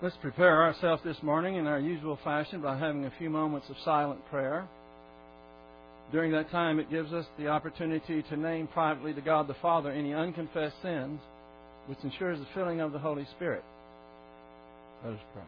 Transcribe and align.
Let's 0.00 0.16
prepare 0.22 0.62
ourselves 0.62 1.02
this 1.04 1.20
morning 1.24 1.56
in 1.56 1.66
our 1.66 1.80
usual 1.80 2.20
fashion 2.22 2.60
by 2.60 2.78
having 2.78 3.04
a 3.06 3.12
few 3.18 3.28
moments 3.28 3.68
of 3.68 3.74
silent 3.84 4.20
prayer. 4.30 4.64
During 6.12 6.30
that 6.32 6.52
time, 6.52 6.78
it 6.78 6.88
gives 6.88 7.12
us 7.12 7.26
the 7.36 7.48
opportunity 7.48 8.22
to 8.22 8.36
name 8.36 8.68
privately 8.68 9.12
to 9.12 9.20
God 9.20 9.48
the 9.48 9.56
Father 9.60 9.90
any 9.90 10.14
unconfessed 10.14 10.76
sins, 10.82 11.18
which 11.88 11.98
ensures 12.04 12.38
the 12.38 12.46
filling 12.54 12.80
of 12.80 12.92
the 12.92 12.98
Holy 13.00 13.26
Spirit. 13.34 13.64
Let 15.04 15.14
us 15.14 15.20
pray. 15.34 15.42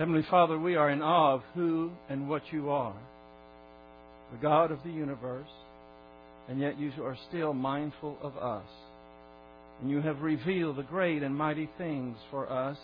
Heavenly 0.00 0.24
Father, 0.30 0.58
we 0.58 0.76
are 0.76 0.88
in 0.88 1.02
awe 1.02 1.34
of 1.34 1.42
who 1.52 1.90
and 2.08 2.26
what 2.26 2.40
you 2.50 2.70
are, 2.70 2.96
the 4.32 4.38
God 4.38 4.72
of 4.72 4.82
the 4.82 4.90
universe, 4.90 5.50
and 6.48 6.58
yet 6.58 6.80
you 6.80 6.90
are 7.04 7.18
still 7.28 7.52
mindful 7.52 8.16
of 8.22 8.34
us. 8.38 8.64
And 9.78 9.90
you 9.90 10.00
have 10.00 10.22
revealed 10.22 10.76
the 10.76 10.84
great 10.84 11.22
and 11.22 11.36
mighty 11.36 11.68
things 11.76 12.16
for 12.30 12.50
us. 12.50 12.78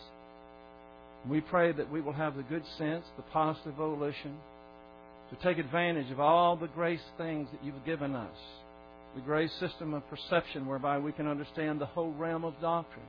We 1.27 1.41
pray 1.41 1.73
that 1.73 1.91
we 1.91 2.03
will 2.03 2.13
have 2.13 2.37
the 2.37 2.43
good 2.43 2.65
sense, 2.77 3.07
the 3.17 3.23
positive 3.33 3.73
volition, 3.77 4.37
to 5.31 5.37
take 5.43 5.57
advantage 5.57 6.11
of 6.11 6.21
all 6.21 6.55
the 6.55 6.69
grace 6.69 7.01
things 7.17 7.49
that 7.51 7.65
you've 7.65 7.87
given 7.87 8.15
us, 8.15 8.37
the 9.15 9.23
grace 9.23 9.53
system 9.59 9.95
of 9.95 10.03
perception 10.11 10.67
whereby 10.67 10.99
we 10.99 11.13
can 11.13 11.29
understand 11.29 11.81
the 11.81 11.87
whole 11.87 12.13
realm 12.13 12.45
of 12.45 12.61
doctrine. 12.61 13.09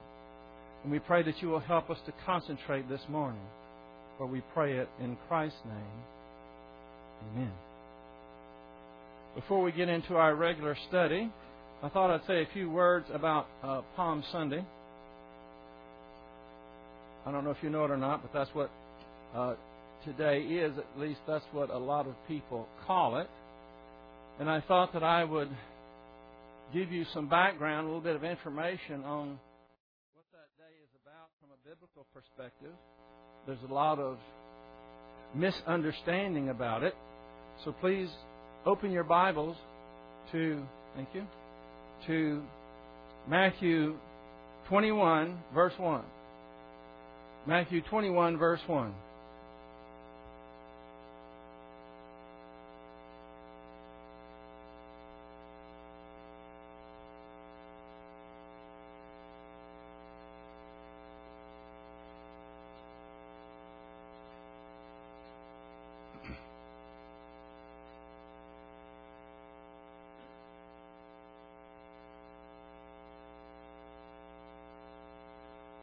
And 0.84 0.94
we 0.94 1.00
pray 1.00 1.24
that 1.24 1.42
you 1.42 1.50
will 1.50 1.60
help 1.60 1.90
us 1.90 2.00
to 2.06 2.14
concentrate 2.26 2.88
this 2.88 3.02
morning 3.10 3.44
for 4.18 4.26
we 4.26 4.42
pray 4.54 4.78
it 4.78 4.90
in 5.00 5.18
Christ's 5.28 5.60
name. 5.66 6.04
Amen. 7.36 7.52
Before 9.36 9.62
we 9.62 9.72
get 9.72 9.90
into 9.90 10.16
our 10.16 10.36
regular 10.36 10.76
study, 10.90 11.32
I 11.84 11.90
thought 11.90 12.09
I'd 12.09 12.26
say 12.26 12.42
a 12.42 12.48
few 12.54 12.72
words 12.72 13.06
about 13.14 13.48
uh, 13.64 13.82
Palm 13.96 14.24
Sunday. 14.32 14.66
I 17.26 17.32
don't 17.32 17.44
know 17.44 17.52
if 17.52 17.58
you 17.62 17.70
know 17.70 17.86
it 17.86 17.92
or 17.92 17.98
not, 17.98 18.22
but 18.24 18.34
that's 18.34 18.50
what 18.56 18.72
uh, 19.36 19.54
today 20.06 20.40
is. 20.40 20.74
At 20.78 21.00
least 21.00 21.20
that's 21.28 21.46
what 21.52 21.70
a 21.70 21.78
lot 21.78 22.08
of 22.08 22.16
people 22.28 22.68
call 22.88 23.20
it. 23.20 23.28
And 24.40 24.50
I 24.50 24.62
thought 24.62 24.94
that 24.94 25.04
I 25.04 25.24
would 25.24 25.50
give 26.74 26.92
you 26.92 27.06
some 27.14 27.30
background, 27.30 27.86
a 27.86 27.88
little 27.88 28.02
bit 28.02 28.16
of 28.16 28.24
information 28.24 29.04
on 29.04 29.40
what 30.16 30.26
that 30.34 30.50
day 30.58 30.74
is 30.81 30.90
about 31.04 31.30
from 31.40 31.50
a 31.52 31.59
biblical 31.68 32.06
perspective 32.14 32.74
there's 33.48 33.58
a 33.70 33.73
lot 33.73 33.98
of 33.98 34.17
misunderstanding 35.34 36.50
about 36.50 36.84
it. 36.84 36.94
So 37.64 37.72
please 37.72 38.09
open 38.66 38.92
your 38.92 39.06
Bibles 39.06 39.56
to, 40.34 40.62
thank 40.95 41.08
you, 41.14 41.23
to 42.08 42.44
Matthew 43.30 43.95
21, 44.68 45.38
verse 45.53 45.73
1. 45.78 46.03
Matthew 47.48 47.81
21, 47.90 48.38
verse 48.38 48.59
1. 48.68 48.94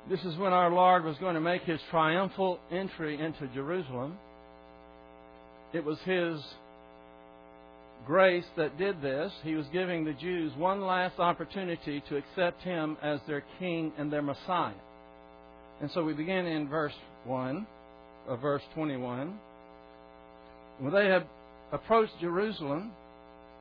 This 0.08 0.20
is 0.24 0.36
when 0.36 0.52
our 0.52 0.70
Lord 0.70 1.02
was 1.04 1.16
going 1.16 1.34
to 1.34 1.40
make 1.40 1.62
his 1.62 1.80
triumphal 1.90 2.58
entry 2.70 3.18
into 3.18 3.46
Jerusalem. 3.54 4.18
It 5.72 5.82
was 5.82 5.98
his 6.04 6.40
grace 8.06 8.44
that 8.58 8.76
did 8.76 9.00
this. 9.00 9.32
He 9.42 9.54
was 9.54 9.64
giving 9.72 10.04
the 10.04 10.12
Jews 10.12 10.52
one 10.58 10.82
last 10.82 11.18
opportunity 11.18 12.02
to 12.10 12.16
accept 12.16 12.62
him 12.62 12.98
as 13.02 13.18
their 13.26 13.42
king 13.58 13.92
and 13.96 14.12
their 14.12 14.20
Messiah. 14.20 14.74
And 15.80 15.90
so 15.92 16.04
we 16.04 16.12
begin 16.12 16.46
in 16.46 16.68
verse 16.68 16.92
1 17.24 17.66
of 18.28 18.40
verse 18.40 18.62
21. 18.74 19.38
When 20.80 20.92
they 20.92 21.06
had 21.06 21.24
approached 21.72 22.12
Jerusalem, 22.20 22.92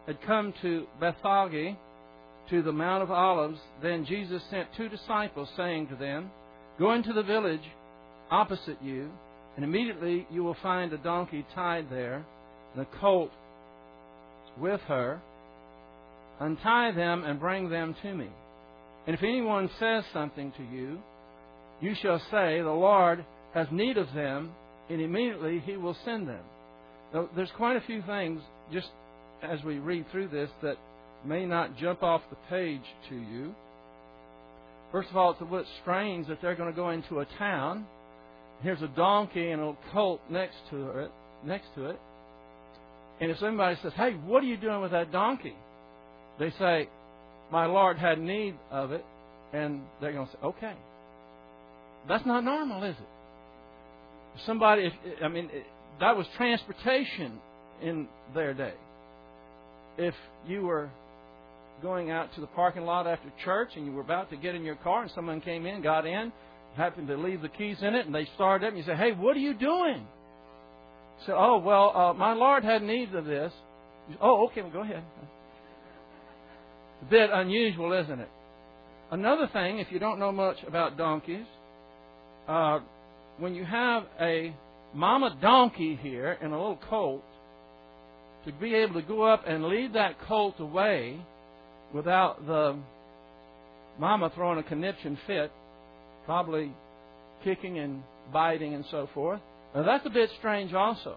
had 0.08 0.22
come 0.24 0.53
to 0.62 0.88
Bethphage, 1.00 1.78
to 2.50 2.62
the 2.62 2.72
Mount 2.72 3.04
of 3.04 3.12
Olives, 3.12 3.59
then 3.81 4.06
Jesus 4.06 4.42
sent 4.50 4.68
two 4.76 4.90
disciples, 4.90 5.50
saying 5.56 5.88
to 5.88 5.96
them, 5.96 6.30
Go 6.80 6.94
into 6.94 7.14
the 7.14 7.24
village 7.24 7.62
opposite 8.30 8.81
you, 8.81 9.09
and 9.56 9.64
immediately 9.64 10.28
you 10.31 10.44
will 10.44 10.58
find 10.62 10.92
a 10.92 10.98
donkey 10.98 11.46
tied 11.53 11.90
there, 11.90 12.26
and 12.74 12.82
a 12.82 13.00
colt 13.00 13.32
with 14.59 14.82
her. 14.82 15.22
Untie 16.40 16.92
them 16.92 17.24
and 17.24 17.40
bring 17.40 17.70
them 17.70 17.96
to 18.02 18.14
me. 18.14 18.28
And 19.06 19.16
if 19.16 19.24
anyone 19.24 19.70
says 19.80 20.03
something 20.12 20.52
to 20.58 20.64
you, 20.64 21.00
you 21.82 21.96
shall 22.02 22.20
say, 22.32 22.62
The 22.62 22.72
Lord 22.72 23.24
has 23.53 23.68
need 23.72 23.98
of 23.98 24.14
them, 24.14 24.52
and 24.90 25.02
immediately 25.02 25.62
he 25.66 25.78
will 25.78 25.96
send 26.06 26.28
them. 26.28 26.44
Now, 27.14 27.30
there's 27.36 27.52
quite 27.56 27.78
a 27.78 27.82
few 27.82 28.02
things, 28.02 28.42
just 28.72 28.88
as 29.44 29.64
we 29.64 29.78
read 29.78 30.06
through 30.12 30.30
this, 30.30 30.50
that 30.62 30.78
may 31.25 31.45
not 31.45 31.78
jump 31.78 32.03
off 32.03 32.22
the 32.29 32.38
page 32.50 32.84
to 33.09 33.16
you. 33.16 33.53
First 34.91 35.09
of 35.09 35.17
all, 35.17 35.31
it's 35.31 35.41
a 35.41 35.45
bit 35.45 35.66
strange 35.81 36.28
that 36.28 36.41
they're 36.41 36.56
going 36.56 36.69
to 36.69 36.75
go 36.75 36.89
into 36.91 37.19
a 37.19 37.25
town. 37.38 37.85
Here's 38.61 38.81
a 38.81 38.88
donkey 38.88 39.50
and 39.50 39.61
a 39.61 39.78
colt 39.91 40.22
next 40.29 40.56
to 40.69 41.00
it, 41.00 41.11
next 41.45 41.66
to 41.75 41.89
it. 41.89 42.00
And 43.19 43.31
if 43.31 43.38
somebody 43.39 43.78
says, 43.81 43.94
"Hey, 43.95 44.13
what 44.13 44.44
are 44.44 44.47
you 44.47 44.57
doing 44.57 44.81
with 44.81 44.91
that 44.91 45.11
donkey?" 45.11 45.56
They 46.39 46.51
say, 46.51 46.89
"My 47.51 47.66
Lord 47.66 47.97
had 47.97 48.19
need 48.19 48.55
of 48.72 48.91
it," 48.91 49.03
and 49.51 49.81
they're 50.00 50.13
going 50.13 50.28
to 50.28 50.31
say, 50.31 50.40
"Okay." 50.44 50.73
That's 52.07 52.25
not 52.25 52.44
normal, 52.44 52.84
is 52.84 52.95
it? 52.95 54.41
Somebody, 54.45 54.88
if, 54.88 54.94
I 55.23 55.28
mean, 55.28 55.50
that 56.00 56.17
was 56.17 56.25
transportation 56.35 57.40
in 57.81 58.07
their 58.34 58.53
day. 58.53 58.73
If 59.97 60.16
you 60.47 60.63
were 60.63 60.90
going 61.81 62.11
out 62.11 62.34
to 62.35 62.41
the 62.41 62.47
parking 62.47 62.84
lot 62.84 63.07
after 63.07 63.31
church 63.44 63.69
and 63.75 63.85
you 63.85 63.91
were 63.91 64.01
about 64.01 64.29
to 64.29 64.38
get 64.38 64.56
in 64.56 64.63
your 64.63 64.75
car 64.75 65.01
and 65.01 65.11
someone 65.13 65.41
came 65.41 65.66
in, 65.66 65.81
got 65.81 66.06
in, 66.06 66.31
happened 66.75 67.07
to 67.07 67.17
leave 67.17 67.41
the 67.41 67.50
keys 67.50 67.78
in 67.81 67.94
it, 67.94 68.06
and 68.06 68.16
they 68.16 68.28
started 68.35 68.66
up 68.66 68.73
and 68.73 68.78
you 68.78 68.84
say, 68.84 68.95
Hey, 68.95 69.11
what 69.11 69.35
are 69.35 69.39
you 69.39 69.53
doing? 69.53 70.06
You 71.19 71.25
say, 71.28 71.34
Oh, 71.35 71.59
well, 71.59 71.95
uh, 71.95 72.13
my 72.13 72.34
Lord 72.34 72.63
had 72.63 72.81
need 72.81 73.13
of 73.13 73.25
this. 73.25 73.51
Say, 74.09 74.17
oh, 74.22 74.47
okay, 74.47 74.61
well, 74.61 74.72
go 74.72 74.81
ahead. 74.81 75.03
a 77.01 77.06
bit 77.06 77.29
unusual, 77.31 77.94
isn't 77.94 78.19
it? 78.19 78.29
Another 79.11 79.47
thing, 79.51 79.79
if 79.79 79.88
you 79.91 80.00
don't 80.00 80.19
know 80.19 80.31
much 80.31 80.57
about 80.67 80.97
donkeys, 80.97 81.45
uh, 82.47 82.79
when 83.38 83.55
you 83.55 83.63
have 83.63 84.03
a 84.19 84.53
mama 84.94 85.38
donkey 85.41 85.97
here 86.01 86.38
and 86.41 86.53
a 86.53 86.57
little 86.57 86.79
colt, 86.90 87.23
to 88.45 88.51
be 88.53 88.75
able 88.75 88.95
to 88.95 89.07
go 89.07 89.23
up 89.23 89.44
and 89.47 89.66
lead 89.66 89.94
that 89.94 90.19
colt 90.28 90.55
away 90.59 91.19
without 91.94 92.46
the 92.46 92.78
mama 94.00 94.31
throwing 94.34 94.59
a 94.59 94.64
conniption 94.64 95.18
fit, 95.28 95.52
probably 96.26 96.72
kicking 97.44 97.78
and 97.80 98.03
biting 98.32 98.73
and 98.73 98.85
so 98.90 99.08
forth. 99.14 99.41
Now 99.76 99.84
that's 99.84 100.06
a 100.06 100.09
bit 100.09 100.29
strange 100.40 100.73
also 100.73 101.16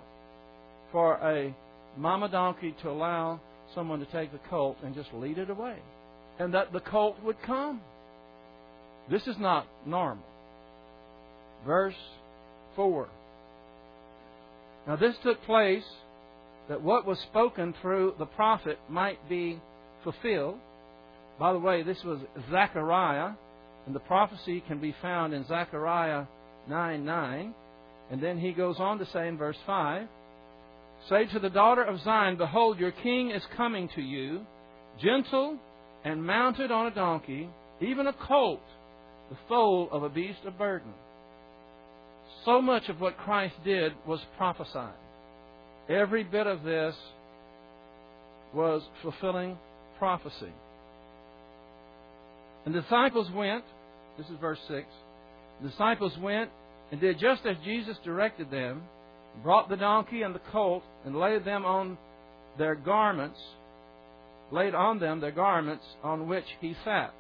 for 0.93 1.15
a 1.15 1.55
mama 1.97 2.29
donkey 2.29 2.75
to 2.83 2.91
allow 2.91 3.41
someone 3.75 4.01
to 4.01 4.07
take 4.07 4.33
the 4.33 4.41
colt 4.51 4.77
and 4.85 4.95
just 4.95 5.13
lead 5.13 5.39
it 5.39 5.51
away. 5.51 5.77
And 6.39 6.55
that 6.55 6.73
the 6.73 6.81
colt 6.81 7.17
would 7.25 7.41
come. 7.43 7.81
This 9.11 9.23
is 9.27 9.37
not 9.39 9.67
normal. 9.87 10.25
Verse 11.65 11.95
4. 12.77 13.09
Now 14.87 14.97
this 14.97 15.15
took 15.23 15.43
place 15.45 15.85
that 16.69 16.83
what 16.83 17.07
was 17.07 17.19
spoken 17.21 17.75
through 17.81 18.15
the 18.19 18.27
prophet 18.27 18.79
might 18.89 19.29
be 19.29 19.61
fulfilled. 20.05 20.59
By 21.39 21.53
the 21.53 21.59
way, 21.59 21.83
this 21.83 22.03
was 22.05 22.19
Zechariah, 22.51 23.33
and 23.87 23.95
the 23.95 24.01
prophecy 24.01 24.63
can 24.67 24.81
be 24.81 24.95
found 25.03 25.35
in 25.35 25.47
Zechariah 25.47 26.25
9 26.69 27.05
9. 27.05 27.55
And 28.11 28.23
then 28.23 28.39
he 28.39 28.53
goes 28.53 28.77
on 28.79 28.99
to 28.99 29.07
say 29.13 29.29
in 29.29 29.37
verse 29.37 29.57
5 29.67 30.07
Say 31.09 31.27
to 31.27 31.39
the 31.39 31.51
daughter 31.51 31.85
of 31.85 32.01
Zion, 32.01 32.37
Behold, 32.37 32.79
your 32.79 32.91
king 32.91 33.31
is 33.31 33.43
coming 33.57 33.89
to 33.95 34.01
you, 34.01 34.47
gentle 35.01 35.59
and 36.05 36.25
mounted 36.25 36.71
on 36.71 36.87
a 36.87 36.95
donkey, 36.95 37.49
even 37.81 38.07
a 38.07 38.13
colt, 38.13 38.63
the 39.31 39.37
foal 39.49 39.89
of 39.93 40.03
a 40.03 40.09
beast 40.09 40.39
of 40.47 40.57
burden. 40.57 40.93
so 42.45 42.63
much 42.63 42.89
of 42.89 43.01
what 43.01 43.17
Christ 43.19 43.55
did 43.65 43.93
was 44.07 44.21
prophesied. 44.37 44.95
Every 45.89 46.25
bit 46.25 46.47
of 46.47 46.63
this 46.63 46.95
was 48.55 48.83
fulfilling 49.03 49.59
prophecy. 49.99 50.53
And 52.67 52.75
the 52.75 52.81
disciples 52.81 53.31
went, 53.31 53.65
this 54.19 54.27
is 54.27 54.37
verse 54.41 54.59
6. 54.69 54.85
The 55.63 55.69
disciples 55.69 56.13
went 56.21 56.51
and 56.91 57.01
did 57.01 57.19
just 57.19 57.47
as 57.47 57.57
Jesus 57.65 57.97
directed 58.05 58.51
them, 58.51 58.83
brought 59.43 59.69
the 59.69 59.77
donkey 59.77 60.23
and 60.23 60.35
the 60.35 60.41
colt, 60.51 60.83
and 61.05 61.17
laid 61.17 61.45
them 61.45 61.65
on 61.65 61.97
their 62.59 62.75
garments, 62.75 63.39
laid 64.51 64.75
on 64.75 64.99
them 64.99 65.21
their 65.21 65.31
garments 65.31 65.85
on 66.03 66.29
which 66.29 66.45
he 66.61 66.75
sat, 66.85 67.15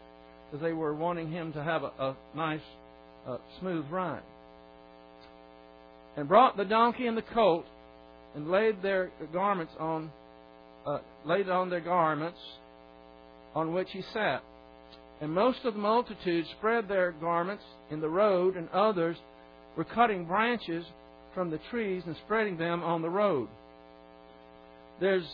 because 0.50 0.62
they 0.62 0.72
were 0.72 0.94
wanting 0.94 1.31
him 1.31 1.52
to 1.52 1.62
have 1.62 1.84
a, 1.84 1.92
a 1.99 2.16
nice, 2.34 2.60
uh, 3.26 3.38
smooth 3.60 3.84
ride. 3.90 4.22
And 6.16 6.26
brought 6.26 6.56
the 6.56 6.64
donkey 6.64 7.06
and 7.06 7.16
the 7.16 7.22
colt, 7.22 7.66
and 8.34 8.50
laid 8.50 8.82
their 8.82 9.10
garments 9.32 9.72
on, 9.78 10.10
uh, 10.87 10.99
laid 11.25 11.49
on 11.49 11.70
their 11.70 11.81
garments 11.81 12.38
on 13.54 13.72
which 13.72 13.88
he 13.92 14.02
sat. 14.12 14.42
And 15.20 15.32
most 15.32 15.64
of 15.64 15.74
the 15.74 15.80
multitude 15.80 16.46
spread 16.58 16.88
their 16.88 17.12
garments 17.12 17.64
in 17.90 18.00
the 18.00 18.08
road, 18.08 18.56
and 18.56 18.68
others 18.70 19.16
were 19.76 19.84
cutting 19.84 20.24
branches 20.26 20.84
from 21.34 21.50
the 21.50 21.60
trees 21.70 22.02
and 22.06 22.16
spreading 22.24 22.56
them 22.56 22.82
on 22.82 23.02
the 23.02 23.10
road. 23.10 23.48
There's 25.00 25.26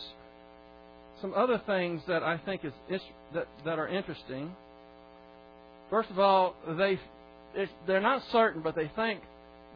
some 1.21 1.33
other 1.33 1.61
things 1.65 2.01
that 2.07 2.23
I 2.23 2.37
think 2.37 2.65
is 2.65 3.01
that 3.33 3.47
that 3.65 3.79
are 3.79 3.87
interesting. 3.87 4.53
First 5.89 6.09
of 6.09 6.19
all, 6.19 6.55
they 6.77 6.99
they're 7.87 8.01
not 8.01 8.21
certain, 8.31 8.61
but 8.61 8.75
they 8.75 8.91
think 8.95 9.21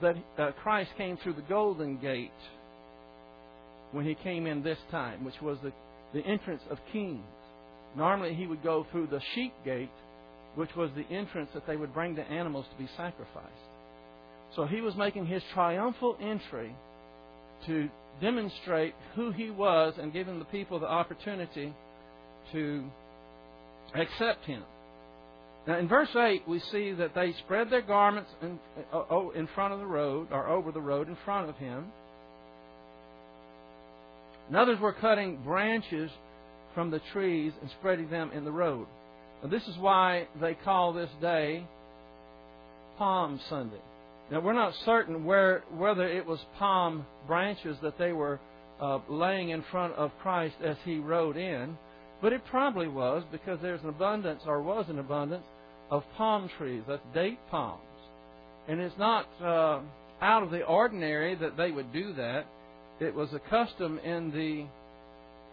that 0.01 0.15
uh, 0.37 0.51
Christ 0.63 0.91
came 0.97 1.17
through 1.17 1.33
the 1.33 1.41
Golden 1.43 1.97
Gate 1.97 2.31
when 3.91 4.05
he 4.05 4.15
came 4.15 4.45
in 4.45 4.63
this 4.63 4.77
time, 4.91 5.23
which 5.23 5.41
was 5.41 5.57
the, 5.63 5.71
the 6.13 6.25
entrance 6.25 6.61
of 6.69 6.77
kings. 6.91 7.23
Normally, 7.95 8.33
he 8.33 8.47
would 8.47 8.63
go 8.63 8.85
through 8.91 9.07
the 9.07 9.21
sheep 9.33 9.53
gate, 9.65 9.89
which 10.55 10.75
was 10.75 10.89
the 10.95 11.15
entrance 11.15 11.49
that 11.53 11.65
they 11.67 11.77
would 11.77 11.93
bring 11.93 12.15
the 12.15 12.23
animals 12.23 12.65
to 12.71 12.83
be 12.83 12.89
sacrificed. 12.97 13.67
So 14.55 14.65
he 14.65 14.81
was 14.81 14.95
making 14.95 15.25
his 15.25 15.43
triumphal 15.53 16.17
entry 16.21 16.75
to 17.65 17.89
demonstrate 18.21 18.93
who 19.15 19.31
he 19.31 19.49
was 19.49 19.93
and 19.99 20.13
giving 20.13 20.39
the 20.39 20.45
people 20.45 20.79
the 20.79 20.87
opportunity 20.87 21.73
to 22.51 22.83
accept 23.93 24.45
him. 24.45 24.63
Now, 25.67 25.77
in 25.79 25.87
verse 25.87 26.15
8, 26.15 26.47
we 26.47 26.59
see 26.71 26.93
that 26.93 27.13
they 27.13 27.33
spread 27.33 27.69
their 27.69 27.81
garments 27.81 28.29
in, 28.41 28.57
uh, 28.93 29.29
in 29.35 29.47
front 29.47 29.73
of 29.73 29.79
the 29.79 29.85
road, 29.85 30.29
or 30.31 30.47
over 30.47 30.71
the 30.71 30.81
road 30.81 31.09
in 31.09 31.17
front 31.25 31.49
of 31.49 31.57
him. 31.57 31.85
And 34.47 34.55
others 34.55 34.79
were 34.79 34.93
cutting 34.93 35.43
branches 35.43 36.09
from 36.77 36.91
the 36.91 37.01
trees 37.11 37.51
and 37.59 37.71
spreading 37.79 38.07
them 38.11 38.29
in 38.35 38.45
the 38.45 38.51
road. 38.51 38.85
Now, 39.41 39.49
this 39.49 39.63
is 39.63 39.75
why 39.79 40.27
they 40.39 40.53
call 40.53 40.93
this 40.93 41.09
day 41.19 41.65
Palm 42.99 43.41
Sunday. 43.49 43.81
Now, 44.31 44.41
we're 44.41 44.53
not 44.53 44.75
certain 44.85 45.25
where, 45.25 45.63
whether 45.75 46.07
it 46.07 46.23
was 46.23 46.37
palm 46.59 47.07
branches 47.25 47.77
that 47.81 47.97
they 47.97 48.11
were 48.11 48.39
uh, 48.79 48.99
laying 49.09 49.49
in 49.49 49.63
front 49.71 49.95
of 49.95 50.11
Christ 50.21 50.53
as 50.63 50.75
he 50.85 50.99
rode 50.99 51.35
in, 51.35 51.75
but 52.21 52.31
it 52.31 52.45
probably 52.45 52.87
was 52.87 53.23
because 53.31 53.57
there's 53.59 53.81
an 53.81 53.89
abundance, 53.89 54.43
or 54.45 54.61
was 54.61 54.85
an 54.87 54.99
abundance, 54.99 55.45
of 55.89 56.03
palm 56.15 56.47
trees. 56.59 56.83
That's 56.87 57.01
date 57.11 57.39
palms. 57.49 57.81
And 58.67 58.79
it's 58.79 58.99
not 58.99 59.25
uh, 59.41 59.79
out 60.21 60.43
of 60.43 60.51
the 60.51 60.61
ordinary 60.63 61.33
that 61.33 61.57
they 61.57 61.71
would 61.71 61.91
do 61.91 62.13
that. 62.13 62.45
It 62.99 63.15
was 63.15 63.29
a 63.33 63.39
custom 63.49 63.97
in 63.97 64.29
the 64.29 64.67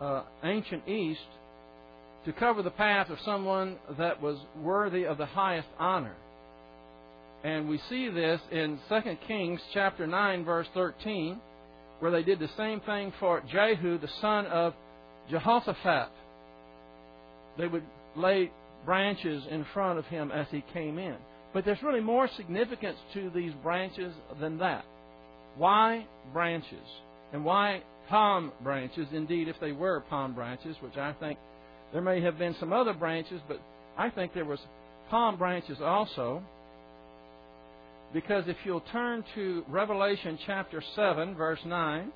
uh, 0.00 0.22
ancient 0.42 0.88
East 0.88 1.20
to 2.24 2.32
cover 2.32 2.62
the 2.62 2.70
path 2.70 3.10
of 3.10 3.18
someone 3.24 3.76
that 3.98 4.20
was 4.20 4.38
worthy 4.62 5.04
of 5.04 5.18
the 5.18 5.26
highest 5.26 5.68
honor. 5.78 6.14
And 7.44 7.68
we 7.68 7.78
see 7.90 8.08
this 8.08 8.40
in 8.50 8.78
2 8.88 9.00
Kings 9.26 9.60
chapter 9.74 10.06
9 10.06 10.44
verse 10.44 10.66
13 10.72 11.38
where 12.00 12.10
they 12.10 12.22
did 12.22 12.38
the 12.38 12.48
same 12.56 12.80
thing 12.80 13.12
for 13.20 13.42
Jehu 13.50 13.98
the 13.98 14.08
son 14.20 14.46
of 14.46 14.74
Jehoshaphat. 15.30 16.08
They 17.58 17.66
would 17.66 17.84
lay 18.16 18.50
branches 18.84 19.44
in 19.50 19.64
front 19.74 19.98
of 19.98 20.06
him 20.06 20.30
as 20.30 20.46
he 20.50 20.64
came 20.72 20.98
in. 20.98 21.16
But 21.52 21.64
there's 21.64 21.82
really 21.82 22.00
more 22.00 22.28
significance 22.36 22.98
to 23.14 23.30
these 23.30 23.52
branches 23.62 24.12
than 24.40 24.58
that. 24.58 24.84
Why 25.56 26.06
branches? 26.32 26.86
And 27.34 27.44
why 27.44 27.82
palm 28.08 28.52
branches? 28.62 29.08
Indeed, 29.12 29.48
if 29.48 29.56
they 29.60 29.72
were 29.72 29.98
palm 30.08 30.34
branches, 30.34 30.76
which 30.80 30.96
I 30.96 31.12
think 31.14 31.36
there 31.92 32.00
may 32.00 32.20
have 32.20 32.38
been 32.38 32.54
some 32.60 32.72
other 32.72 32.92
branches, 32.92 33.40
but 33.48 33.60
I 33.98 34.08
think 34.08 34.32
there 34.34 34.44
was 34.44 34.60
palm 35.10 35.36
branches 35.36 35.78
also. 35.82 36.44
Because 38.12 38.44
if 38.46 38.56
you'll 38.64 38.84
turn 38.92 39.24
to 39.34 39.64
Revelation 39.68 40.38
chapter 40.46 40.80
7, 40.94 41.34
verse 41.34 41.58
9. 41.66 42.12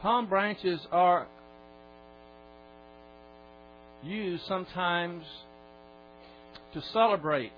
Palm 0.00 0.28
branches 0.28 0.78
are 0.92 1.26
used 4.04 4.44
sometimes 4.46 5.24
to 6.74 6.82
celebrate 6.92 7.52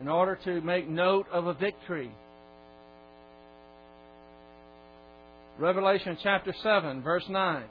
in 0.00 0.08
order 0.08 0.38
to 0.44 0.60
make 0.62 0.88
note 0.88 1.26
of 1.32 1.46
a 1.46 1.54
victory. 1.54 2.10
Revelation 5.58 6.16
chapter 6.22 6.54
7, 6.62 7.02
verse 7.02 7.24
9. 7.28 7.64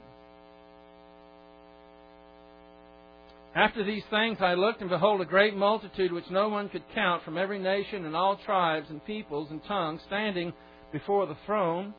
After 3.54 3.84
these 3.84 4.04
things 4.08 4.38
I 4.40 4.54
looked, 4.54 4.80
and 4.80 4.88
behold, 4.88 5.20
a 5.20 5.26
great 5.26 5.54
multitude 5.54 6.10
which 6.10 6.30
no 6.30 6.48
one 6.48 6.70
could 6.70 6.84
count 6.94 7.22
from 7.22 7.36
every 7.36 7.58
nation 7.58 8.06
and 8.06 8.16
all 8.16 8.38
tribes 8.46 8.86
and 8.88 9.04
peoples 9.04 9.50
and 9.50 9.62
tongues 9.64 10.00
standing 10.06 10.54
before 10.90 11.26
the 11.26 11.36
throne 11.44 11.92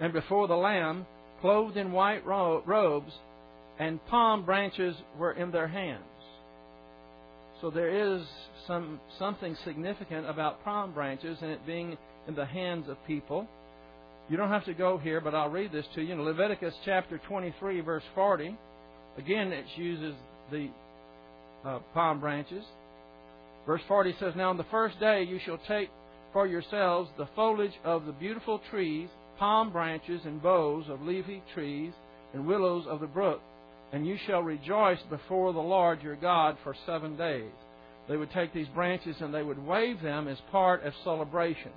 and 0.00 0.12
before 0.12 0.46
the 0.46 0.54
Lamb, 0.54 1.04
clothed 1.40 1.76
in 1.76 1.90
white 1.90 2.24
robes, 2.24 3.12
and 3.78 4.04
palm 4.06 4.44
branches 4.44 4.94
were 5.18 5.32
in 5.32 5.50
their 5.50 5.68
hands. 5.68 6.04
So 7.60 7.70
there 7.70 8.16
is 8.16 8.22
some 8.66 9.00
something 9.18 9.56
significant 9.64 10.28
about 10.28 10.64
palm 10.64 10.92
branches 10.92 11.38
and 11.40 11.50
it 11.50 11.66
being 11.66 11.96
in 12.28 12.34
the 12.34 12.44
hands 12.44 12.88
of 12.88 12.96
people. 13.06 13.46
You 14.28 14.36
don't 14.36 14.48
have 14.48 14.64
to 14.64 14.74
go 14.74 14.96
here, 14.96 15.20
but 15.20 15.34
I'll 15.34 15.50
read 15.50 15.70
this 15.72 15.84
to 15.94 16.02
you. 16.02 16.14
In 16.14 16.22
Leviticus 16.22 16.74
chapter 16.84 17.20
23, 17.28 17.80
verse 17.80 18.02
40, 18.14 18.56
again 19.18 19.52
it 19.52 19.66
uses 19.76 20.14
the 20.50 20.68
uh, 21.64 21.78
palm 21.92 22.20
branches. 22.20 22.64
Verse 23.66 23.82
40 23.88 24.14
says, 24.20 24.34
Now 24.36 24.50
on 24.50 24.56
the 24.56 24.66
first 24.70 24.98
day 25.00 25.22
you 25.22 25.38
shall 25.44 25.58
take 25.68 25.90
for 26.32 26.46
yourselves 26.46 27.10
the 27.16 27.28
foliage 27.34 27.78
of 27.84 28.06
the 28.06 28.12
beautiful 28.12 28.60
trees 28.70 29.08
palm 29.38 29.70
branches 29.70 30.20
and 30.24 30.42
boughs 30.42 30.86
of 30.88 31.02
leafy 31.02 31.42
trees 31.54 31.92
and 32.32 32.46
willows 32.46 32.86
of 32.86 33.00
the 33.00 33.06
brook, 33.06 33.40
and 33.92 34.06
you 34.06 34.16
shall 34.26 34.42
rejoice 34.42 34.98
before 35.10 35.52
the 35.52 35.60
Lord 35.60 36.02
your 36.02 36.16
God 36.16 36.56
for 36.64 36.74
seven 36.86 37.16
days. 37.16 37.50
They 38.08 38.16
would 38.16 38.32
take 38.32 38.52
these 38.52 38.68
branches 38.68 39.16
and 39.20 39.32
they 39.32 39.42
would 39.42 39.64
wave 39.64 40.02
them 40.02 40.28
as 40.28 40.38
part 40.50 40.84
of 40.84 40.92
celebration. 41.04 41.70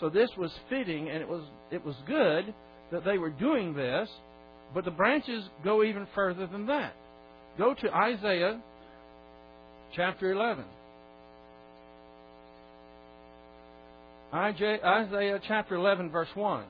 So 0.00 0.08
this 0.08 0.30
was 0.36 0.52
fitting 0.68 1.08
and 1.08 1.20
it 1.22 1.28
was 1.28 1.42
it 1.70 1.84
was 1.84 1.96
good 2.06 2.54
that 2.92 3.04
they 3.04 3.18
were 3.18 3.30
doing 3.30 3.74
this, 3.74 4.08
but 4.74 4.84
the 4.84 4.90
branches 4.90 5.44
go 5.64 5.82
even 5.82 6.06
further 6.14 6.46
than 6.46 6.66
that. 6.66 6.94
Go 7.58 7.74
to 7.74 7.94
Isaiah 7.94 8.60
chapter 9.94 10.30
11. 10.30 10.64
Isaiah 14.32 15.40
chapter 15.46 15.76
11, 15.76 16.10
verse 16.10 16.28
1. 16.34 16.64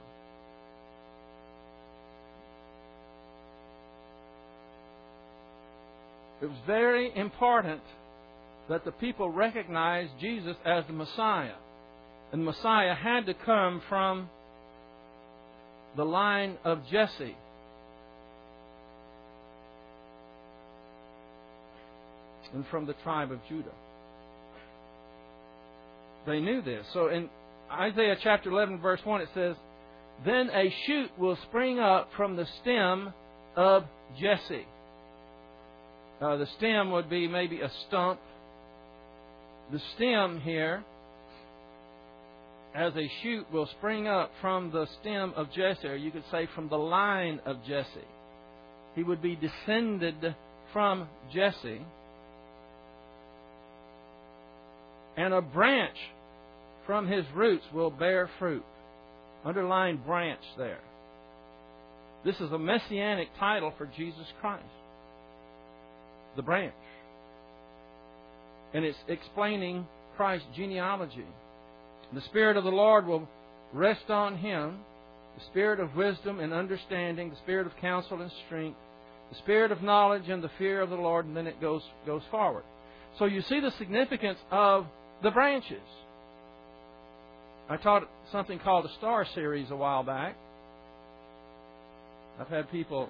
It 6.42 6.46
was 6.46 6.58
very 6.66 7.16
important 7.16 7.80
that 8.68 8.84
the 8.84 8.92
people 8.92 9.30
recognized 9.30 10.12
Jesus 10.20 10.56
as 10.64 10.84
the 10.86 10.92
Messiah. 10.92 11.54
And 12.32 12.42
the 12.42 12.46
Messiah 12.46 12.94
had 12.94 13.26
to 13.26 13.34
come 13.34 13.80
from 13.88 14.28
the 15.96 16.04
line 16.04 16.58
of 16.64 16.80
Jesse. 16.90 17.36
And 22.52 22.66
from 22.70 22.86
the 22.86 22.94
tribe 23.02 23.32
of 23.32 23.38
Judah. 23.48 23.70
They 26.26 26.40
knew 26.40 26.60
this. 26.60 26.86
So 26.92 27.08
in 27.08 27.30
Isaiah 27.70 28.16
chapter 28.22 28.50
11, 28.50 28.80
verse 28.80 29.00
1, 29.04 29.20
it 29.22 29.28
says, 29.32 29.56
Then 30.24 30.50
a 30.50 30.74
shoot 30.86 31.10
will 31.18 31.38
spring 31.48 31.78
up 31.78 32.10
from 32.16 32.36
the 32.36 32.46
stem 32.60 33.12
of 33.56 33.84
Jesse 34.20 34.66
Uh, 36.20 36.36
the 36.36 36.46
stem 36.58 36.90
would 36.92 37.10
be 37.10 37.28
maybe 37.28 37.60
a 37.60 37.70
stump. 37.86 38.20
The 39.70 39.80
stem 39.94 40.40
here, 40.40 40.82
as 42.74 42.94
a 42.96 43.10
shoot, 43.22 43.50
will 43.52 43.68
spring 43.78 44.06
up 44.06 44.30
from 44.40 44.70
the 44.70 44.86
stem 45.00 45.34
of 45.36 45.52
Jesse, 45.52 45.86
or 45.86 45.96
you 45.96 46.10
could 46.10 46.24
say 46.30 46.48
from 46.54 46.68
the 46.68 46.78
line 46.78 47.40
of 47.44 47.58
Jesse. 47.66 48.08
He 48.94 49.02
would 49.02 49.20
be 49.20 49.36
descended 49.36 50.34
from 50.72 51.08
Jesse. 51.34 51.82
And 55.18 55.34
a 55.34 55.42
branch 55.42 55.96
from 56.86 57.08
his 57.08 57.24
roots 57.34 57.64
will 57.74 57.90
bear 57.90 58.30
fruit. 58.38 58.64
Underline 59.44 59.98
branch 60.06 60.40
there. 60.56 60.80
This 62.24 62.36
is 62.36 62.52
a 62.52 62.58
messianic 62.58 63.28
title 63.38 63.72
for 63.76 63.86
Jesus 63.86 64.26
Christ. 64.40 64.64
The 66.36 66.42
branch. 66.42 66.74
And 68.74 68.84
it's 68.84 68.98
explaining 69.08 69.86
Christ's 70.16 70.46
genealogy. 70.54 71.24
The 72.12 72.20
Spirit 72.22 72.56
of 72.56 72.64
the 72.64 72.70
Lord 72.70 73.06
will 73.06 73.28
rest 73.72 74.10
on 74.10 74.36
him 74.36 74.78
the 75.36 75.44
Spirit 75.50 75.80
of 75.80 75.94
wisdom 75.94 76.40
and 76.40 76.52
understanding, 76.52 77.30
the 77.30 77.36
Spirit 77.36 77.66
of 77.66 77.76
counsel 77.76 78.20
and 78.22 78.30
strength, 78.46 78.78
the 79.30 79.36
Spirit 79.38 79.70
of 79.70 79.82
knowledge 79.82 80.28
and 80.28 80.42
the 80.42 80.50
fear 80.58 80.80
of 80.80 80.88
the 80.88 80.96
Lord, 80.96 81.26
and 81.26 81.36
then 81.36 81.46
it 81.46 81.60
goes, 81.60 81.82
goes 82.06 82.22
forward. 82.30 82.64
So 83.18 83.26
you 83.26 83.42
see 83.42 83.60
the 83.60 83.70
significance 83.72 84.38
of 84.50 84.86
the 85.22 85.30
branches. 85.30 85.82
I 87.68 87.76
taught 87.76 88.08
something 88.32 88.58
called 88.58 88.86
a 88.86 88.92
star 88.98 89.26
series 89.34 89.70
a 89.70 89.76
while 89.76 90.04
back. 90.04 90.36
I've 92.40 92.48
had 92.48 92.70
people, 92.70 93.08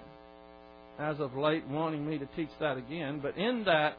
as 0.99 1.19
of 1.19 1.35
late, 1.35 1.65
wanting 1.67 2.07
me 2.07 2.17
to 2.17 2.25
teach 2.35 2.49
that 2.59 2.77
again. 2.77 3.19
But 3.21 3.37
in 3.37 3.63
that 3.65 3.97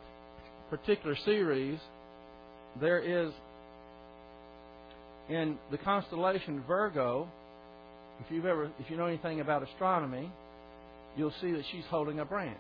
particular 0.71 1.17
series, 1.25 1.79
there 2.81 2.99
is 2.99 3.33
in 5.29 5.59
the 5.71 5.79
constellation 5.79 6.63
Virgo. 6.67 7.29
If 8.25 8.33
you've 8.33 8.47
ever, 8.47 8.71
if 8.81 8.91
you 8.91 8.97
know 8.97 9.07
anything 9.07 9.41
about 9.41 9.63
astronomy, 9.63 10.31
you'll 11.17 11.35
see 11.41 11.53
that 11.53 11.65
she's 11.71 11.85
holding 11.89 12.19
a 12.21 12.25
branch, 12.25 12.57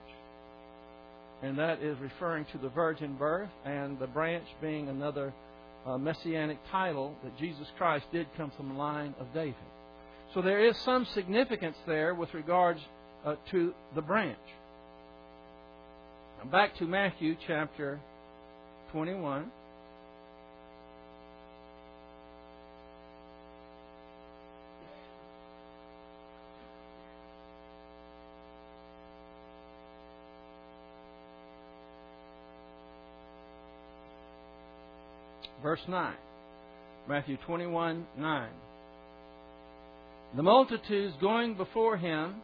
and 1.42 1.58
that 1.58 1.82
is 1.82 1.98
referring 1.98 2.44
to 2.52 2.58
the 2.58 2.68
virgin 2.68 3.14
birth, 3.16 3.48
and 3.64 3.98
the 3.98 4.06
branch 4.06 4.44
being 4.60 4.88
another 4.88 5.32
uh, 5.86 5.98
messianic 5.98 6.58
title 6.70 7.14
that 7.24 7.36
Jesus 7.38 7.66
Christ 7.76 8.04
did 8.12 8.26
come 8.36 8.52
from 8.56 8.68
the 8.68 8.74
line 8.74 9.14
of 9.18 9.26
David. 9.34 9.54
So 10.34 10.42
there 10.42 10.64
is 10.64 10.76
some 10.84 11.06
significance 11.14 11.76
there 11.86 12.14
with 12.14 12.34
regards 12.34 12.80
uh, 13.24 13.34
to 13.50 13.72
the 13.94 14.02
branch. 14.02 14.38
Now 16.38 16.50
back 16.50 16.76
to 16.78 16.84
Matthew 16.84 17.36
chapter 17.46 18.00
21. 18.92 19.50
Verse 35.62 35.80
9. 35.88 36.14
Matthew 37.08 37.36
21 37.46 38.06
9. 38.16 38.48
The 40.36 40.42
multitudes 40.42 41.14
going 41.20 41.54
before 41.54 41.96
him 41.96 42.36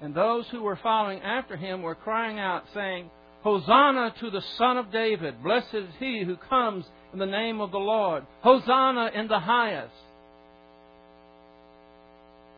and 0.00 0.14
those 0.14 0.46
who 0.50 0.62
were 0.62 0.78
following 0.82 1.20
after 1.20 1.56
him 1.56 1.82
were 1.82 1.94
crying 1.94 2.38
out, 2.38 2.64
saying, 2.74 3.10
Hosanna 3.42 4.14
to 4.20 4.30
the 4.30 4.42
Son 4.56 4.76
of 4.76 4.92
David! 4.92 5.42
Blessed 5.42 5.74
is 5.74 5.88
he 5.98 6.24
who 6.24 6.36
comes 6.36 6.84
in 7.12 7.18
the 7.18 7.26
name 7.26 7.60
of 7.60 7.70
the 7.70 7.78
Lord! 7.78 8.24
Hosanna 8.40 9.10
in 9.14 9.28
the 9.28 9.38
highest! 9.38 9.94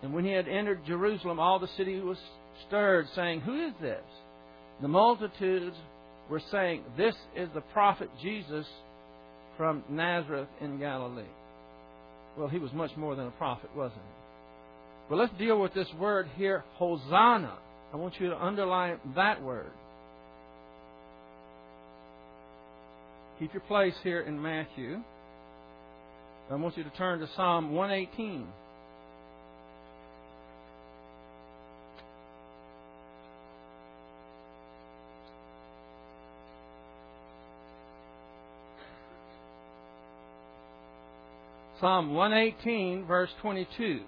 And 0.02 0.14
when 0.14 0.24
he 0.24 0.32
had 0.32 0.48
entered 0.48 0.84
Jerusalem, 0.86 1.38
all 1.38 1.58
the 1.58 1.68
city 1.76 2.00
was 2.00 2.18
stirred, 2.66 3.06
saying, 3.14 3.40
Who 3.40 3.66
is 3.66 3.74
this? 3.80 4.02
The 4.80 4.88
multitudes 4.88 5.76
were 6.30 6.40
saying, 6.50 6.84
This 6.96 7.14
is 7.36 7.48
the 7.54 7.60
prophet 7.60 8.08
Jesus 8.22 8.66
from 9.56 9.84
Nazareth 9.90 10.48
in 10.60 10.78
Galilee. 10.78 11.24
Well, 12.38 12.48
he 12.48 12.58
was 12.58 12.72
much 12.72 12.96
more 12.96 13.14
than 13.14 13.26
a 13.26 13.32
prophet, 13.32 13.70
wasn't 13.76 14.00
he? 14.00 14.19
But 15.10 15.16
let's 15.16 15.32
deal 15.38 15.60
with 15.60 15.74
this 15.74 15.88
word 15.98 16.28
here, 16.36 16.62
Hosanna. 16.74 17.58
I 17.92 17.96
want 17.96 18.20
you 18.20 18.30
to 18.30 18.40
underline 18.40 19.00
that 19.16 19.42
word. 19.42 19.72
Keep 23.40 23.52
your 23.52 23.62
place 23.62 23.94
here 24.04 24.20
in 24.20 24.40
Matthew. 24.40 25.00
I 26.48 26.54
want 26.54 26.76
you 26.76 26.84
to 26.84 26.90
turn 26.90 27.18
to 27.18 27.28
Psalm 27.34 27.72
118. 27.74 28.46
Psalm 41.80 42.14
118, 42.14 43.06
verse 43.06 43.30
22. 43.42 44.02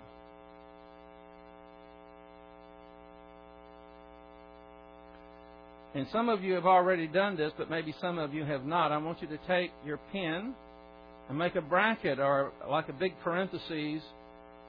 And 6.02 6.10
some 6.10 6.28
of 6.28 6.42
you 6.42 6.54
have 6.54 6.66
already 6.66 7.06
done 7.06 7.36
this, 7.36 7.52
but 7.56 7.70
maybe 7.70 7.94
some 8.00 8.18
of 8.18 8.34
you 8.34 8.44
have 8.44 8.64
not. 8.64 8.90
I 8.90 8.96
want 8.96 9.22
you 9.22 9.28
to 9.28 9.38
take 9.46 9.70
your 9.86 10.00
pen 10.10 10.52
and 11.28 11.38
make 11.38 11.54
a 11.54 11.60
bracket 11.60 12.18
or 12.18 12.50
like 12.68 12.88
a 12.88 12.92
big 12.92 13.12
parenthesis 13.22 14.02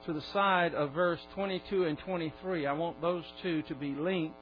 to 0.05 0.13
the 0.13 0.21
side 0.31 0.75
of 0.75 0.91
verse 0.91 1.19
22 1.33 1.85
and 1.85 1.97
23. 1.97 2.67
I 2.67 2.73
want 2.73 3.01
those 3.01 3.23
two 3.41 3.63
to 3.63 3.73
be 3.73 3.95
linked. 3.95 4.35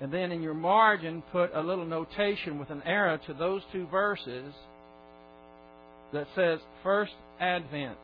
And 0.00 0.14
then 0.14 0.30
in 0.30 0.40
your 0.40 0.54
margin, 0.54 1.20
put 1.32 1.50
a 1.52 1.60
little 1.60 1.84
notation 1.84 2.60
with 2.60 2.70
an 2.70 2.84
arrow 2.86 3.18
to 3.26 3.34
those 3.34 3.62
two 3.72 3.88
verses 3.88 4.54
that 6.12 6.28
says 6.36 6.60
First 6.84 7.14
Advent. 7.40 7.98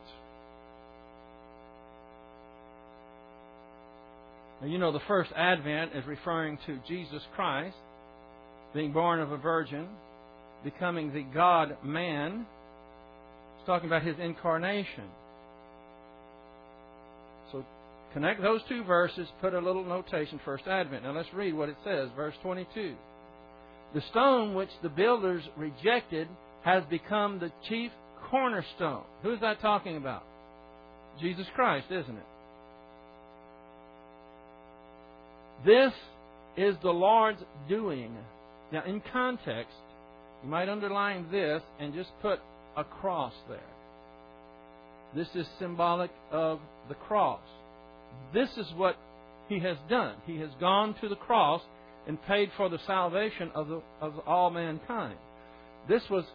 Now, 4.61 4.67
you 4.67 4.77
know, 4.77 4.91
the 4.91 5.01
first 5.07 5.31
Advent 5.35 5.91
is 5.93 6.05
referring 6.05 6.57
to 6.65 6.79
Jesus 6.87 7.21
Christ 7.35 7.75
being 8.73 8.91
born 8.91 9.19
of 9.19 9.31
a 9.31 9.37
virgin, 9.37 9.87
becoming 10.63 11.13
the 11.13 11.23
God 11.33 11.77
man. 11.83 12.45
It's 13.57 13.67
talking 13.67 13.87
about 13.87 14.03
his 14.03 14.15
incarnation. 14.19 15.05
So 17.51 17.65
connect 18.13 18.41
those 18.41 18.61
two 18.67 18.83
verses, 18.83 19.27
put 19.41 19.53
a 19.53 19.59
little 19.59 19.83
notation, 19.83 20.39
First 20.43 20.67
Advent. 20.67 21.03
Now 21.03 21.15
let's 21.15 21.33
read 21.33 21.53
what 21.53 21.69
it 21.69 21.77
says, 21.83 22.09
verse 22.15 22.35
22. 22.41 22.95
The 23.93 24.01
stone 24.09 24.53
which 24.53 24.69
the 24.81 24.89
builders 24.89 25.43
rejected 25.55 26.27
has 26.63 26.83
become 26.89 27.39
the 27.39 27.51
chief 27.69 27.91
cornerstone. 28.29 29.03
Who's 29.23 29.39
that 29.39 29.61
talking 29.61 29.97
about? 29.97 30.23
Jesus 31.21 31.45
Christ, 31.55 31.87
isn't 31.89 32.15
it? 32.15 32.25
This 35.65 35.93
is 36.55 36.75
the 36.81 36.91
Lord's 36.91 37.41
doing. 37.67 38.15
Now, 38.71 38.83
in 38.85 39.01
context, 39.11 39.73
you 40.43 40.49
might 40.49 40.69
underline 40.69 41.27
this 41.31 41.61
and 41.79 41.93
just 41.93 42.09
put 42.21 42.39
a 42.75 42.83
cross 42.83 43.33
there. 43.49 43.59
This 45.15 45.27
is 45.35 45.47
symbolic 45.59 46.11
of 46.31 46.59
the 46.89 46.95
cross. 46.95 47.41
This 48.33 48.49
is 48.57 48.67
what 48.75 48.97
He 49.49 49.59
has 49.59 49.77
done. 49.89 50.15
He 50.25 50.37
has 50.39 50.49
gone 50.59 50.95
to 51.01 51.09
the 51.09 51.15
cross 51.15 51.61
and 52.07 52.21
paid 52.23 52.49
for 52.55 52.69
the 52.69 52.79
salvation 52.85 53.51
of, 53.55 53.67
the, 53.67 53.81
of 54.01 54.19
all 54.25 54.49
mankind. 54.49 55.17
This 55.87 56.03
was 56.09 56.25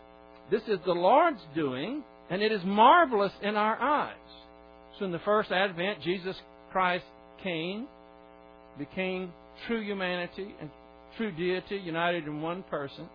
this 0.51 0.63
is 0.69 0.79
the 0.85 0.93
Lord's 0.93 1.41
doing, 1.55 2.03
and 2.29 2.43
it 2.43 2.53
is 2.53 2.61
marvelous 2.65 3.33
in 3.43 3.57
our 3.57 3.81
eyes. 3.81 4.17
So 4.99 5.07
in 5.07 5.13
the 5.13 5.19
first 5.21 5.51
advent, 5.51 6.03
Jesus 6.03 6.37
Christ 6.71 7.05
came, 7.43 7.87
became 8.79 9.33
true 9.67 9.83
humanity 9.83 10.55
and 10.61 10.71
true 11.17 11.31
deity 11.33 11.77
united 11.77 12.25
in 12.25 12.41
one 12.41 12.63
person, 12.65 13.07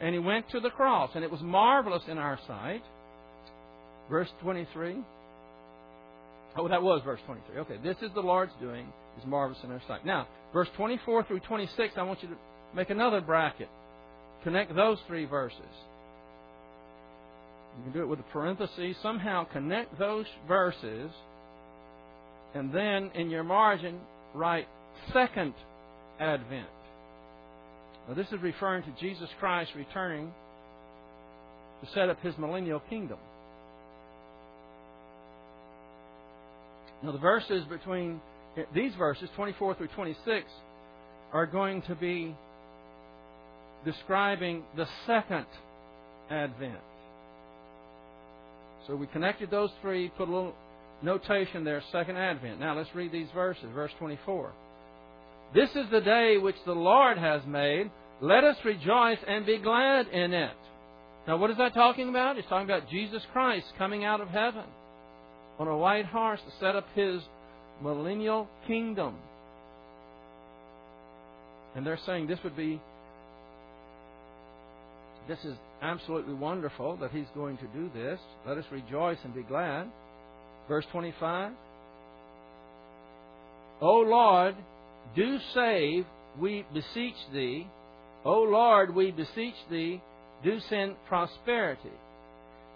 and 0.00 0.14
he 0.14 0.18
went 0.18 0.48
to 0.50 0.60
the 0.60 0.70
cross, 0.70 1.10
and 1.14 1.24
it 1.24 1.30
was 1.30 1.40
marvelous 1.42 2.02
in 2.08 2.18
our 2.18 2.38
sight. 2.46 2.82
Verse 4.10 4.28
23. 4.42 4.96
Oh, 6.56 6.68
that 6.68 6.82
was 6.82 7.02
verse 7.04 7.20
23. 7.26 7.60
Okay, 7.60 7.76
this 7.82 7.96
is 8.02 8.10
the 8.14 8.20
Lord's 8.20 8.52
doing, 8.60 8.86
is 9.18 9.26
marvelous 9.26 9.62
in 9.64 9.70
our 9.70 9.82
sight. 9.88 10.06
Now, 10.06 10.26
verse 10.52 10.68
24 10.76 11.24
through 11.24 11.40
26, 11.40 11.94
I 11.96 12.02
want 12.02 12.22
you 12.22 12.28
to 12.28 12.36
make 12.74 12.90
another 12.90 13.20
bracket. 13.20 13.68
Connect 14.44 14.74
those 14.74 14.98
three 15.06 15.24
verses. 15.24 15.58
You 17.76 17.84
can 17.84 17.92
do 17.92 18.02
it 18.02 18.08
with 18.08 18.20
a 18.20 18.24
parenthesis. 18.32 18.96
Somehow 19.02 19.44
connect 19.44 19.98
those 19.98 20.26
verses, 20.46 21.10
and 22.54 22.72
then 22.72 23.10
in 23.14 23.30
your 23.30 23.42
margin, 23.42 23.98
write 24.34 24.66
Second 25.12 25.54
Advent. 26.20 26.66
Now, 28.08 28.14
this 28.14 28.26
is 28.28 28.40
referring 28.42 28.82
to 28.82 28.90
Jesus 29.00 29.28
Christ 29.40 29.70
returning 29.74 30.32
to 31.82 31.90
set 31.92 32.08
up 32.10 32.20
his 32.20 32.36
millennial 32.36 32.80
kingdom. 32.90 33.18
Now, 37.02 37.12
the 37.12 37.18
verses 37.18 37.64
between 37.64 38.20
these 38.74 38.94
verses, 38.94 39.28
24 39.36 39.74
through 39.74 39.88
26, 39.88 40.46
are 41.32 41.46
going 41.46 41.82
to 41.82 41.94
be 41.94 42.34
describing 43.84 44.62
the 44.76 44.86
second 45.06 45.46
advent. 46.30 46.78
So 48.86 48.94
we 48.96 49.06
connected 49.06 49.50
those 49.50 49.70
three, 49.82 50.08
put 50.10 50.28
a 50.28 50.32
little 50.32 50.54
notation 51.04 51.64
there, 51.64 51.82
second 51.92 52.16
advent. 52.16 52.60
Now 52.60 52.76
let's 52.76 52.94
read 52.94 53.12
these 53.12 53.28
verses. 53.34 53.64
Verse 53.74 53.92
24. 53.98 54.52
This 55.54 55.70
is 55.70 55.86
the 55.90 56.00
day 56.00 56.36
which 56.38 56.56
the 56.66 56.72
Lord 56.72 57.18
has 57.18 57.42
made. 57.46 57.90
Let 58.20 58.44
us 58.44 58.56
rejoice 58.64 59.18
and 59.26 59.46
be 59.46 59.58
glad 59.58 60.08
in 60.08 60.32
it. 60.32 60.56
Now, 61.26 61.36
what 61.36 61.50
is 61.50 61.56
that 61.58 61.74
talking 61.74 62.08
about? 62.08 62.38
It's 62.38 62.48
talking 62.48 62.68
about 62.68 62.88
Jesus 62.90 63.22
Christ 63.32 63.66
coming 63.78 64.04
out 64.04 64.20
of 64.20 64.28
heaven 64.28 64.64
on 65.58 65.68
a 65.68 65.76
white 65.76 66.06
horse 66.06 66.40
to 66.40 66.64
set 66.64 66.76
up 66.76 66.86
his 66.94 67.20
millennial 67.82 68.48
kingdom. 68.66 69.16
And 71.76 71.86
they're 71.86 71.98
saying 72.06 72.26
this 72.26 72.38
would 72.44 72.56
be, 72.56 72.80
this 75.28 75.38
is 75.44 75.54
absolutely 75.82 76.34
wonderful 76.34 76.96
that 76.98 77.10
he's 77.10 77.26
going 77.34 77.56
to 77.58 77.66
do 77.68 77.90
this. 77.94 78.20
Let 78.46 78.58
us 78.58 78.64
rejoice 78.70 79.18
and 79.24 79.34
be 79.34 79.42
glad. 79.42 79.88
Verse 80.68 80.84
25. 80.92 81.52
O 83.80 84.00
Lord, 84.00 84.54
do 85.14 85.38
save, 85.54 86.06
we 86.40 86.64
beseech 86.72 87.16
thee. 87.32 87.66
O 88.24 88.42
Lord, 88.42 88.94
we 88.94 89.10
beseech 89.10 89.54
thee, 89.70 90.00
do 90.42 90.58
send 90.68 90.96
prosperity. 91.06 91.90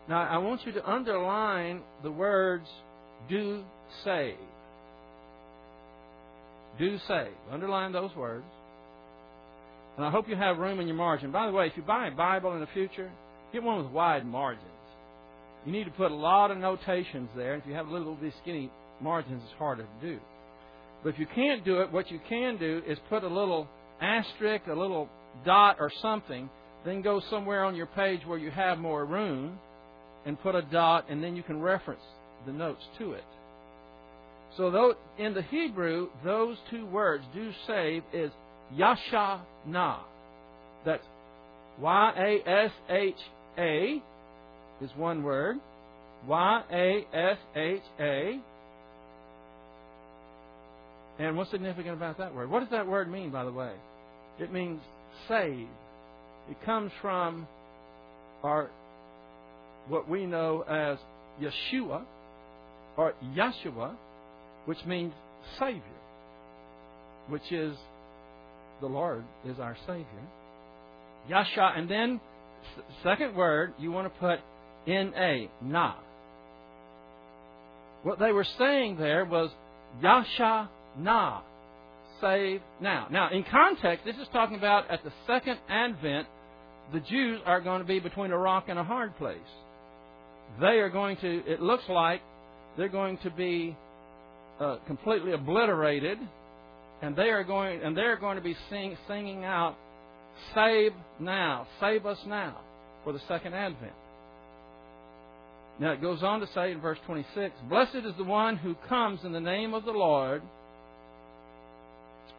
Now, 0.08 0.26
I 0.28 0.38
want 0.38 0.64
you 0.66 0.72
to 0.72 0.90
underline 0.90 1.82
the 2.02 2.10
words 2.10 2.66
do 3.28 3.62
save. 4.04 4.36
Do 6.78 6.98
save. 7.06 7.32
Underline 7.50 7.92
those 7.92 8.14
words. 8.14 8.44
And 9.96 10.06
I 10.06 10.10
hope 10.10 10.28
you 10.28 10.36
have 10.36 10.58
room 10.58 10.80
in 10.80 10.86
your 10.86 10.96
margin. 10.96 11.32
By 11.32 11.46
the 11.46 11.52
way, 11.52 11.66
if 11.66 11.76
you 11.76 11.82
buy 11.82 12.06
a 12.06 12.10
Bible 12.10 12.54
in 12.54 12.60
the 12.60 12.68
future, 12.72 13.10
get 13.52 13.62
one 13.62 13.82
with 13.82 13.92
wide 13.92 14.24
margins. 14.24 14.64
You 15.66 15.72
need 15.72 15.84
to 15.84 15.90
put 15.90 16.10
a 16.10 16.14
lot 16.14 16.50
of 16.50 16.58
notations 16.58 17.28
there. 17.36 17.54
If 17.56 17.66
you 17.66 17.74
have 17.74 17.88
a 17.88 17.92
little 17.92 18.16
these 18.20 18.32
skinny 18.42 18.70
margins, 19.00 19.42
it's 19.44 19.58
harder 19.58 19.82
to 19.82 20.06
do. 20.06 20.18
But 21.02 21.10
if 21.10 21.18
you 21.18 21.26
can't 21.34 21.64
do 21.64 21.80
it, 21.80 21.92
what 21.92 22.10
you 22.10 22.20
can 22.28 22.56
do 22.56 22.82
is 22.86 22.98
put 23.08 23.22
a 23.22 23.28
little 23.28 23.68
asterisk, 24.00 24.66
a 24.66 24.72
little 24.72 25.08
dot 25.44 25.76
or 25.78 25.90
something, 26.00 26.48
then 26.84 27.02
go 27.02 27.20
somewhere 27.30 27.64
on 27.64 27.74
your 27.74 27.86
page 27.86 28.20
where 28.26 28.38
you 28.38 28.50
have 28.50 28.78
more 28.78 29.04
room 29.04 29.58
and 30.26 30.40
put 30.40 30.54
a 30.54 30.62
dot, 30.62 31.06
and 31.08 31.22
then 31.22 31.36
you 31.36 31.42
can 31.42 31.60
reference 31.60 32.02
the 32.46 32.52
notes 32.52 32.82
to 32.98 33.12
it. 33.12 33.24
So 34.56 34.70
though, 34.70 34.94
in 35.18 35.34
the 35.34 35.42
Hebrew, 35.42 36.08
those 36.24 36.56
two 36.70 36.86
words, 36.86 37.24
do 37.34 37.50
save, 37.66 38.02
is 38.12 38.30
Yashana. 38.74 39.98
That's 40.84 41.04
Y 41.80 42.12
A 42.16 42.48
S 42.48 42.72
H 42.90 43.14
A 43.58 44.02
is 44.80 44.90
one 44.96 45.22
word. 45.22 45.56
Y 46.26 46.62
A 46.72 47.06
S 47.16 47.38
H 47.56 47.82
A. 48.00 48.40
And 51.18 51.36
what's 51.36 51.50
significant 51.50 51.94
about 51.94 52.18
that 52.18 52.34
word? 52.34 52.50
What 52.50 52.60
does 52.60 52.70
that 52.70 52.86
word 52.86 53.10
mean, 53.10 53.30
by 53.30 53.44
the 53.44 53.52
way? 53.52 53.72
It 54.38 54.52
means 54.52 54.80
save. 55.28 55.66
It 56.50 56.56
comes 56.64 56.92
from 57.02 57.46
our 58.42 58.70
what 59.88 60.08
we 60.08 60.26
know 60.26 60.62
as 60.62 60.98
Yeshua 61.40 62.02
or 62.96 63.14
Yeshua, 63.34 63.94
which 64.66 64.84
means 64.86 65.12
Savior, 65.58 65.82
which 67.28 67.50
is 67.50 67.76
the 68.80 68.86
Lord 68.86 69.24
is 69.46 69.58
our 69.58 69.76
Savior. 69.86 70.06
Yasha, 71.28 71.72
and 71.76 71.90
then 71.90 72.20
second 73.02 73.34
word 73.34 73.74
you 73.78 73.90
want 73.90 74.12
to 74.12 74.20
put 74.20 74.40
N 74.86 75.12
A, 75.16 75.50
na. 75.62 75.94
What 78.02 78.18
they 78.18 78.32
were 78.32 78.46
saying 78.58 78.96
there 78.96 79.24
was 79.24 79.50
Yasha 80.02 80.68
na, 80.98 81.40
save 82.20 82.60
now. 82.80 83.08
Now, 83.10 83.30
in 83.30 83.44
context, 83.50 84.04
this 84.04 84.16
is 84.16 84.28
talking 84.32 84.56
about 84.56 84.90
at 84.90 85.02
the 85.04 85.12
second 85.26 85.58
advent, 85.68 86.26
the 86.92 87.00
Jews 87.00 87.40
are 87.44 87.60
going 87.60 87.80
to 87.80 87.86
be 87.86 88.00
between 88.00 88.30
a 88.30 88.38
rock 88.38 88.64
and 88.68 88.78
a 88.78 88.84
hard 88.84 89.16
place. 89.18 89.38
They 90.60 90.78
are 90.78 90.88
going 90.88 91.16
to, 91.18 91.42
it 91.46 91.60
looks 91.60 91.84
like, 91.88 92.22
they're 92.76 92.88
going 92.88 93.18
to 93.18 93.30
be 93.30 93.76
uh, 94.60 94.76
completely 94.86 95.32
obliterated 95.32 96.18
and 97.02 97.14
they 97.14 97.30
are 97.30 97.44
going 97.44 97.80
and 97.82 97.96
they're 97.96 98.16
going 98.16 98.36
to 98.36 98.42
be 98.42 98.56
sing, 98.70 98.96
singing 99.06 99.44
out, 99.44 99.76
"Save 100.54 100.92
now, 101.20 101.66
save 101.80 102.06
us 102.06 102.18
now," 102.26 102.56
for 103.04 103.12
the 103.12 103.20
second 103.28 103.54
advent. 103.54 103.92
Now 105.80 105.92
it 105.92 106.00
goes 106.02 106.22
on 106.22 106.40
to 106.40 106.46
say 106.54 106.72
in 106.72 106.80
verse 106.80 106.98
26, 107.06 107.54
"Blessed 107.68 107.94
is 107.94 108.16
the 108.16 108.24
one 108.24 108.56
who 108.56 108.74
comes 108.88 109.24
in 109.24 109.32
the 109.32 109.40
name 109.40 109.74
of 109.74 109.84
the 109.84 109.92
Lord." 109.92 110.42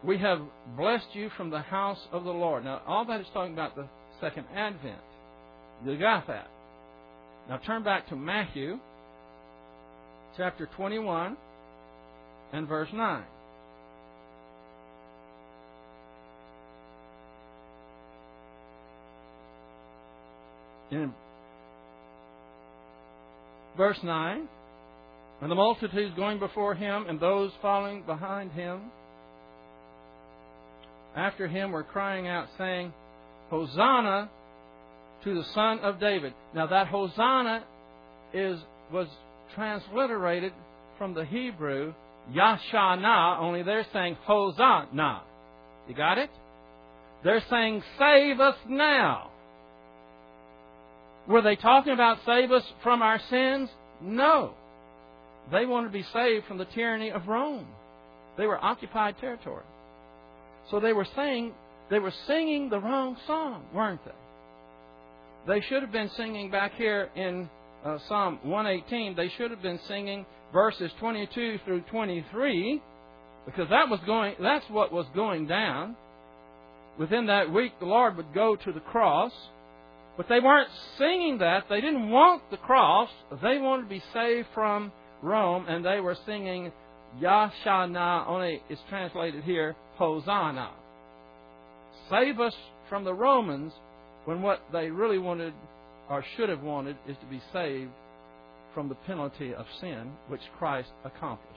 We 0.02 0.18
have 0.18 0.40
blessed 0.76 1.14
you 1.14 1.30
from 1.30 1.50
the 1.50 1.60
house 1.60 2.06
of 2.12 2.24
the 2.24 2.32
Lord. 2.32 2.64
Now 2.64 2.80
all 2.86 3.04
that 3.06 3.20
is 3.20 3.28
talking 3.30 3.52
about 3.52 3.76
the 3.76 3.88
second 4.20 4.46
advent. 4.54 5.00
You 5.84 5.96
got 5.98 6.26
that. 6.26 6.48
Now 7.48 7.58
turn 7.58 7.82
back 7.82 8.08
to 8.08 8.16
Matthew 8.16 8.78
chapter 10.36 10.66
21 10.66 11.36
and 12.52 12.68
verse 12.68 12.92
9. 12.92 13.24
In 20.92 21.14
verse 23.80 23.98
9, 24.02 24.46
and 25.40 25.50
the 25.50 25.54
multitudes 25.54 26.14
going 26.14 26.38
before 26.38 26.74
him 26.74 27.06
and 27.08 27.18
those 27.18 27.50
following 27.62 28.02
behind 28.02 28.52
him 28.52 28.78
after 31.16 31.48
him 31.48 31.72
were 31.72 31.82
crying 31.82 32.28
out, 32.28 32.48
saying, 32.58 32.92
Hosanna 33.48 34.28
to 35.24 35.34
the 35.34 35.44
Son 35.54 35.78
of 35.78 35.98
David. 35.98 36.34
Now 36.54 36.66
that 36.66 36.88
Hosanna 36.88 37.64
is 38.34 38.60
was 38.92 39.08
transliterated 39.54 40.52
from 40.98 41.14
the 41.14 41.24
Hebrew 41.24 41.94
Yashana, 42.34 43.38
only 43.40 43.62
they're 43.62 43.86
saying 43.94 44.18
Hosanna. 44.24 45.22
You 45.88 45.94
got 45.94 46.18
it? 46.18 46.28
They're 47.24 47.42
saying, 47.48 47.82
Save 47.98 48.40
us 48.40 48.56
now. 48.68 49.29
Were 51.28 51.42
they 51.42 51.56
talking 51.56 51.92
about 51.92 52.18
save 52.26 52.50
us 52.50 52.64
from 52.82 53.02
our 53.02 53.20
sins? 53.30 53.68
No. 54.02 54.54
They 55.52 55.66
wanted 55.66 55.88
to 55.88 55.92
be 55.92 56.04
saved 56.12 56.46
from 56.46 56.58
the 56.58 56.64
tyranny 56.66 57.10
of 57.10 57.28
Rome. 57.28 57.66
They 58.36 58.46
were 58.46 58.62
occupied 58.62 59.18
territory. 59.20 59.64
So 60.70 60.80
they 60.80 60.92
were 60.92 61.06
saying, 61.16 61.52
they 61.90 61.98
were 61.98 62.12
singing 62.26 62.70
the 62.70 62.78
wrong 62.78 63.16
song, 63.26 63.64
weren't 63.74 64.04
they? 64.04 65.54
They 65.54 65.60
should 65.68 65.82
have 65.82 65.92
been 65.92 66.10
singing 66.16 66.50
back 66.50 66.74
here 66.74 67.10
in 67.16 67.48
uh, 67.84 67.98
Psalm 68.08 68.38
118, 68.42 69.16
they 69.16 69.30
should 69.36 69.50
have 69.50 69.62
been 69.62 69.80
singing 69.88 70.26
verses 70.52 70.90
22 71.00 71.58
through 71.64 71.80
23 71.90 72.82
because 73.46 73.68
that 73.70 73.88
was 73.88 74.00
going, 74.04 74.34
that's 74.40 74.68
what 74.70 74.92
was 74.92 75.06
going 75.14 75.46
down. 75.46 75.96
Within 76.98 77.26
that 77.26 77.50
week, 77.50 77.72
the 77.80 77.86
Lord 77.86 78.16
would 78.16 78.34
go 78.34 78.56
to 78.56 78.72
the 78.72 78.80
cross 78.80 79.32
but 80.20 80.28
they 80.28 80.38
weren't 80.38 80.68
singing 80.98 81.38
that. 81.38 81.64
They 81.70 81.80
didn't 81.80 82.10
want 82.10 82.42
the 82.50 82.58
cross. 82.58 83.08
They 83.42 83.56
wanted 83.56 83.84
to 83.84 83.88
be 83.88 84.02
saved 84.12 84.48
from 84.52 84.92
Rome, 85.22 85.64
and 85.66 85.82
they 85.82 85.98
were 85.98 86.14
singing 86.26 86.72
Yashana, 87.18 88.28
only 88.28 88.60
it's 88.68 88.82
translated 88.90 89.44
here, 89.44 89.74
Hosanna. 89.94 90.72
Save 92.10 92.38
us 92.38 92.54
from 92.90 93.04
the 93.04 93.14
Romans 93.14 93.72
when 94.26 94.42
what 94.42 94.60
they 94.74 94.90
really 94.90 95.16
wanted 95.16 95.54
or 96.10 96.22
should 96.36 96.50
have 96.50 96.60
wanted 96.60 96.96
is 97.08 97.16
to 97.16 97.26
be 97.26 97.40
saved 97.50 97.90
from 98.74 98.90
the 98.90 98.96
penalty 99.06 99.54
of 99.54 99.64
sin 99.80 100.12
which 100.28 100.42
Christ 100.58 100.90
accomplished. 101.02 101.56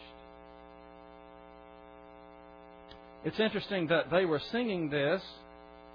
It's 3.26 3.41
interesting 3.41 3.88
that 3.88 4.10
they 4.10 4.23
were 4.23 4.41
singing 4.54 4.89
this 4.89 5.21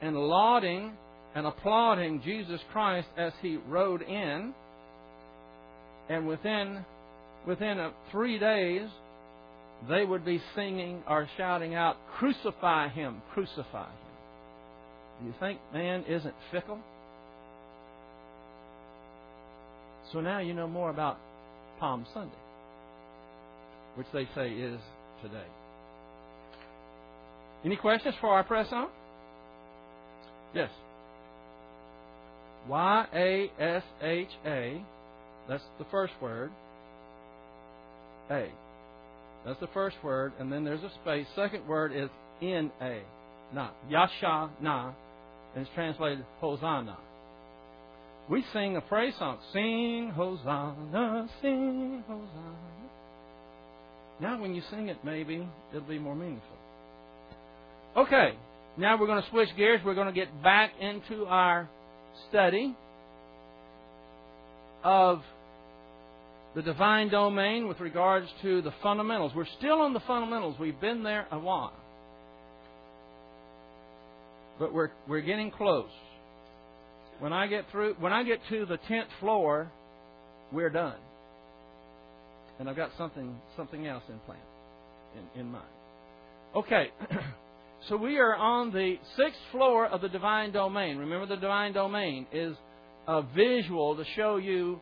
and 0.03 0.15
lauding 0.15 0.93
and 1.35 1.47
applauding 1.47 2.23
Jesus 2.23 2.61
Christ 2.73 3.09
as 3.17 3.33
he 3.43 3.57
rode 3.69 4.03
in. 4.03 4.55
And 6.09 6.27
within 6.27 6.85
within 7.47 7.91
three 8.11 8.39
days, 8.39 8.89
they 9.89 10.05
would 10.05 10.25
be 10.25 10.43
singing 10.55 11.03
or 11.07 11.29
shouting 11.37 11.75
out, 11.75 11.97
"Crucify 12.19 12.89
him! 12.89 13.23
Crucify 13.33 13.87
him!" 13.87 14.09
Do 15.21 15.27
you 15.27 15.35
think 15.39 15.61
man 15.73 16.05
isn't 16.05 16.35
fickle? 16.51 16.79
So 20.13 20.21
now 20.21 20.39
you 20.39 20.55
know 20.55 20.67
more 20.67 20.91
about 20.91 21.19
Palm 21.79 22.07
Sunday, 22.15 22.35
which 23.97 24.07
they 24.13 24.27
say 24.35 24.51
is 24.51 24.81
today. 25.23 25.47
Any 27.65 27.77
questions 27.77 28.15
for 28.21 28.31
our 28.31 28.45
press 28.45 28.69
on? 28.73 28.89
Yes. 30.55 30.71
Y 32.69 33.07
A 33.15 33.51
S 33.63 33.83
H 34.03 34.29
A. 34.47 34.83
That's 35.49 35.65
the 35.79 35.87
first 35.91 36.13
word. 36.21 36.51
A. 38.31 38.49
That's 39.47 39.61
the 39.61 39.69
first 39.69 39.97
word, 40.03 40.33
and 40.39 40.53
then 40.53 40.65
there's 40.65 40.83
a 40.83 40.91
space. 41.03 41.27
Second 41.35 41.67
word 41.67 41.93
is 41.95 42.11
N 42.43 42.71
A. 42.83 43.01
Na. 43.55 43.71
Yasha 43.89 44.51
Na. 44.61 44.93
And 45.55 45.65
it's 45.65 45.75
translated 45.75 46.25
Hosanna. 46.41 46.99
We 48.29 48.45
sing 48.53 48.77
a 48.77 48.83
praise 48.83 49.15
song. 49.19 49.39
Sing 49.55 50.13
Hosanna, 50.15 51.29
sing 51.41 52.05
Hosanna. 52.07 52.69
Now 54.21 54.41
when 54.43 54.55
you 54.55 54.63
sing 54.71 54.89
it, 54.89 54.99
maybe 55.03 55.49
it'll 55.73 55.89
be 55.89 55.99
more 55.99 56.15
meaningful. 56.15 56.57
Okay, 57.97 58.35
now 58.77 59.01
we're 59.01 59.07
going 59.07 59.23
to 59.23 59.31
switch 59.31 59.49
gears. 59.57 59.81
We're 59.85 59.95
going 59.95 60.09
to 60.09 60.13
get 60.13 60.43
back 60.43 60.73
into 60.79 61.25
our 61.25 61.71
study 62.29 62.75
of 64.83 65.23
the 66.55 66.63
divine 66.63 67.09
domain 67.09 67.69
with 67.69 67.81
regards 67.81 68.27
to 68.43 68.63
the 68.63 68.73
fundamentals. 68.83 69.33
We're 69.35 69.47
still 69.59 69.81
on 69.81 69.93
the 69.93 70.01
fundamentals. 70.01 70.57
We've 70.59 70.81
been 70.81 71.03
there 71.03 71.27
a 71.31 71.39
while. 71.39 71.73
But 74.59 74.73
we're, 74.73 74.91
we're 75.07 75.21
getting 75.21 75.51
close. 75.51 75.91
When 77.21 77.33
I 77.33 77.47
get 77.47 77.65
through, 77.71 77.95
when 78.01 78.13
I 78.13 78.23
get 78.23 78.41
to 78.51 78.67
the 78.67 78.79
tenth 78.89 79.09
floor, 79.21 79.71
we're 80.53 80.71
done. 80.71 80.97
And 82.59 82.69
I've 82.69 82.77
got 82.77 82.91
something, 82.99 83.37
something 83.57 83.87
else 83.87 84.03
in 84.09 84.19
plan, 84.21 84.39
in, 85.35 85.41
in 85.41 85.51
mind. 85.51 85.65
Okay. 86.57 86.91
So 87.87 87.97
we 87.97 88.19
are 88.19 88.35
on 88.35 88.73
the 88.73 88.97
sixth 89.17 89.41
floor 89.53 89.87
of 89.87 90.01
the 90.01 90.09
divine 90.09 90.53
domain. 90.53 90.99
Remember, 90.99 91.27
the 91.27 91.37
divine 91.37 91.73
domain 91.73 92.27
is 92.33 92.57
a 93.07 93.23
visual 93.23 93.97
to 93.97 94.05
show 94.17 94.37
you 94.37 94.81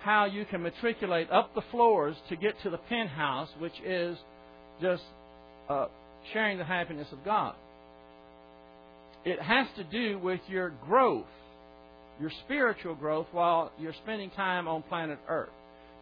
how 0.00 0.24
you 0.24 0.44
can 0.44 0.62
matriculate 0.62 1.30
up 1.30 1.54
the 1.54 1.62
floors 1.70 2.16
to 2.28 2.36
get 2.36 2.60
to 2.62 2.70
the 2.70 2.78
penthouse, 2.78 3.48
which 3.58 3.80
is 3.84 4.18
just 4.80 5.04
uh, 5.68 5.86
sharing 6.32 6.58
the 6.58 6.64
happiness 6.64 7.06
of 7.12 7.24
God. 7.24 7.54
It 9.24 9.40
has 9.40 9.68
to 9.76 9.84
do 9.84 10.18
with 10.18 10.40
your 10.48 10.70
growth, 10.84 11.26
your 12.20 12.32
spiritual 12.44 12.96
growth, 12.96 13.28
while 13.30 13.70
you're 13.78 13.94
spending 14.02 14.30
time 14.30 14.66
on 14.66 14.82
planet 14.82 15.20
Earth. 15.28 15.50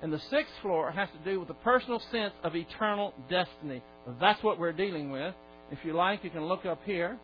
And 0.03 0.11
the 0.11 0.21
sixth 0.31 0.55
floor 0.63 0.91
has 0.91 1.11
to 1.11 1.31
do 1.31 1.39
with 1.39 1.49
the 1.49 1.55
personal 1.55 2.01
sense 2.11 2.33
of 2.43 2.57
eternal 2.57 3.13
destiny. 3.29 3.83
That's 4.19 4.43
what 4.43 4.59
we're 4.59 4.73
dealing 4.73 5.11
with. 5.11 5.35
If 5.71 5.79
you 5.85 5.93
like, 5.93 6.25
you 6.25 6.31
can 6.31 6.45
look 6.45 6.67
up 6.67 6.81
here. 6.85 7.19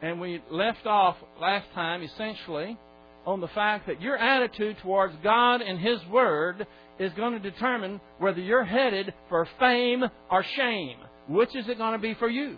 And 0.00 0.20
we 0.20 0.40
left 0.50 0.86
off 0.86 1.16
last 1.40 1.66
time 1.74 2.02
essentially 2.02 2.78
on 3.26 3.40
the 3.40 3.48
fact 3.48 3.86
that 3.88 4.00
your 4.00 4.16
attitude 4.16 4.76
towards 4.82 5.14
God 5.22 5.60
and 5.60 5.78
His 5.78 5.98
Word 6.06 6.66
is 6.98 7.12
going 7.12 7.32
to 7.34 7.50
determine 7.50 8.00
whether 8.18 8.40
you're 8.40 8.64
headed 8.64 9.12
for 9.28 9.46
fame 9.58 10.04
or 10.30 10.44
shame. 10.56 10.98
Which 11.28 11.54
is 11.54 11.68
it 11.68 11.78
going 11.78 11.92
to 11.92 11.98
be 11.98 12.14
for 12.14 12.28
you? 12.28 12.56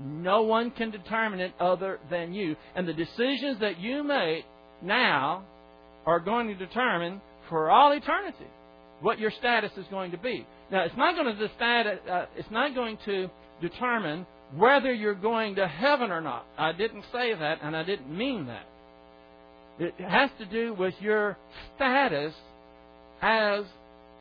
No 0.00 0.42
one 0.42 0.70
can 0.70 0.90
determine 0.90 1.40
it 1.40 1.52
other 1.58 1.98
than 2.10 2.32
you. 2.32 2.56
And 2.74 2.86
the 2.86 2.92
decisions 2.92 3.60
that 3.60 3.78
you 3.80 4.02
make 4.02 4.44
now 4.82 5.44
are 6.06 6.20
going 6.20 6.48
to 6.48 6.54
determine 6.54 7.20
for 7.48 7.70
all 7.70 7.92
eternity 7.92 8.46
what 9.00 9.18
your 9.18 9.30
status 9.30 9.72
is 9.76 9.84
going 9.90 10.10
to 10.12 10.18
be. 10.18 10.46
Now, 10.70 10.84
it's 10.84 10.96
not 10.96 11.14
going 11.14 11.36
to 11.36 11.48
decide, 11.48 11.86
uh, 11.86 12.26
it's 12.36 12.50
not 12.50 12.74
going 12.74 12.98
to 13.04 13.30
determine 13.60 14.26
whether 14.54 14.92
you're 14.92 15.14
going 15.14 15.56
to 15.56 15.66
heaven 15.66 16.10
or 16.10 16.20
not. 16.20 16.46
I 16.56 16.72
didn't 16.72 17.04
say 17.12 17.34
that, 17.34 17.58
and 17.62 17.76
I 17.76 17.82
didn't 17.82 18.16
mean 18.16 18.46
that. 18.46 18.66
It 19.78 19.94
has 20.00 20.30
to 20.38 20.46
do 20.46 20.74
with 20.74 20.94
your 21.00 21.36
status 21.74 22.32
as 23.20 23.64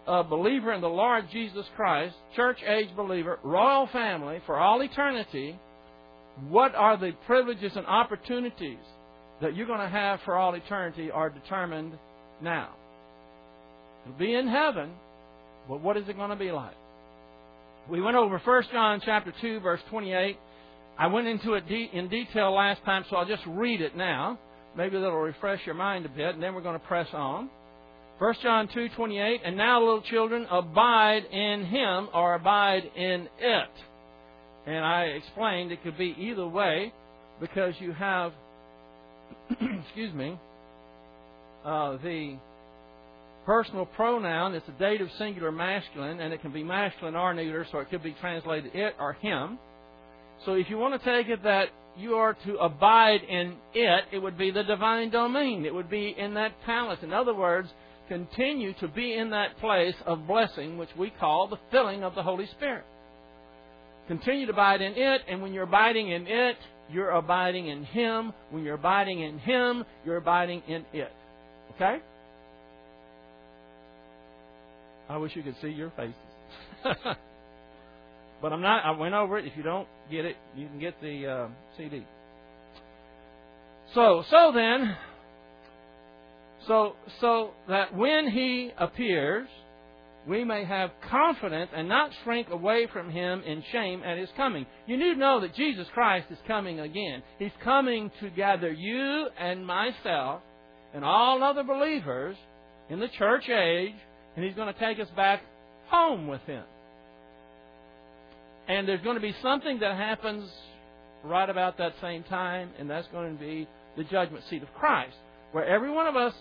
a 0.08 0.24
believer 0.24 0.74
in 0.74 0.82
the 0.82 0.90
Lord 0.90 1.26
Jesus 1.32 1.66
Christ, 1.76 2.16
church 2.36 2.60
age 2.68 2.90
believer, 2.96 3.40
royal 3.44 3.88
family 3.88 4.40
for 4.46 4.58
all 4.58 4.82
eternity. 4.82 5.58
What 6.50 6.76
are 6.76 6.98
the 6.98 7.14
privileges 7.26 7.72
and 7.76 7.86
opportunities 7.86 8.78
that 9.42 9.56
you're 9.56 9.68
going 9.68 9.80
to 9.80 9.90
have 9.90 10.20
for 10.24 10.36
all 10.36 10.54
eternity 10.54 11.12
are 11.12 11.30
determined 11.30 11.94
now. 12.42 12.70
It'll 14.06 14.18
be 14.18 14.34
in 14.34 14.48
heaven, 14.48 14.92
but 15.68 15.82
what 15.82 15.98
is 15.98 16.08
it 16.08 16.16
going 16.16 16.30
to 16.30 16.36
be 16.36 16.52
like? 16.52 16.76
We 17.90 18.02
went 18.02 18.18
over 18.18 18.40
1 18.44 18.64
John 18.72 19.02
chapter 19.04 19.34
2 19.42 19.60
verse 19.60 19.82
28. 19.90 20.38
I 20.98 21.08
went 21.08 21.28
into 21.28 21.54
it 21.54 21.64
in 21.70 22.08
detail 22.08 22.54
last 22.54 22.84
time, 22.86 23.04
so 23.10 23.18
I'll 23.18 23.28
just 23.28 23.44
read 23.48 23.82
it 23.82 23.98
now. 23.98 24.40
Maybe 24.78 24.98
that'll 24.98 25.18
refresh 25.18 25.60
your 25.66 25.76
mind 25.76 26.06
a 26.06 26.10
bit, 26.10 26.36
and 26.36 26.44
then 26.44 26.54
we're 26.54 26.62
going 26.62 26.80
to 26.80 26.86
press 26.86 27.08
on. 27.14 27.50
1 28.18 28.34
John 28.42 28.68
2:28 28.70 29.40
And 29.44 29.58
now 29.58 29.80
little 29.80 30.02
children 30.02 30.48
abide 30.50 31.26
in 31.26 31.66
him 31.66 32.08
or 32.14 32.36
abide 32.36 32.90
in 32.96 33.28
it. 33.40 33.70
And 34.66 34.86
I 34.86 35.04
explained 35.04 35.72
it 35.72 35.84
could 35.84 35.98
be 35.98 36.16
either 36.18 36.48
way 36.48 36.94
because 37.40 37.74
you 37.80 37.92
have 37.92 38.32
excuse 39.50 40.14
me 40.14 40.40
uh, 41.66 41.98
the 41.98 42.38
personal 43.46 43.86
pronoun. 43.86 44.56
It's 44.56 44.68
a 44.68 44.80
dative 44.80 45.10
singular 45.18 45.52
masculine, 45.52 46.20
and 46.20 46.34
it 46.34 46.42
can 46.42 46.52
be 46.52 46.64
masculine 46.64 47.16
or 47.16 47.34
neuter, 47.34 47.66
so 47.72 47.80
it 47.80 47.90
could 47.90 48.04
be 48.04 48.16
translated 48.20 48.76
it 48.76 48.96
or 49.00 49.14
him. 49.14 49.60
So 50.46 50.54
if 50.54 50.70
you 50.70 50.78
want 50.78 51.02
to 51.02 51.06
take 51.06 51.30
it 51.30 51.44
that 51.44 51.70
you 51.98 52.16
are 52.16 52.34
to 52.46 52.56
abide 52.58 53.22
in 53.24 53.56
it, 53.74 54.06
it 54.12 54.20
would 54.20 54.38
be 54.38 54.52
the 54.52 54.64
divine 54.64 55.10
domain. 55.12 55.66
It 55.66 55.74
would 55.74 55.90
be 55.90 56.14
in 56.18 56.34
that 56.34 56.52
palace. 56.66 57.00
In 57.02 57.14
other 57.14 57.34
words, 57.34 57.70
continue 58.10 58.74
to 58.80 58.88
be 58.88 59.14
in 59.14 59.30
that 59.30 59.58
place 59.60 59.96
of 60.06 60.28
blessing, 60.28 60.78
which 60.78 60.90
we 60.98 61.10
call 61.10 61.48
the 61.48 61.60
filling 61.72 62.04
of 62.04 62.16
the 62.16 62.24
Holy 62.24 62.48
Spirit. 62.48 62.84
Continue 64.08 64.46
to 64.46 64.52
abide 64.52 64.82
in 64.82 64.94
it, 64.94 65.22
and 65.28 65.42
when 65.42 65.54
you're 65.54 65.64
abiding 65.64 66.12
in 66.12 66.28
it, 66.28 66.58
you're 66.92 67.12
abiding 67.12 67.68
in 67.68 67.84
Him. 67.86 68.34
When 68.52 68.64
you're 68.64 68.76
abiding 68.76 69.22
in 69.22 69.40
Him, 69.40 69.86
you're 70.06 70.18
abiding 70.18 70.62
in 70.68 70.86
it. 70.94 71.12
Okay? 71.76 72.00
I 75.10 75.18
wish 75.18 75.36
you 75.36 75.44
could 75.44 75.56
see 75.62 75.70
your 75.70 75.92
faces. 75.92 76.16
but 78.42 78.54
I'm 78.54 78.62
not. 78.62 78.86
I 78.86 78.92
went 78.92 79.14
over 79.14 79.38
it. 79.38 79.46
If 79.46 79.56
you 79.56 79.64
don't 79.64 79.88
get 80.10 80.26
it, 80.26 80.36
you 80.56 80.68
can 80.68 80.80
get 80.80 81.00
the 81.02 81.28
uh, 81.28 81.48
CD. 81.78 82.06
So, 83.94 84.24
so 84.30 84.52
then, 84.54 84.98
so 86.68 86.96
so 87.22 87.52
that 87.70 87.96
when 87.96 88.30
He 88.30 88.72
appears, 88.78 89.48
we 90.28 90.44
may 90.44 90.66
have 90.66 90.90
confidence 91.10 91.70
and 91.76 91.88
not 91.88 92.12
shrink 92.24 92.50
away 92.50 92.88
from 92.92 93.12
Him 93.12 93.42
in 93.46 93.64
shame 93.72 94.02
at 94.04 94.18
His 94.18 94.30
coming. 94.36 94.66
You 94.88 94.98
need 94.98 95.14
to 95.14 95.20
know 95.20 95.42
that 95.42 95.56
Jesus 95.56 95.88
Christ 95.94 96.28
is 96.32 96.38
coming 96.48 96.80
again. 96.80 97.22
He's 97.38 97.52
coming 97.64 98.12
to 98.22 98.30
gather 98.32 98.72
you 98.72 99.28
and 99.40 99.66
myself 99.66 100.42
and 100.94 101.06
all 101.06 101.44
other 101.44 101.64
believers 101.64 102.36
in 102.90 103.00
the 103.00 103.08
church 103.10 103.50
age 103.50 103.96
and 104.36 104.44
He's 104.44 104.56
going 104.56 104.74
to 104.74 104.80
take 104.80 105.00
us 105.00 105.08
back 105.16 105.42
home 105.88 106.28
with 106.28 106.42
Him. 106.42 106.64
And 108.68 108.88
there's 108.88 109.02
going 109.02 109.16
to 109.16 109.22
be 109.22 109.36
something 109.42 109.80
that 109.80 109.96
happens 109.96 110.50
right 111.24 111.50
about 111.50 111.78
that 111.78 111.94
same 112.02 112.24
time, 112.24 112.70
and 112.80 112.90
that's 112.90 113.08
going 113.10 113.38
to 113.38 113.40
be 113.40 113.68
the 113.98 114.04
judgment 114.04 114.44
seat 114.50 114.64
of 114.64 114.74
Christ, 114.74 115.16
where 115.52 115.66
every 115.66 115.92
one 115.92 116.08
of 116.08 116.16
us 116.16 116.34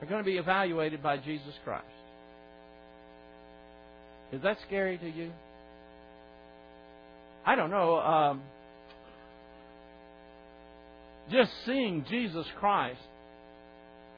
are 0.00 0.06
going 0.06 0.22
to 0.22 0.28
be 0.28 0.36
evaluated 0.36 1.02
by 1.02 1.16
Jesus 1.16 1.54
Christ. 1.64 1.84
Is 4.32 4.42
that 4.42 4.56
scary 4.66 4.98
to 4.98 5.08
you? 5.08 5.30
I 7.44 7.54
don't 7.54 7.70
know. 7.70 7.98
Um, 7.98 8.40
just 11.30 11.50
seeing 11.66 12.04
Jesus 12.08 12.46
Christ 12.58 13.00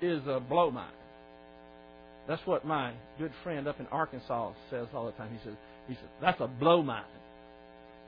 is 0.01 0.23
a 0.27 0.41
blow 0.41 0.71
mind. 0.71 0.93
That's 2.27 2.45
what 2.47 2.65
my 2.65 2.93
good 3.19 3.33
friend 3.43 3.69
up 3.69 3.81
in 3.81 3.87
Arkansas 3.89 4.53
says 4.71 4.87
all 4.95 5.07
the 5.07 5.13
time. 5.13 5.31
He 5.33 5.39
says, 5.45 5.57
he 5.89 5.95
says, 5.95 6.05
that's 6.21 6.41
a 6.41 6.47
blow 6.47 6.83
mind. 6.83 7.07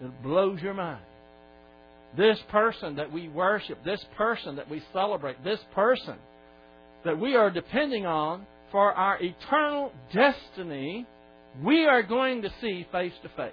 It 0.03 0.23
blows 0.23 0.61
your 0.61 0.75
mind. 0.75 1.05
This 2.17 2.39
person 2.51 2.97
that 2.97 3.13
we 3.13 3.29
worship, 3.29 3.85
this 3.85 4.03
person 4.17 4.57
that 4.57 4.71
we 4.71 4.83
celebrate, 4.93 5.43
this 5.45 5.61
person 5.75 6.17
that 7.05 7.19
we 7.19 7.37
are 7.37 7.51
depending 7.51 8.07
on 8.07 8.47
for 8.73 8.93
our 8.93 9.19
eternal 9.23 9.93
destiny, 10.13 11.07
we 11.63 11.87
are 11.87 12.03
going 12.03 12.43
to 12.43 12.51
see 12.61 12.87
face 12.91 13.13
to 13.23 13.29
face. 13.31 13.53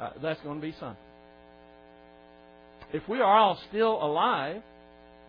Uh, 0.00 0.10
that's 0.22 0.40
going 0.42 0.60
to 0.60 0.66
be 0.66 0.74
something. 0.78 0.96
if 2.92 3.06
we 3.08 3.18
are 3.18 3.38
all 3.38 3.58
still 3.68 4.02
alive 4.02 4.62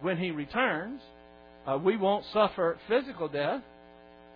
when 0.01 0.17
He 0.17 0.31
returns, 0.31 1.01
uh, 1.67 1.77
we 1.77 1.97
won't 1.97 2.25
suffer 2.33 2.77
physical 2.87 3.27
death. 3.27 3.61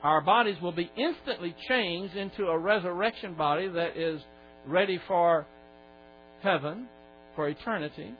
Our 0.03 0.21
bodies 0.21 0.57
will 0.61 0.73
be 0.73 0.91
instantly 0.97 1.55
changed 1.69 2.15
into 2.15 2.45
a 2.47 2.57
resurrection 2.57 3.35
body 3.35 3.69
that 3.69 3.97
is 3.97 4.21
ready 4.67 4.99
for 5.07 5.45
heaven, 6.41 6.87
for 7.35 7.47
eternity. 7.47 8.13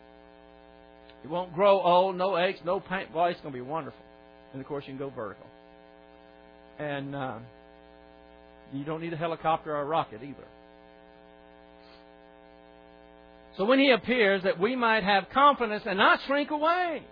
It 1.24 1.30
won't 1.30 1.54
grow 1.54 1.82
old, 1.82 2.16
no 2.16 2.38
aches, 2.38 2.60
no 2.66 2.80
pain. 2.80 3.08
Boy, 3.14 3.32
it's 3.32 3.42
going 3.42 3.54
to 3.54 3.58
be 3.58 3.62
wonderful. 3.62 4.00
And 4.54 4.62
of 4.62 4.68
course, 4.68 4.84
you 4.88 4.92
can 4.92 5.00
go 5.00 5.10
vertical. 5.10 5.46
And 6.80 7.16
uh, 7.16 7.38
you 8.74 8.84
don't 8.84 9.02
need 9.02 9.14
a 9.14 9.18
helicopter 9.18 9.76
or 9.76 9.82
a 9.82 9.86
rocket 9.86 10.22
either. 10.24 10.48
So 13.58 13.66
when 13.66 13.80
he 13.80 13.92
appears, 13.92 14.44
that 14.44 14.60
we 14.60 14.76
might 14.76 15.04
have 15.04 15.26
confidence 15.34 15.84
and 15.86 15.98
not 15.98 16.20
shrink 16.26 16.50
away. 16.50 17.04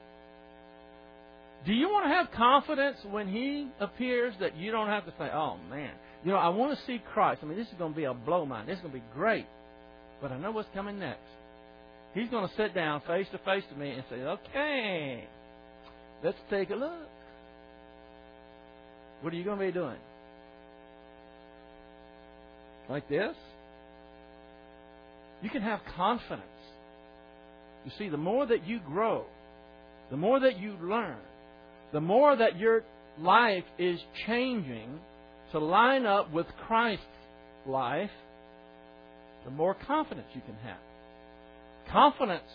Do 1.66 1.74
you 1.74 1.90
want 1.90 2.06
to 2.06 2.10
have 2.10 2.32
confidence 2.32 2.98
when 3.10 3.28
he 3.28 3.70
appears 3.80 4.34
that 4.40 4.58
you 4.58 4.72
don't 4.72 4.88
have 4.88 5.06
to 5.06 5.12
say, 5.20 5.30
oh 5.32 5.58
man, 5.70 5.92
you 6.24 6.32
know, 6.32 6.38
I 6.38 6.50
want 6.50 6.78
to 6.78 6.86
see 6.86 7.02
Christ. 7.14 7.42
I 7.44 7.46
mean, 7.46 7.58
this 7.58 7.68
is 7.68 7.74
going 7.78 7.94
to 7.94 7.98
be 7.98 8.06
a 8.06 8.14
blow 8.14 8.46
mind. 8.46 8.68
This 8.68 8.78
is 8.78 8.82
going 8.82 8.94
to 8.94 9.00
be 9.00 9.06
great. 9.14 9.46
But 10.22 10.32
I 10.32 10.38
know 10.38 10.52
what's 10.52 10.70
coming 10.74 11.00
next. 11.00 11.20
He's 12.14 12.30
going 12.30 12.48
to 12.48 12.56
sit 12.56 12.74
down 12.74 13.02
face 13.08 13.28
to 13.32 13.38
face 13.40 13.64
to 13.72 13.76
me 13.78 13.92
and 13.92 14.04
say, 14.10 14.18
okay, 14.18 15.28
let's 16.24 16.38
take 16.50 16.70
a 16.72 16.76
look. 16.76 17.08
What 19.22 19.34
are 19.34 19.36
you 19.36 19.44
going 19.44 19.60
to 19.60 19.66
be 19.66 19.72
doing? 19.72 19.98
Like 22.90 23.08
this? 23.08 23.36
You 25.42 25.50
can 25.50 25.62
have 25.62 25.80
confidence. 25.96 26.44
You 27.86 27.92
see, 27.98 28.10
the 28.10 28.18
more 28.18 28.46
that 28.46 28.68
you 28.68 28.80
grow, 28.80 29.26
the 30.10 30.18
more 30.18 30.40
that 30.42 30.60
you 30.60 30.76
learn, 30.82 31.18
the 31.94 32.02
more 32.02 32.36
that 32.36 32.58
your 32.58 32.84
life 33.20 33.66
is 33.78 34.00
changing 34.26 35.00
to 35.52 35.60
line 35.60 36.06
up 36.06 36.32
with 36.32 36.48
Christ's 36.68 37.04
life, 37.68 38.12
the 39.46 39.52
more 39.52 39.74
confidence 39.74 40.28
you 40.34 40.42
can 40.42 40.56
have. 40.64 40.78
Confidence 41.92 42.50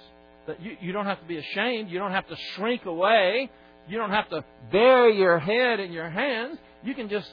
that 0.47 0.63
you, 0.63 0.77
you 0.81 0.93
don't 0.93 1.07
have 1.07 1.21
to 1.21 1.27
be 1.27 1.37
ashamed, 1.37 1.91
you 1.91 1.99
don't 1.99 2.13
have 2.13 2.27
to 2.29 2.37
shrink 2.55 2.85
away, 2.87 3.51
you 3.89 3.99
don't 3.99 4.11
have 4.11 4.29
to 4.31 4.45
bury 4.73 5.19
your 5.19 5.39
head 5.39 5.81
in 5.81 5.93
your 5.93 6.09
hands. 6.09 6.59
You 6.83 6.95
can 6.95 7.09
just 7.09 7.29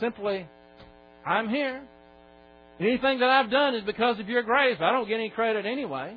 simply, 0.00 0.46
I'm 1.26 1.48
here. 1.48 1.82
Anything 2.80 3.18
that 3.20 3.28
I've 3.28 3.50
done 3.50 3.74
is 3.74 3.82
because 3.82 4.20
of 4.20 4.28
your 4.28 4.42
grace. 4.42 4.76
I 4.80 4.92
don't 4.92 5.08
get 5.08 5.14
any 5.14 5.30
credit 5.30 5.66
anyway. 5.66 6.16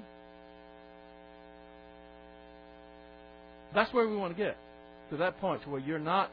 That's 3.73 3.91
where 3.93 4.07
we 4.07 4.15
want 4.15 4.37
to 4.37 4.43
get 4.43 4.57
to 5.11 5.17
that 5.17 5.39
point 5.39 5.63
to 5.63 5.69
where 5.69 5.79
you're 5.79 5.99
not 5.99 6.31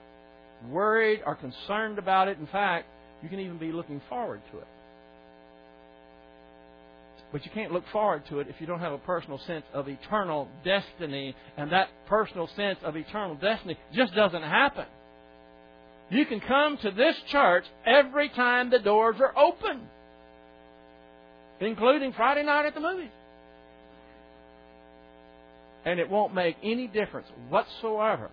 worried 0.71 1.21
or 1.27 1.35
concerned 1.35 1.99
about 1.99 2.29
it. 2.29 2.39
In 2.39 2.47
fact, 2.47 2.87
you 3.23 3.29
can 3.29 3.41
even 3.41 3.59
be 3.59 3.73
looking 3.73 4.01
forward 4.09 4.41
to 4.53 4.59
it. 4.59 4.67
But 7.31 7.45
you 7.45 7.51
can't 7.53 7.73
look 7.73 7.85
forward 7.93 8.23
to 8.31 8.41
it 8.41 8.49
if 8.49 8.57
you 8.59 8.67
don't 8.67 8.81
have 8.81 8.93
a 8.93 8.99
personal 8.99 9.39
sense 9.47 9.65
of 9.75 9.87
eternal 9.87 10.49
destiny, 10.65 11.37
and 11.59 11.71
that 11.73 11.89
personal 12.07 12.49
sense 12.57 12.79
of 12.83 12.97
eternal 12.97 13.35
destiny 13.35 13.77
just 13.95 14.15
doesn't 14.15 14.43
happen. 14.43 14.87
You 16.11 16.25
can 16.25 16.41
come 16.41 16.79
to 16.79 16.91
this 16.91 17.17
church 17.31 17.65
every 17.85 18.31
time 18.31 18.71
the 18.71 18.79
doors 18.79 19.17
are 19.21 19.37
open 19.37 19.83
including 21.61 22.13
Friday 22.13 22.45
night 22.45 22.67
at 22.67 22.75
the 22.75 22.81
movies. 22.81 23.11
And 25.85 26.01
it 26.01 26.09
won't 26.09 26.35
make 26.35 26.57
any 26.63 26.87
difference 26.87 27.29
whatsoever 27.49 28.31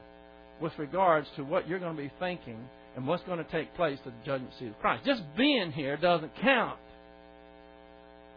with 0.61 0.73
regards 0.77 1.27
to 1.35 1.43
what 1.43 1.67
you're 1.67 1.79
going 1.79 1.95
to 1.95 2.01
be 2.01 2.11
thinking 2.19 2.57
and 2.95 3.05
what's 3.07 3.23
going 3.23 3.43
to 3.43 3.51
take 3.51 3.73
place 3.75 3.99
at 4.05 4.11
the 4.11 4.25
judgment 4.25 4.53
seat 4.57 4.67
of 4.67 4.79
Christ. 4.79 5.05
Just 5.05 5.21
being 5.37 5.71
here 5.71 5.97
doesn't 5.97 6.31
count. 6.41 6.79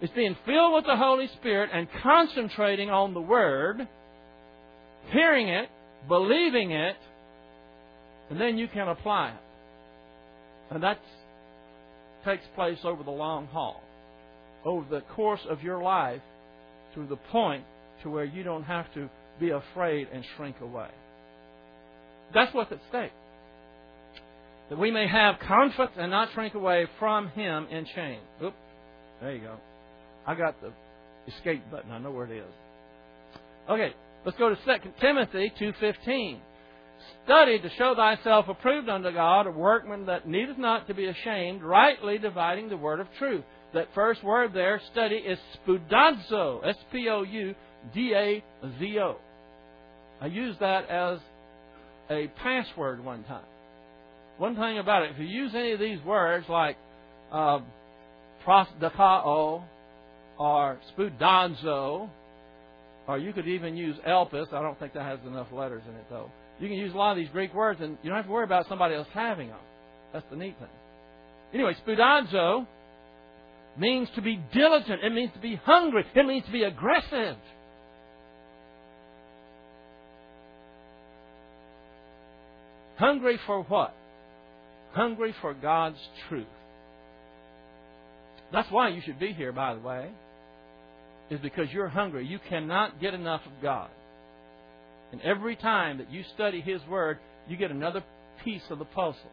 It's 0.01 0.13
being 0.15 0.37
filled 0.47 0.75
with 0.75 0.85
the 0.85 0.97
Holy 0.97 1.29
Spirit 1.41 1.71
and 1.73 1.89
concentrating 2.03 2.91
on 2.91 3.15
the 3.15 3.21
Word, 3.21 3.87
hearing 5.11 5.49
it, 5.49 5.69
believing 6.07 6.71
it, 6.71 6.97
and 8.31 8.41
then 8.41 8.59
you 8.59 8.69
can 8.69 8.89
apply 8.89 9.31
it. 9.31 10.75
And 10.75 10.83
that 10.83 10.99
takes 12.25 12.45
place 12.55 12.79
over 12.85 13.03
the 13.03 13.11
long 13.11 13.47
haul 13.47 13.83
over 14.65 14.87
the 14.91 15.01
course 15.15 15.41
of 15.49 15.63
your 15.63 15.83
life 15.83 16.21
to 16.95 17.07
the 17.07 17.17
point 17.17 17.65
to 18.03 18.11
where 18.11 18.25
you 18.25 18.43
don't 18.43 18.65
have 18.65 18.93
to 18.95 19.09
be 19.41 19.51
afraid 19.51 20.09
and 20.13 20.25
shrink 20.37 20.57
away. 20.61 20.89
That's 22.35 22.55
what's 22.55 22.73
at 22.73 22.79
stake. 22.89 23.13
That 24.71 24.79
we 24.79 24.91
may 24.91 25.09
have 25.09 25.37
confidence 25.41 25.97
and 25.99 26.11
not 26.11 26.29
shrink 26.35 26.55
away 26.55 26.87
from 26.99 27.29
Him 27.29 27.67
in 27.71 27.87
shame. 27.95 28.21
Oop, 28.43 28.55
there 29.21 29.35
you 29.35 29.41
go. 29.41 29.57
I 30.27 30.35
got 30.35 30.61
the 30.61 30.73
escape 31.27 31.63
button. 31.71 31.91
I 31.91 31.99
know 31.99 32.11
where 32.11 32.27
it 32.27 32.37
is. 32.37 32.53
Okay, 33.69 33.95
let's 34.25 34.37
go 34.39 34.51
to 34.51 34.57
2 34.57 34.91
Timothy 35.01 35.53
2.15. 35.61 36.39
Study 37.25 37.59
to 37.61 37.71
show 37.79 37.95
thyself 37.95 38.49
approved 38.49 38.89
unto 38.89 39.13
God, 39.13 39.47
a 39.47 39.51
workman 39.51 40.07
that 40.07 40.29
needeth 40.29 40.59
not 40.59 40.87
to 40.89 40.95
be 40.95 41.07
ashamed, 41.07 41.63
rightly 41.63 42.19
dividing 42.19 42.69
the 42.69 42.77
word 42.77 43.01
of 43.01 43.07
truth 43.19 43.45
that 43.75 43.89
first 43.95 44.23
word 44.25 44.53
there, 44.55 44.81
study, 44.93 45.17
is 45.17 45.39
spoudazo. 45.57 46.67
S 46.67 46.77
P 46.91 47.09
O 47.11 47.23
U 47.23 47.55
D 47.95 48.15
A 48.15 48.43
Z 48.79 48.99
O. 49.01 49.17
I 50.21 50.27
use 50.27 50.57
that 50.61 50.89
as 50.89 51.19
a 52.11 52.29
password 52.43 53.05
one 53.05 53.25
time. 53.25 53.45
One 54.39 54.55
thing 54.55 54.79
about 54.79 55.03
it, 55.03 55.13
if 55.13 55.19
you 55.19 55.27
use 55.27 55.53
any 55.55 55.73
of 55.73 55.81
these 55.81 56.01
words 56.05 56.47
like 56.49 56.77
uh, 57.33 57.59
prosdokao 58.47 59.63
or 60.39 60.79
spoudazo, 60.97 62.09
or 63.09 63.19
you 63.19 63.33
could 63.33 63.49
even 63.49 63.77
use 63.77 63.97
elpis. 64.07 64.53
I 64.53 64.63
don't 64.63 64.79
think 64.79 64.93
that 64.93 65.03
has 65.03 65.19
enough 65.27 65.49
letters 65.51 65.83
in 65.89 65.95
it 65.95 66.05
though. 66.11 66.31
You 66.61 66.69
can 66.69 66.77
use 66.77 66.93
a 66.93 66.97
lot 66.97 67.13
of 67.13 67.17
these 67.17 67.29
Greek 67.33 67.55
words, 67.55 67.81
and 67.81 67.97
you 68.03 68.11
don't 68.11 68.17
have 68.17 68.27
to 68.27 68.33
worry 68.33 68.45
about 68.45 68.69
somebody 68.69 68.95
else 68.95 69.09
having 69.13 69.49
them. 69.49 69.59
That's 70.13 70.27
the 70.31 70.37
neat 70.37 70.57
thing. 70.59 70.69
Anyway, 71.55 71.75
spoudazo 71.87 72.67
means 73.79 74.09
to 74.15 74.23
be 74.23 74.41
diligent. 74.53 75.03
It 75.03 75.13
means 75.13 75.33
to 75.35 75.41
be 75.41 75.57
hungry. 75.65 76.05
It 76.15 76.27
means 76.27 76.45
to 76.47 76.53
be 76.53 76.65
aggressive. 76.65 77.37
Hungry 82.99 83.39
for 83.47 83.63
what? 83.63 83.95
Hungry 84.93 85.35
for 85.41 85.55
God's 85.55 85.99
truth. 86.29 86.47
That's 88.53 88.71
why 88.71 88.89
you 88.89 89.01
should 89.05 89.21
be 89.21 89.33
here, 89.33 89.53
by 89.53 89.75
the 89.75 89.81
way, 89.81 90.11
is 91.31 91.39
because 91.41 91.69
you're 91.73 91.89
hungry. 91.89 92.27
You 92.27 92.39
cannot 92.49 93.01
get 93.01 93.15
enough 93.15 93.43
of 93.47 93.53
God. 93.63 93.91
And 95.13 95.21
every 95.23 95.55
time 95.55 95.99
that 95.99 96.11
you 96.11 96.25
study 96.35 96.61
His 96.61 96.81
Word, 96.89 97.19
you 97.49 97.57
get 97.57 97.71
another 97.71 98.03
piece 98.45 98.63
of 98.71 98.79
the 98.79 98.85
puzzle. 98.85 99.31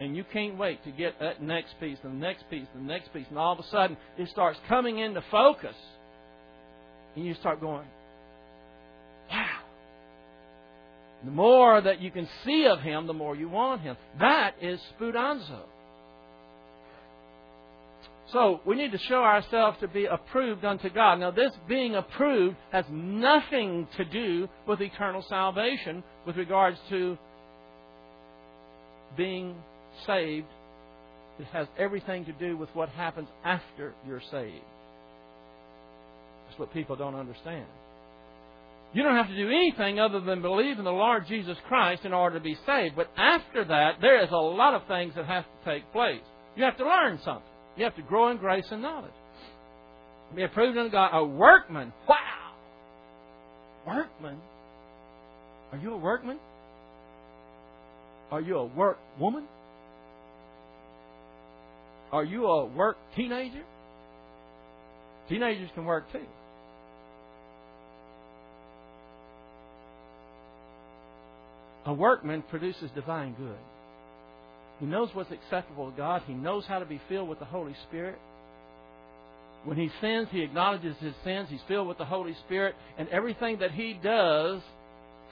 And 0.00 0.16
you 0.16 0.24
can't 0.30 0.58
wait 0.58 0.82
to 0.84 0.90
get 0.90 1.20
that 1.20 1.42
next 1.42 1.74
piece, 1.80 1.98
the 2.02 2.10
next 2.10 2.50
piece, 2.50 2.66
the 2.74 2.82
next 2.82 3.12
piece. 3.12 3.26
And 3.30 3.38
all 3.38 3.52
of 3.52 3.58
a 3.58 3.68
sudden, 3.68 3.96
it 4.18 4.28
starts 4.30 4.58
coming 4.68 4.98
into 4.98 5.22
focus. 5.30 5.76
And 7.14 7.24
you 7.24 7.34
start 7.34 7.60
going, 7.60 7.86
The 11.24 11.30
more 11.30 11.80
that 11.80 12.00
you 12.00 12.10
can 12.10 12.28
see 12.44 12.66
of 12.66 12.80
Him, 12.80 13.06
the 13.06 13.12
more 13.12 13.34
you 13.34 13.48
want 13.48 13.82
Him. 13.82 13.96
That 14.20 14.54
is 14.60 14.80
spoudazo. 14.98 15.60
So 18.32 18.60
we 18.66 18.74
need 18.74 18.92
to 18.92 18.98
show 18.98 19.22
ourselves 19.22 19.78
to 19.80 19.88
be 19.88 20.06
approved 20.06 20.64
unto 20.64 20.90
God. 20.90 21.20
Now, 21.20 21.30
this 21.30 21.52
being 21.68 21.94
approved 21.94 22.56
has 22.72 22.84
nothing 22.90 23.86
to 23.96 24.04
do 24.04 24.48
with 24.66 24.80
eternal 24.80 25.24
salvation 25.28 26.02
with 26.26 26.36
regards 26.36 26.76
to 26.90 27.16
being 29.16 29.54
saved, 30.06 30.46
it 31.38 31.46
has 31.52 31.66
everything 31.78 32.24
to 32.24 32.32
do 32.32 32.56
with 32.56 32.68
what 32.74 32.88
happens 32.90 33.28
after 33.44 33.94
you're 34.06 34.22
saved. 34.30 34.64
That's 36.46 36.58
what 36.58 36.72
people 36.72 36.96
don't 36.96 37.14
understand. 37.14 37.66
You 38.96 39.02
don't 39.02 39.14
have 39.14 39.28
to 39.28 39.36
do 39.36 39.50
anything 39.50 40.00
other 40.00 40.20
than 40.20 40.40
believe 40.40 40.78
in 40.78 40.84
the 40.84 40.90
Lord 40.90 41.26
Jesus 41.28 41.58
Christ 41.68 42.06
in 42.06 42.14
order 42.14 42.38
to 42.38 42.42
be 42.42 42.56
saved. 42.64 42.96
But 42.96 43.10
after 43.14 43.62
that, 43.62 43.96
there 44.00 44.24
is 44.24 44.30
a 44.30 44.36
lot 44.36 44.72
of 44.72 44.88
things 44.88 45.12
that 45.16 45.26
have 45.26 45.44
to 45.44 45.70
take 45.70 45.92
place. 45.92 46.22
You 46.56 46.64
have 46.64 46.78
to 46.78 46.84
learn 46.84 47.20
something. 47.22 47.44
You 47.76 47.84
have 47.84 47.94
to 47.96 48.02
grow 48.02 48.30
in 48.30 48.38
grace 48.38 48.64
and 48.70 48.80
knowledge. 48.80 49.12
Be 50.34 50.44
approved 50.44 50.78
unto 50.78 50.90
God. 50.90 51.10
A 51.12 51.22
workman. 51.22 51.92
Wow! 52.08 52.54
Workman? 53.86 54.38
Are 55.72 55.78
you 55.78 55.92
a 55.92 55.98
workman? 55.98 56.38
Are 58.30 58.40
you 58.40 58.56
a 58.56 58.64
work 58.64 58.98
woman? 59.20 59.44
Are 62.12 62.24
you 62.24 62.46
a 62.46 62.64
work 62.64 62.96
teenager? 63.14 63.62
Teenagers 65.28 65.68
can 65.74 65.84
work 65.84 66.10
too. 66.12 66.24
A 71.86 71.92
workman 71.92 72.42
produces 72.42 72.90
divine 72.94 73.34
good. 73.34 73.58
He 74.80 74.86
knows 74.86 75.08
what's 75.14 75.30
acceptable 75.30 75.90
to 75.90 75.96
God. 75.96 76.22
He 76.26 76.34
knows 76.34 76.64
how 76.66 76.80
to 76.80 76.84
be 76.84 77.00
filled 77.08 77.28
with 77.28 77.38
the 77.38 77.44
Holy 77.44 77.74
Spirit. 77.88 78.18
When 79.64 79.76
he 79.76 79.90
sins, 80.00 80.28
he 80.30 80.42
acknowledges 80.42 80.96
his 80.98 81.14
sins. 81.24 81.48
He's 81.48 81.60
filled 81.66 81.88
with 81.88 81.98
the 81.98 82.04
Holy 82.04 82.34
Spirit. 82.44 82.74
And 82.98 83.08
everything 83.08 83.60
that 83.60 83.70
he 83.70 83.98
does 84.02 84.60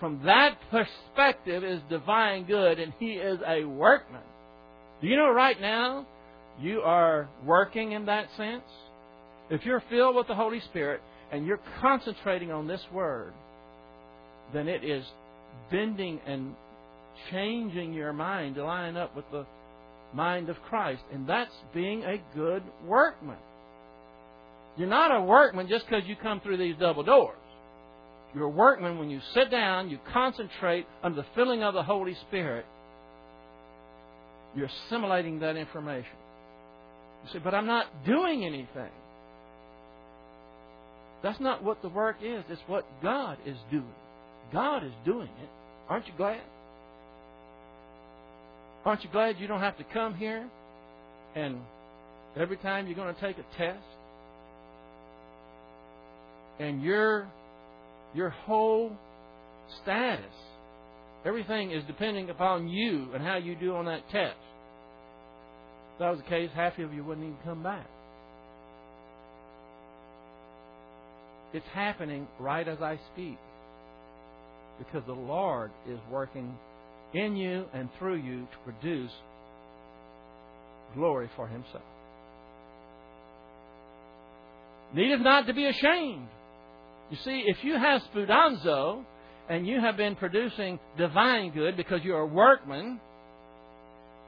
from 0.00 0.22
that 0.24 0.56
perspective 0.70 1.62
is 1.62 1.80
divine 1.90 2.44
good. 2.46 2.78
And 2.78 2.92
he 2.98 3.12
is 3.12 3.38
a 3.46 3.64
workman. 3.64 4.22
Do 5.02 5.08
you 5.08 5.16
know 5.16 5.32
right 5.32 5.60
now 5.60 6.06
you 6.60 6.80
are 6.80 7.28
working 7.44 7.92
in 7.92 8.06
that 8.06 8.28
sense? 8.36 8.62
If 9.50 9.64
you're 9.66 9.82
filled 9.90 10.16
with 10.16 10.28
the 10.28 10.34
Holy 10.34 10.60
Spirit 10.60 11.00
and 11.32 11.44
you're 11.44 11.60
concentrating 11.80 12.50
on 12.50 12.66
this 12.66 12.80
word, 12.92 13.32
then 14.52 14.68
it 14.68 14.84
is 14.84 15.04
bending 15.70 16.20
and 16.26 16.54
changing 17.30 17.92
your 17.92 18.12
mind 18.12 18.56
to 18.56 18.64
line 18.64 18.96
up 18.96 19.14
with 19.16 19.24
the 19.30 19.46
mind 20.12 20.48
of 20.48 20.56
Christ. 20.68 21.02
And 21.12 21.28
that's 21.28 21.54
being 21.72 22.02
a 22.04 22.16
good 22.34 22.62
workman. 22.86 23.38
You're 24.76 24.88
not 24.88 25.14
a 25.14 25.20
workman 25.20 25.68
just 25.68 25.86
because 25.86 26.04
you 26.06 26.16
come 26.16 26.40
through 26.40 26.56
these 26.56 26.76
double 26.78 27.04
doors. 27.04 27.38
You're 28.34 28.44
a 28.44 28.48
workman 28.48 28.98
when 28.98 29.10
you 29.10 29.20
sit 29.32 29.50
down, 29.50 29.90
you 29.90 29.98
concentrate 30.12 30.86
under 31.02 31.22
the 31.22 31.26
filling 31.36 31.62
of 31.62 31.74
the 31.74 31.84
Holy 31.84 32.16
Spirit. 32.28 32.66
You're 34.56 34.68
assimilating 34.88 35.40
that 35.40 35.56
information. 35.56 36.16
You 37.24 37.32
say, 37.32 37.38
but 37.42 37.54
I'm 37.54 37.66
not 37.66 37.86
doing 38.04 38.44
anything. 38.44 38.90
That's 41.22 41.40
not 41.40 41.62
what 41.62 41.80
the 41.80 41.88
work 41.88 42.16
is. 42.22 42.44
It's 42.50 42.60
what 42.66 42.84
God 43.02 43.38
is 43.46 43.56
doing. 43.70 43.84
God 44.52 44.84
is 44.84 44.92
doing 45.04 45.28
it. 45.42 45.48
Aren't 45.88 46.06
you 46.06 46.12
glad? 46.16 46.40
Aren't 48.84 49.02
you 49.02 49.10
glad 49.10 49.36
you 49.38 49.46
don't 49.46 49.60
have 49.60 49.78
to 49.78 49.84
come 49.92 50.14
here 50.14 50.48
and 51.34 51.58
every 52.36 52.56
time 52.58 52.86
you're 52.86 52.96
going 52.96 53.14
to 53.14 53.20
take 53.20 53.36
a 53.38 53.58
test 53.58 53.82
and 56.60 56.82
your 56.82 57.26
your 58.14 58.30
whole 58.30 58.92
status, 59.82 60.24
everything 61.24 61.72
is 61.72 61.82
depending 61.86 62.30
upon 62.30 62.68
you 62.68 63.08
and 63.12 63.24
how 63.24 63.36
you 63.36 63.56
do 63.56 63.74
on 63.74 63.86
that 63.86 64.08
test. 64.10 64.36
If 65.94 65.98
that 65.98 66.10
was 66.10 66.18
the 66.18 66.28
case, 66.28 66.50
half 66.54 66.78
of 66.78 66.92
you 66.92 67.02
wouldn't 67.02 67.26
even 67.26 67.38
come 67.44 67.62
back. 67.62 67.86
It's 71.52 71.66
happening 71.72 72.26
right 72.38 72.66
as 72.66 72.78
I 72.80 72.98
speak 73.12 73.38
because 74.78 75.02
the 75.06 75.12
Lord 75.12 75.70
is 75.88 75.98
working 76.10 76.56
in 77.12 77.36
you 77.36 77.66
and 77.72 77.88
through 77.98 78.16
you 78.16 78.40
to 78.40 78.72
produce 78.72 79.10
glory 80.94 81.28
for 81.36 81.46
Himself. 81.46 81.82
Needeth 84.94 85.20
not 85.20 85.46
to 85.46 85.54
be 85.54 85.66
ashamed. 85.66 86.28
You 87.10 87.16
see, 87.24 87.44
if 87.46 87.62
you 87.62 87.76
have 87.76 88.02
spoudazo 88.12 89.04
and 89.48 89.66
you 89.66 89.80
have 89.80 89.96
been 89.96 90.16
producing 90.16 90.78
divine 90.96 91.50
good 91.50 91.76
because 91.76 92.02
you're 92.02 92.20
a 92.20 92.26
workman, 92.26 93.00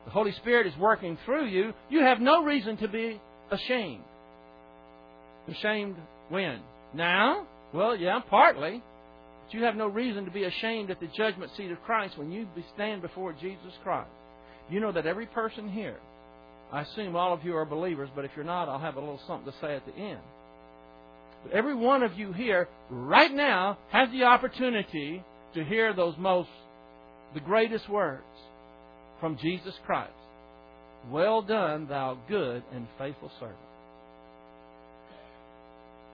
the 0.05 0.11
Holy 0.11 0.33
Spirit 0.33 0.67
is 0.67 0.77
working 0.79 1.19
through 1.25 1.47
you, 1.47 1.73
you 1.89 2.01
have 2.01 2.21
no 2.21 2.43
reason 2.43 2.77
to 2.79 2.89
be 2.89 3.21
ashamed. 3.51 4.05
Ashamed 5.49 5.97
when? 6.29 6.61
Now? 6.95 7.47
Well, 7.73 7.97
yeah, 7.97 8.21
partly. 8.29 8.83
But 9.47 9.55
you 9.55 9.65
have 9.65 9.77
no 9.77 9.87
reason 9.87 10.25
to 10.25 10.31
be 10.33 10.43
ashamed 10.43 10.91
at 10.91 10.99
the 10.99 11.07
judgment 11.17 11.53
seat 11.57 11.71
of 11.71 11.81
Christ 11.83 12.19
when 12.19 12.33
you 12.33 12.49
stand 12.75 13.01
before 13.01 13.33
Jesus 13.33 13.73
Christ. 13.85 14.11
You 14.69 14.81
know 14.81 14.91
that 14.91 15.07
every 15.07 15.27
person 15.27 15.69
here, 15.69 15.99
I 16.73 16.81
assume 16.81 17.15
all 17.15 17.33
of 17.33 17.45
you 17.45 17.57
are 17.57 17.65
believers, 17.65 18.09
but 18.17 18.25
if 18.25 18.33
you're 18.35 18.45
not, 18.45 18.69
I'll 18.69 18.81
have 18.81 18.97
a 18.97 19.01
little 19.01 19.21
something 19.29 19.53
to 19.53 19.59
say 19.61 19.77
at 19.77 19.87
the 19.87 19.95
end. 19.95 20.19
But 21.45 21.53
every 21.53 21.77
one 21.77 22.03
of 22.03 22.19
you 22.19 22.33
here, 22.33 22.69
right 22.91 23.33
now, 23.33 23.79
has 23.93 24.11
the 24.11 24.25
opportunity 24.25 25.23
to 25.55 25.65
hear 25.65 25.93
those 25.93 26.17
most, 26.19 26.49
the 27.35 27.41
greatest 27.41 27.89
words 27.89 28.25
from 29.21 29.39
Jesus 29.39 29.75
Christ. 29.87 30.11
Well 31.09 31.41
done, 31.43 31.87
thou 31.87 32.19
good 32.29 32.65
and 32.75 32.89
faithful 32.99 33.31
servant. 33.39 33.59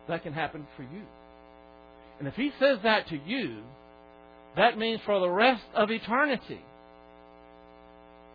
That 0.09 0.23
can 0.23 0.35
happen 0.35 0.67
for 0.77 0.83
you. 0.83 1.03
And 2.23 2.29
if 2.29 2.37
he 2.37 2.53
says 2.61 2.79
that 2.85 3.09
to 3.09 3.19
you, 3.27 3.57
that 4.55 4.79
means 4.79 5.01
for 5.05 5.19
the 5.19 5.29
rest 5.29 5.65
of 5.75 5.91
eternity, 5.91 6.61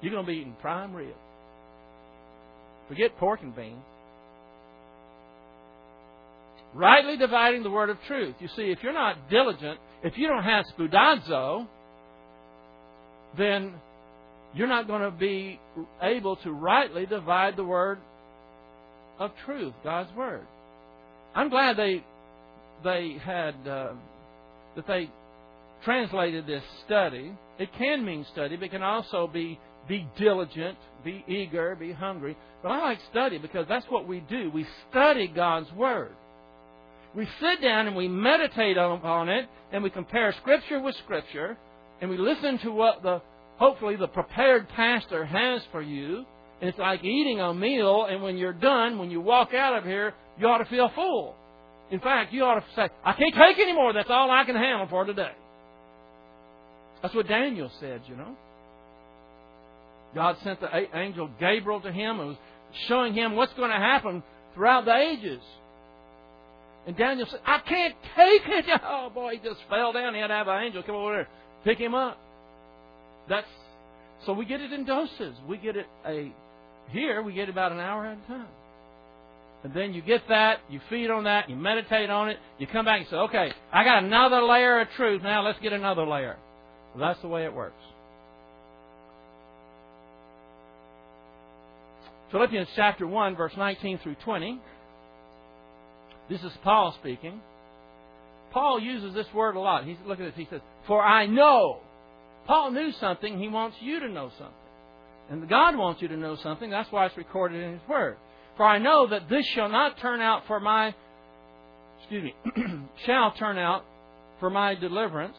you're 0.02 0.12
going 0.12 0.26
to 0.26 0.30
be 0.30 0.40
eating 0.40 0.58
prime 0.60 0.94
rib. 0.94 1.16
Forget 2.90 3.18
pork 3.18 3.40
and 3.44 3.56
beans. 3.56 3.82
Rightly 6.74 7.16
dividing 7.16 7.64
the 7.64 7.72
word 7.72 7.90
of 7.90 7.96
truth. 8.08 8.36
You 8.42 8.50
see, 8.58 8.64
if 8.64 8.80
you're 8.84 8.92
not 8.92 9.30
diligent, 9.30 9.80
if 10.04 10.18
you 10.18 10.28
don't 10.28 10.44
have 10.44 10.66
spoudazo, 10.78 11.66
then 13.38 13.74
you're 14.54 14.68
not 14.68 14.88
going 14.88 15.04
to 15.04 15.12
be 15.12 15.62
able 16.02 16.36
to 16.44 16.52
rightly 16.52 17.06
divide 17.06 17.56
the 17.56 17.64
word 17.64 18.00
of 19.18 19.32
truth, 19.46 19.74
God's 19.82 20.14
word. 20.14 20.46
I'm 21.34 21.48
glad 21.48 21.78
they 21.78 22.04
they 22.84 23.18
had 23.24 23.56
uh, 23.68 23.94
that 24.76 24.88
they 24.88 25.10
translated 25.84 26.46
this 26.46 26.64
study. 26.86 27.32
It 27.60 27.70
can 27.78 28.06
mean 28.06 28.26
study, 28.32 28.56
but 28.56 28.66
it 28.66 28.72
can 28.72 28.84
also 28.84 29.28
be 29.28 29.60
be 29.88 30.06
diligent, 30.18 30.78
be 31.04 31.24
eager, 31.28 31.76
be 31.76 31.94
hungry. 31.94 32.36
But 32.62 32.72
I 32.72 32.82
like 32.82 33.00
study 33.10 33.38
because 33.38 33.66
that's 33.70 33.86
what 33.90 34.08
we 34.08 34.20
do. 34.20 34.52
We 34.52 34.66
study 34.90 35.28
God's 35.28 35.72
Word. 35.72 36.12
We 37.16 37.28
sit 37.40 37.62
down 37.62 37.88
and 37.88 37.96
we 37.96 38.08
meditate 38.08 38.78
upon 38.78 39.30
it, 39.30 39.48
and 39.72 39.82
we 39.82 39.90
compare 39.90 40.34
Scripture 40.42 40.80
with 40.80 40.96
Scripture, 41.04 41.58
and 42.02 42.10
we 42.10 42.18
listen 42.18 42.60
to 42.60 42.72
what 42.72 43.02
the 43.02 43.22
hopefully 43.58 43.96
the 43.96 44.08
prepared 44.08 44.70
pastor 44.70 45.26
has 45.26 45.62
for 45.72 45.82
you. 45.82 46.26
And 46.60 46.70
it's 46.70 46.80
like 46.80 47.04
eating 47.04 47.40
a 47.40 47.54
meal, 47.54 48.06
and 48.10 48.22
when 48.22 48.38
you're 48.38 48.54
done, 48.54 48.98
when 48.98 49.12
you 49.12 49.22
walk 49.22 49.54
out 49.54 49.78
of 49.78 49.84
here, 49.84 50.14
you 50.40 50.48
ought 50.48 50.58
to 50.58 50.66
feel 50.66 50.92
full. 50.94 51.36
In 51.92 52.00
fact, 52.00 52.34
you 52.34 52.44
ought 52.44 52.56
to 52.56 52.66
say, 52.76 52.90
I 53.04 53.14
can't 53.14 53.34
take 53.34 53.60
any 53.60 53.74
more. 53.74 53.94
That's 53.94 54.10
all 54.10 54.30
I 54.30 54.44
can 54.44 54.56
handle 54.56 54.88
for 54.90 55.06
today. 55.06 55.32
That's 57.02 57.14
what 57.14 57.28
Daniel 57.28 57.72
said, 57.80 58.02
you 58.08 58.16
know. 58.16 58.36
God 60.16 60.38
sent 60.44 60.60
the 60.60 60.70
angel 60.98 61.30
Gabriel 61.40 61.80
to 61.82 61.92
him 61.92 62.20
and 62.20 62.30
was 62.30 62.38
showing 62.88 63.14
him 63.14 63.36
what's 63.36 63.54
going 63.54 63.70
to 63.70 63.78
happen 63.78 64.24
throughout 64.56 64.86
the 64.86 64.96
ages. 64.96 65.42
And 66.88 66.96
Daniel 66.98 67.28
said, 67.30 67.42
I 67.46 67.60
can't 67.60 67.96
take 68.16 68.42
it. 68.48 68.82
Oh 68.84 69.10
boy, 69.14 69.34
he 69.34 69.38
just 69.40 69.60
fell 69.70 69.94
down. 69.94 70.14
He 70.14 70.22
had 70.22 70.28
to 70.28 70.34
have 70.34 70.48
an 70.48 70.64
angel 70.64 70.84
come 70.84 70.96
over 70.96 71.14
there, 71.14 71.28
pick 71.64 71.78
him 71.78 71.94
up. 71.94 72.18
That's 73.30 73.48
so 74.26 74.34
we 74.34 74.46
get 74.46 74.62
it 74.62 74.72
in 74.74 74.86
doses. 74.86 75.36
We 75.48 75.58
get 75.58 75.76
it 75.76 75.86
a 76.06 76.32
here 76.90 77.22
we 77.22 77.34
get 77.34 77.50
about 77.50 77.72
an 77.72 77.80
hour 77.80 78.06
at 78.06 78.18
a 78.18 78.28
time. 78.28 78.48
And 79.68 79.76
then 79.76 79.94
you 79.94 80.02
get 80.02 80.22
that, 80.30 80.60
you 80.70 80.80
feed 80.90 81.10
on 81.10 81.26
that, 81.26 81.50
you 81.50 81.58
meditate 81.58 82.10
on 82.10 82.30
it, 82.30 82.38
you 82.58 82.68
come 82.68 82.86
back 82.86 83.02
and 83.02 83.10
say, 83.10 83.18
okay, 83.18 83.52
I 83.74 83.84
got 83.84 84.02
another 84.02 84.42
layer 84.42 84.80
of 84.80 84.88
truth. 84.96 85.22
Now 85.22 85.46
let's 85.46 85.60
get 85.60 85.74
another 85.74 86.08
layer. 86.08 86.38
Well, 86.96 87.06
that's 87.06 87.22
the 87.22 87.28
way 87.28 87.44
it 87.44 87.54
works. 87.54 87.76
Philippians 92.32 92.70
chapter 92.78 93.06
1, 93.06 93.36
verse 93.36 93.52
19 93.58 94.00
through 94.04 94.16
20. 94.24 94.58
This 96.30 96.42
is 96.44 96.54
Paul 96.64 96.96
speaking. 97.02 97.42
Paul 98.52 98.80
uses 98.80 99.14
this 99.14 99.28
word 99.36 99.58
a 99.58 99.60
lot. 99.60 99.84
He's 99.84 99.98
look 100.06 100.22
at 100.22 100.28
this. 100.28 100.34
He 100.38 100.48
says, 100.50 100.62
"For 100.88 101.04
I 101.04 101.26
know." 101.26 101.82
Paul 102.46 102.72
knew 102.72 102.94
something. 102.94 103.38
He 103.38 103.50
wants 103.50 103.76
you 103.82 104.00
to 104.00 104.08
know 104.08 104.30
something, 104.38 104.56
and 105.30 105.50
God 105.50 105.76
wants 105.76 106.02
you 106.02 106.08
to 106.08 106.18
know 106.18 106.38
something. 106.38 106.70
That's 106.70 106.90
why 106.90 107.06
it's 107.06 107.18
recorded 107.18 107.62
in 107.62 107.74
His 107.74 107.88
Word. 107.90 108.16
For 108.58 108.66
I 108.66 108.80
know 108.80 109.08
that 109.08 109.30
this 109.30 109.46
shall 109.46 109.70
not 109.70 110.00
turn 110.00 110.20
out 110.20 110.48
for 110.48 110.60
my, 110.60 110.94
excuse 112.00 112.24
me, 112.24 112.36
shall 113.06 113.32
turn 113.34 113.60
out 113.60 113.86
for 114.40 114.50
my 114.50 114.74
deliverance 114.74 115.38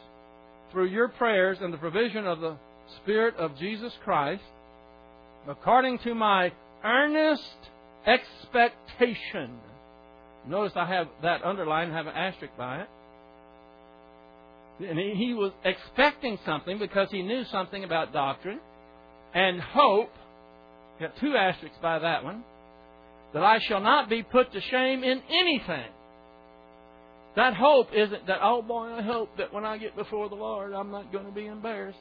through 0.70 0.86
your 0.86 1.08
prayers 1.08 1.58
and 1.60 1.74
the 1.74 1.78
provision 1.78 2.26
of 2.26 2.40
the 2.40 2.56
Spirit 3.02 3.34
of 3.36 3.58
Jesus 3.58 3.92
Christ, 4.04 4.42
according 5.48 5.98
to 6.00 6.14
my 6.14 6.52
earnest 6.84 7.42
expectation. 8.06 9.50
Notice 10.46 10.72
I 10.76 10.86
have 10.86 11.08
that 11.22 11.44
underlined, 11.44 11.92
have 11.92 12.06
an 12.06 12.14
asterisk 12.14 12.56
by 12.56 12.82
it. 12.82 12.88
And 14.88 14.96
he 14.96 15.34
was 15.34 15.50
expecting 15.64 16.38
something 16.46 16.78
because 16.78 17.10
he 17.10 17.22
knew 17.22 17.44
something 17.46 17.82
about 17.82 18.12
doctrine 18.12 18.60
and 19.34 19.60
hope. 19.60 20.12
Got 21.00 21.16
two 21.18 21.34
asterisks 21.36 21.78
by 21.82 21.98
that 21.98 22.22
one 22.22 22.44
that 23.34 23.42
I 23.42 23.58
shall 23.68 23.80
not 23.80 24.08
be 24.08 24.22
put 24.22 24.52
to 24.52 24.60
shame 24.60 25.04
in 25.04 25.22
anything. 25.30 25.90
That 27.36 27.54
hope 27.54 27.88
isn't 27.94 28.26
that, 28.26 28.38
oh 28.42 28.62
boy, 28.62 28.92
I 28.92 29.02
hope 29.02 29.36
that 29.38 29.52
when 29.52 29.64
I 29.64 29.78
get 29.78 29.94
before 29.94 30.28
the 30.28 30.34
Lord, 30.34 30.72
I'm 30.72 30.90
not 30.90 31.12
going 31.12 31.26
to 31.26 31.32
be 31.32 31.46
embarrassed. 31.46 31.98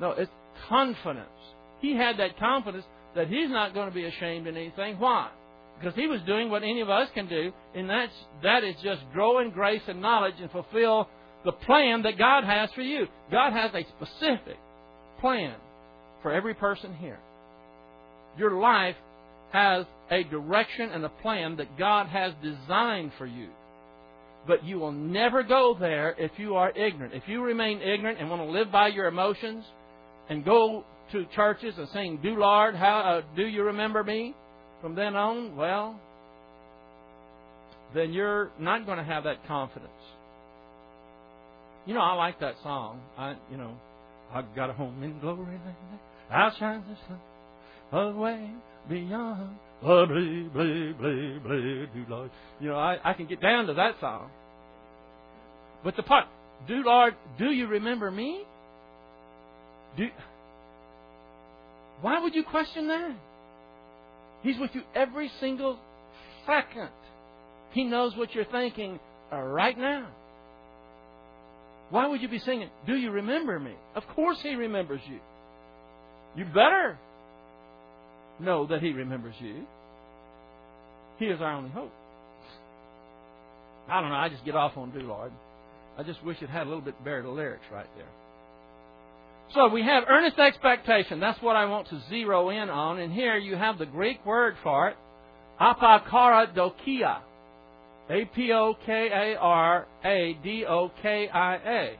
No, 0.00 0.10
it's 0.12 0.30
confidence. 0.68 1.26
He 1.80 1.96
had 1.96 2.18
that 2.18 2.38
confidence 2.38 2.84
that 3.14 3.28
he's 3.28 3.50
not 3.50 3.74
going 3.74 3.88
to 3.88 3.94
be 3.94 4.04
ashamed 4.04 4.46
in 4.46 4.56
anything. 4.56 4.98
Why? 4.98 5.30
Because 5.78 5.94
he 5.96 6.06
was 6.06 6.20
doing 6.26 6.48
what 6.48 6.62
any 6.62 6.80
of 6.80 6.88
us 6.88 7.08
can 7.14 7.28
do, 7.28 7.52
and 7.74 7.90
that's, 7.90 8.12
that 8.42 8.62
is 8.62 8.76
just 8.84 9.00
grow 9.12 9.40
in 9.40 9.50
grace 9.50 9.82
and 9.88 10.00
knowledge 10.00 10.34
and 10.40 10.50
fulfill 10.50 11.08
the 11.44 11.52
plan 11.52 12.02
that 12.02 12.18
God 12.18 12.44
has 12.44 12.70
for 12.74 12.82
you. 12.82 13.06
God 13.30 13.52
has 13.52 13.72
a 13.74 13.84
specific 13.96 14.58
plan 15.20 15.56
for 16.22 16.32
every 16.32 16.54
person 16.54 16.94
here. 16.94 17.18
Your 18.38 18.52
life 18.60 18.94
has 19.52 19.86
a 20.12 20.22
direction 20.24 20.90
and 20.90 21.04
a 21.04 21.08
plan 21.08 21.56
that 21.56 21.78
God 21.78 22.06
has 22.06 22.34
designed 22.42 23.12
for 23.16 23.26
you. 23.26 23.48
But 24.46 24.64
you 24.64 24.78
will 24.78 24.92
never 24.92 25.42
go 25.42 25.74
there 25.78 26.14
if 26.18 26.32
you 26.36 26.56
are 26.56 26.70
ignorant. 26.70 27.14
If 27.14 27.22
you 27.26 27.42
remain 27.42 27.80
ignorant 27.80 28.20
and 28.20 28.28
want 28.28 28.42
to 28.42 28.50
live 28.50 28.70
by 28.70 28.88
your 28.88 29.06
emotions 29.06 29.64
and 30.28 30.44
go 30.44 30.84
to 31.12 31.24
churches 31.34 31.74
and 31.78 31.88
sing, 31.90 32.18
"Do 32.22 32.36
Lord, 32.36 32.74
how 32.74 32.98
uh, 32.98 33.22
do 33.36 33.46
you 33.46 33.64
remember 33.64 34.04
me?" 34.04 34.34
From 34.82 34.94
then 34.94 35.14
on, 35.14 35.56
well, 35.56 35.98
then 37.94 38.12
you're 38.12 38.50
not 38.58 38.84
going 38.84 38.98
to 38.98 39.04
have 39.04 39.24
that 39.24 39.46
confidence. 39.46 39.92
You 41.86 41.94
know, 41.94 42.00
I 42.00 42.14
like 42.14 42.40
that 42.40 42.54
song. 42.62 43.00
I, 43.16 43.36
you 43.50 43.56
know, 43.56 43.74
I've 44.32 44.54
got 44.56 44.70
a 44.70 44.72
home 44.72 45.02
in 45.02 45.20
glory 45.20 45.46
land. 45.46 46.00
Outshines 46.30 46.84
the 46.88 46.96
sun 47.06 47.20
away 47.92 48.50
beyond 48.88 49.56
the 49.82 50.06
blue, 50.06 50.48
blue, 50.50 50.94
blue, 50.94 51.40
blue, 51.40 51.86
do 51.86 52.04
Lord. 52.08 52.30
You 52.60 52.68
know, 52.68 52.76
I, 52.76 52.98
I 53.02 53.14
can 53.14 53.26
get 53.26 53.40
down 53.40 53.66
to 53.66 53.74
that 53.74 53.96
song. 54.00 54.30
But 55.82 55.96
the 55.96 56.02
part, 56.02 56.26
do 56.68 56.82
Lord, 56.84 57.14
do 57.38 57.46
you 57.46 57.66
remember 57.66 58.10
me? 58.10 58.42
Do, 59.96 60.06
why 62.00 62.20
would 62.20 62.34
you 62.34 62.44
question 62.44 62.88
that? 62.88 63.16
He's 64.42 64.58
with 64.58 64.70
you 64.74 64.82
every 64.94 65.30
single 65.40 65.78
second. 66.46 66.90
He 67.72 67.84
knows 67.84 68.16
what 68.16 68.34
you're 68.34 68.44
thinking 68.44 68.98
uh, 69.32 69.40
right 69.40 69.76
now. 69.76 70.08
Why 71.90 72.06
would 72.06 72.22
you 72.22 72.28
be 72.28 72.38
singing, 72.38 72.70
Do 72.86 72.94
you 72.96 73.10
remember 73.10 73.58
me? 73.58 73.74
Of 73.94 74.04
course 74.14 74.38
He 74.42 74.54
remembers 74.54 75.00
you. 75.08 75.18
You 76.36 76.46
better 76.46 76.98
know 78.42 78.66
that 78.66 78.82
He 78.82 78.92
remembers 78.92 79.34
you. 79.40 79.64
He 81.18 81.26
is 81.26 81.40
our 81.40 81.52
only 81.52 81.70
hope. 81.70 81.92
I 83.88 84.00
don't 84.00 84.10
know, 84.10 84.16
I 84.16 84.28
just 84.28 84.44
get 84.44 84.54
off 84.54 84.76
on 84.76 84.90
Do 84.90 85.00
Lord. 85.00 85.32
I 85.98 86.02
just 86.02 86.24
wish 86.24 86.40
it 86.40 86.48
had 86.48 86.62
a 86.62 86.68
little 86.68 86.80
bit 86.80 86.98
better 87.04 87.28
lyrics 87.28 87.64
right 87.72 87.86
there. 87.96 88.06
So 89.54 89.68
we 89.68 89.82
have 89.82 90.04
earnest 90.08 90.38
expectation. 90.38 91.20
That's 91.20 91.40
what 91.42 91.56
I 91.56 91.66
want 91.66 91.88
to 91.90 92.00
zero 92.08 92.48
in 92.48 92.70
on. 92.70 92.98
And 92.98 93.12
here 93.12 93.36
you 93.36 93.54
have 93.56 93.78
the 93.78 93.86
Greek 93.86 94.24
word 94.24 94.54
for 94.62 94.88
it, 94.88 94.96
apokaradokia. 95.60 97.18
A 98.10 98.24
P 98.34 98.52
O 98.52 98.74
K 98.84 99.08
A 99.12 99.38
R 99.38 99.86
A 100.04 100.36
D 100.42 100.64
O 100.66 100.90
K 101.02 101.28
I 101.28 101.54
A. 101.54 101.96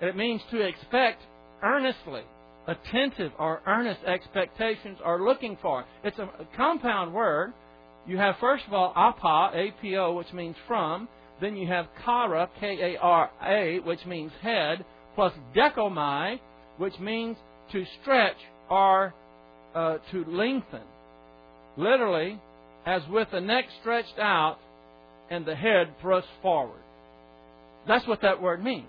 It 0.00 0.16
means 0.16 0.40
to 0.50 0.60
expect 0.60 1.22
earnestly, 1.62 2.22
attentive 2.66 3.32
or 3.38 3.60
earnest 3.66 4.00
expectations 4.04 4.98
are 5.04 5.20
looking 5.24 5.56
for. 5.60 5.84
It's 6.04 6.18
a 6.18 6.28
compound 6.56 7.12
word. 7.12 7.52
You 8.06 8.18
have 8.18 8.36
first 8.40 8.64
of 8.66 8.72
all 8.72 8.92
apo, 8.94 9.56
A 9.56 9.72
P 9.80 9.96
O, 9.96 10.12
which 10.12 10.32
means 10.32 10.56
from. 10.66 11.08
Then 11.40 11.56
you 11.56 11.66
have 11.68 11.86
kara, 12.04 12.48
K 12.60 12.94
A 12.94 13.00
R 13.00 13.30
A, 13.44 13.78
which 13.80 14.04
means 14.06 14.32
head 14.42 14.84
plus 15.14 15.32
dekomai, 15.54 16.38
which 16.78 16.98
means 16.98 17.36
to 17.72 17.84
stretch 18.00 18.36
or 18.70 19.14
uh, 19.74 19.98
to 20.10 20.24
lengthen. 20.24 20.82
Literally, 21.76 22.38
as 22.86 23.02
with 23.08 23.28
the 23.32 23.40
neck 23.40 23.64
stretched 23.80 24.18
out 24.18 24.58
and 25.30 25.46
the 25.46 25.54
head 25.54 25.94
thrust 26.00 26.28
forward. 26.42 26.80
That's 27.88 28.06
what 28.06 28.20
that 28.22 28.40
word 28.40 28.62
means. 28.62 28.88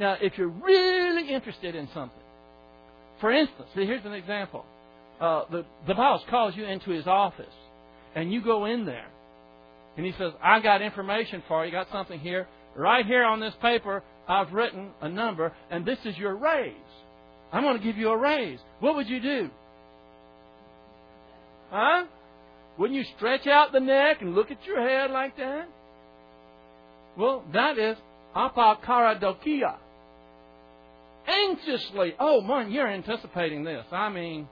Now, 0.00 0.16
if 0.20 0.38
you're 0.38 0.48
really 0.48 1.32
interested 1.32 1.74
in 1.74 1.88
something, 1.92 2.17
for 3.20 3.32
instance, 3.32 3.68
here's 3.74 4.04
an 4.04 4.12
example. 4.12 4.64
Uh, 5.20 5.44
the, 5.50 5.64
the 5.86 5.94
boss 5.94 6.22
calls 6.30 6.54
you 6.56 6.64
into 6.64 6.90
his 6.90 7.06
office, 7.06 7.46
and 8.14 8.32
you 8.32 8.42
go 8.42 8.66
in 8.66 8.86
there, 8.86 9.08
and 9.96 10.06
he 10.06 10.12
says, 10.12 10.32
I 10.42 10.60
got 10.60 10.80
information 10.82 11.42
for 11.48 11.66
you, 11.66 11.72
got 11.72 11.88
something 11.90 12.20
here. 12.20 12.46
Right 12.76 13.04
here 13.04 13.24
on 13.24 13.40
this 13.40 13.54
paper, 13.60 14.04
I've 14.28 14.52
written 14.52 14.90
a 15.00 15.08
number, 15.08 15.52
and 15.70 15.84
this 15.84 15.98
is 16.04 16.16
your 16.16 16.36
raise. 16.36 16.74
I'm 17.52 17.62
going 17.62 17.78
to 17.78 17.82
give 17.82 17.96
you 17.96 18.10
a 18.10 18.16
raise. 18.16 18.60
What 18.80 18.94
would 18.94 19.08
you 19.08 19.20
do? 19.20 19.50
Huh? 21.70 22.04
Wouldn't 22.78 22.96
you 22.96 23.04
stretch 23.16 23.46
out 23.46 23.72
the 23.72 23.80
neck 23.80 24.18
and 24.20 24.34
look 24.34 24.50
at 24.50 24.64
your 24.64 24.80
head 24.80 25.10
like 25.10 25.36
that? 25.38 25.68
Well, 27.16 27.42
that 27.52 27.78
is 27.78 27.96
apokaradokia. 28.36 29.76
Anxiously. 31.28 32.14
Oh, 32.18 32.40
man, 32.40 32.72
you're 32.72 32.88
anticipating 32.88 33.64
this. 33.64 33.84
I 33.92 34.08
mean, 34.08 34.48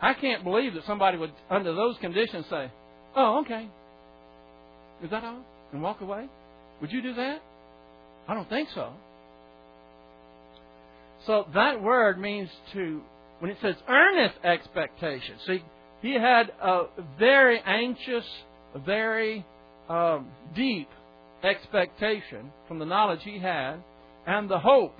I 0.00 0.14
can't 0.14 0.44
believe 0.44 0.74
that 0.74 0.84
somebody 0.86 1.16
would, 1.16 1.32
under 1.50 1.74
those 1.74 1.96
conditions, 2.00 2.46
say, 2.50 2.70
Oh, 3.16 3.40
okay. 3.40 3.68
Is 5.02 5.10
that 5.10 5.24
all? 5.24 5.44
And 5.72 5.82
walk 5.82 6.00
away? 6.00 6.28
Would 6.80 6.92
you 6.92 7.02
do 7.02 7.14
that? 7.14 7.42
I 8.28 8.34
don't 8.34 8.48
think 8.48 8.68
so. 8.74 8.92
So 11.26 11.46
that 11.54 11.82
word 11.82 12.18
means 12.20 12.50
to, 12.72 13.00
when 13.38 13.50
it 13.50 13.56
says 13.62 13.74
earnest 13.88 14.36
expectation, 14.44 15.36
see, 15.46 15.62
he 16.02 16.14
had 16.14 16.50
a 16.60 16.84
very 17.18 17.60
anxious, 17.64 18.24
very 18.84 19.44
um, 19.88 20.28
deep 20.54 20.88
expectation 21.42 22.50
from 22.68 22.78
the 22.78 22.84
knowledge 22.84 23.20
he 23.22 23.38
had 23.38 23.76
and 24.26 24.48
the 24.48 24.58
hope. 24.58 24.96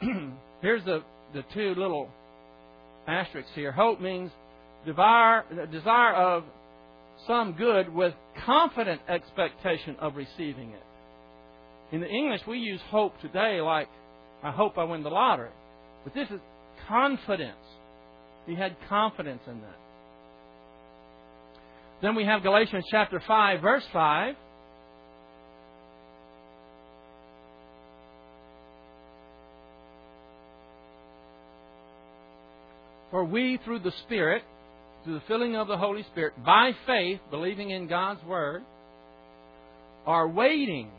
Here's 0.62 0.84
the, 0.84 1.02
the 1.34 1.42
two 1.54 1.74
little 1.74 2.08
asterisks 3.06 3.50
here. 3.54 3.72
Hope 3.72 4.00
means 4.00 4.30
desire, 4.86 5.44
desire 5.70 6.14
of 6.14 6.44
some 7.26 7.52
good 7.52 7.92
with 7.92 8.14
confident 8.46 9.00
expectation 9.08 9.96
of 10.00 10.16
receiving 10.16 10.70
it. 10.70 10.82
In 11.92 12.00
the 12.00 12.08
English, 12.08 12.40
we 12.46 12.58
use 12.58 12.80
hope 12.90 13.20
today 13.20 13.60
like, 13.60 13.88
I 14.42 14.50
hope 14.50 14.78
I 14.78 14.84
win 14.84 15.02
the 15.02 15.10
lottery. 15.10 15.50
But 16.04 16.14
this 16.14 16.28
is 16.30 16.40
confidence. 16.88 17.56
He 18.46 18.54
had 18.54 18.76
confidence 18.88 19.42
in 19.46 19.60
that. 19.60 19.76
Then 22.02 22.14
we 22.14 22.24
have 22.24 22.42
Galatians 22.42 22.84
chapter 22.90 23.22
5, 23.26 23.60
verse 23.60 23.84
5. 23.92 24.34
For 33.10 33.24
we, 33.24 33.58
through 33.64 33.80
the 33.80 33.92
Spirit, 34.06 34.42
through 35.04 35.14
the 35.14 35.22
filling 35.26 35.56
of 35.56 35.68
the 35.68 35.76
Holy 35.76 36.04
Spirit, 36.12 36.34
by 36.44 36.72
faith, 36.86 37.20
believing 37.30 37.70
in 37.70 37.88
God's 37.88 38.22
Word, 38.24 38.62
are 40.06 40.28
waiting 40.28 40.90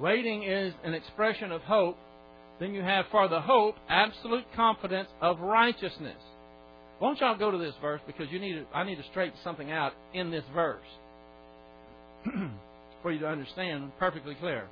Waiting 0.00 0.44
is 0.44 0.72
an 0.84 0.94
expression 0.94 1.52
of 1.52 1.60
hope. 1.62 1.96
Then 2.60 2.74
you 2.74 2.82
have 2.82 3.06
for 3.10 3.28
the 3.28 3.40
hope, 3.40 3.76
absolute 3.88 4.44
confidence 4.54 5.08
of 5.20 5.40
righteousness. 5.40 6.16
Why 6.98 7.08
don't 7.08 7.20
y'all 7.20 7.38
go 7.38 7.50
to 7.50 7.58
this 7.58 7.74
verse 7.80 8.00
because 8.06 8.26
you 8.30 8.38
need 8.38 8.54
to, 8.54 8.64
I 8.74 8.84
need 8.84 8.96
to 8.96 9.04
straighten 9.10 9.38
something 9.42 9.70
out 9.70 9.92
in 10.14 10.30
this 10.30 10.44
verse 10.54 10.84
for 13.02 13.10
you 13.10 13.18
to 13.20 13.28
understand 13.28 13.90
perfectly 13.98 14.34
clear. 14.36 14.66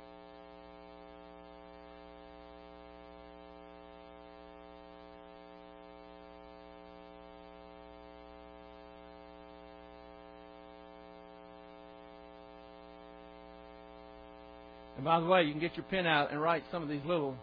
And 15.01 15.05
by 15.07 15.19
the 15.19 15.25
way, 15.25 15.41
you 15.41 15.51
can 15.51 15.59
get 15.59 15.75
your 15.75 15.85
pen 15.89 16.05
out 16.05 16.31
and 16.31 16.39
write 16.39 16.61
some 16.71 16.83
of 16.83 16.87
these 16.87 17.01
little 17.07 17.35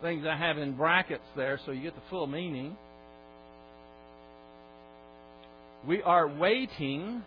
things 0.00 0.24
I 0.26 0.38
have 0.38 0.56
in 0.56 0.74
brackets 0.74 1.26
there 1.36 1.60
so 1.66 1.70
you 1.70 1.82
get 1.82 1.94
the 1.94 2.00
full 2.08 2.26
meaning. 2.26 2.74
We 5.86 6.00
are 6.00 6.26
waiting 6.26 7.22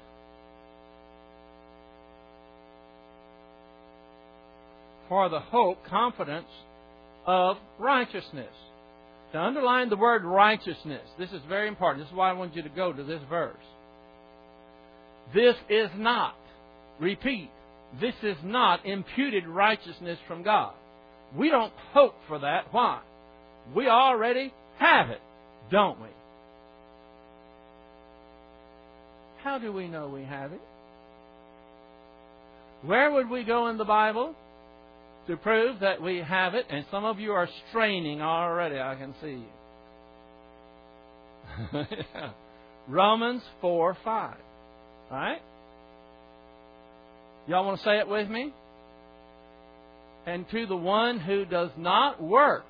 for 5.07 5.29
the 5.29 5.41
hope, 5.41 5.77
confidence 5.85 6.49
of 7.27 7.57
righteousness. 7.77 8.55
To 9.33 9.39
underline 9.39 9.89
the 9.89 9.95
word 9.95 10.23
righteousness, 10.23 11.07
this 11.19 11.29
is 11.29 11.41
very 11.47 11.67
important. 11.67 12.03
This 12.03 12.09
is 12.09 12.17
why 12.17 12.31
I 12.31 12.33
want 12.33 12.55
you 12.55 12.63
to 12.63 12.69
go 12.69 12.91
to 12.91 13.03
this 13.03 13.21
verse. 13.29 13.53
This 15.35 15.55
is 15.69 15.91
not, 15.95 16.35
repeat, 16.99 17.51
this 17.99 18.13
is 18.23 18.37
not 18.43 18.85
imputed 18.85 19.47
righteousness 19.47 20.19
from 20.27 20.43
God. 20.43 20.73
We 21.35 21.49
don't 21.49 21.73
hope 21.93 22.15
for 22.27 22.39
that. 22.39 22.65
Why? 22.71 23.01
We 23.75 23.87
already 23.87 24.53
have 24.77 25.09
it, 25.09 25.21
don't 25.71 25.99
we? 25.99 26.07
How 29.43 29.57
do 29.57 29.71
we 29.71 29.87
know 29.87 30.09
we 30.09 30.23
have 30.23 30.51
it? 30.51 30.61
Where 32.83 33.11
would 33.11 33.29
we 33.29 33.43
go 33.43 33.67
in 33.67 33.77
the 33.77 33.85
Bible 33.85 34.35
to 35.27 35.37
prove 35.37 35.79
that 35.81 36.01
we 36.01 36.17
have 36.17 36.55
it? 36.55 36.65
And 36.69 36.85
some 36.91 37.05
of 37.05 37.19
you 37.19 37.31
are 37.31 37.47
straining 37.69 38.21
already, 38.21 38.79
I 38.79 38.95
can 38.95 39.13
see 39.21 39.43
you. 41.73 41.85
Romans 42.87 43.41
4 43.61 43.97
5. 44.03 44.37
Right? 45.11 45.41
Y'all 47.47 47.65
want 47.65 47.77
to 47.79 47.83
say 47.83 47.97
it 47.97 48.07
with 48.07 48.29
me? 48.29 48.53
And 50.25 50.47
to 50.49 50.67
the 50.67 50.75
one 50.75 51.19
who 51.19 51.45
does 51.45 51.71
not 51.77 52.21
work, 52.21 52.65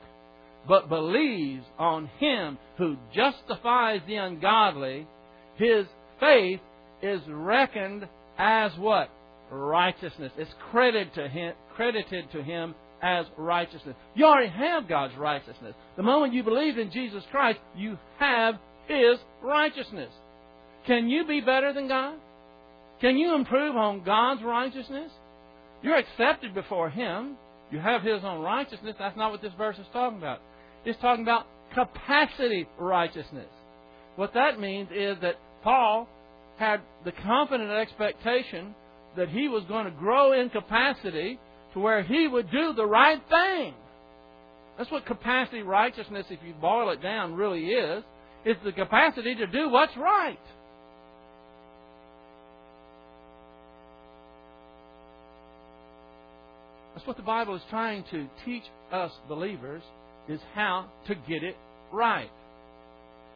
but 0.68 0.90
believes 0.90 1.64
on 1.78 2.10
him 2.20 2.58
who 2.78 2.96
justifies 3.14 4.02
the 4.08 4.16
ungodly, 4.16 5.08
his 5.56 5.86
faith 6.20 6.62
is 7.02 7.22
reckoned 7.28 8.08
as 8.38 8.72
what? 8.78 9.10
Righteousness. 9.52 10.32
It's 10.38 10.52
credited 10.72 11.14
to 11.16 11.28
him, 11.28 11.54
credited 11.76 12.32
to 12.32 12.44
him 12.44 12.76
as 13.02 13.26
righteousness. 13.38 13.96
You 14.16 14.26
already 14.26 14.50
have 14.50 14.88
God's 14.88 15.16
righteousness. 15.16 15.74
The 15.98 16.04
moment 16.04 16.34
you 16.34 16.44
believe 16.44 16.78
in 16.78 16.92
Jesus 16.92 17.24
Christ, 17.32 17.60
you 17.76 17.98
have 18.20 18.56
his 18.88 19.18
righteousness. 19.42 20.12
Can 20.86 21.10
you 21.10 21.26
be 21.26 21.42
better 21.42 21.74
than 21.74 21.88
God? 21.88 22.16
Can 23.02 23.18
you 23.18 23.36
improve 23.36 23.76
on 23.76 24.04
God's 24.04 24.44
righteousness? 24.44 25.12
You're 25.82 25.98
accepted 25.98 26.54
before 26.54 26.90
Him. 26.90 27.38
You 27.72 27.80
have 27.80 28.02
His 28.02 28.24
own 28.24 28.42
righteousness. 28.42 28.96
That's 29.00 29.18
not 29.18 29.32
what 29.32 29.42
this 29.42 29.54
verse 29.58 29.78
is 29.78 29.86
talking 29.94 30.18
about. 30.18 30.42
It's 30.86 31.00
talking 31.02 31.24
about 31.24 31.46
capacity 31.74 32.68
righteousness. 32.78 33.48
What 34.16 34.34
that 34.34 34.60
means 34.60 34.90
is 34.94 35.18
that 35.22 35.36
Paul 35.64 36.08
had 36.58 36.82
the 37.06 37.12
confident 37.12 37.72
expectation 37.72 38.76
that 39.16 39.30
he 39.30 39.48
was 39.48 39.64
going 39.66 39.86
to 39.86 39.92
grow 39.92 40.34
in 40.34 40.50
capacity 40.50 41.40
to 41.74 41.80
where 41.80 42.04
he 42.04 42.28
would 42.28 42.52
do 42.52 42.74
the 42.74 42.86
right 42.86 43.22
thing. 43.30 43.74
That's 44.78 44.92
what 44.92 45.06
capacity 45.06 45.62
righteousness, 45.62 46.26
if 46.30 46.40
you 46.46 46.54
boil 46.54 46.90
it 46.92 47.02
down, 47.02 47.34
really 47.34 47.66
is. 47.66 48.04
It's 48.46 48.60
the 48.64 48.72
capacity 48.72 49.36
to 49.36 49.48
do 49.48 49.70
what's 49.70 49.96
right. 49.98 50.40
That's 57.00 57.08
what 57.08 57.16
the 57.16 57.24
Bible 57.24 57.56
is 57.56 57.62
trying 57.70 58.04
to 58.12 58.28
teach 58.44 58.64
us 58.92 59.10
believers 59.30 59.82
is 60.28 60.42
how 60.54 60.90
to 61.08 61.16
get 61.16 61.46
it 61.46 61.56
right. 61.94 62.30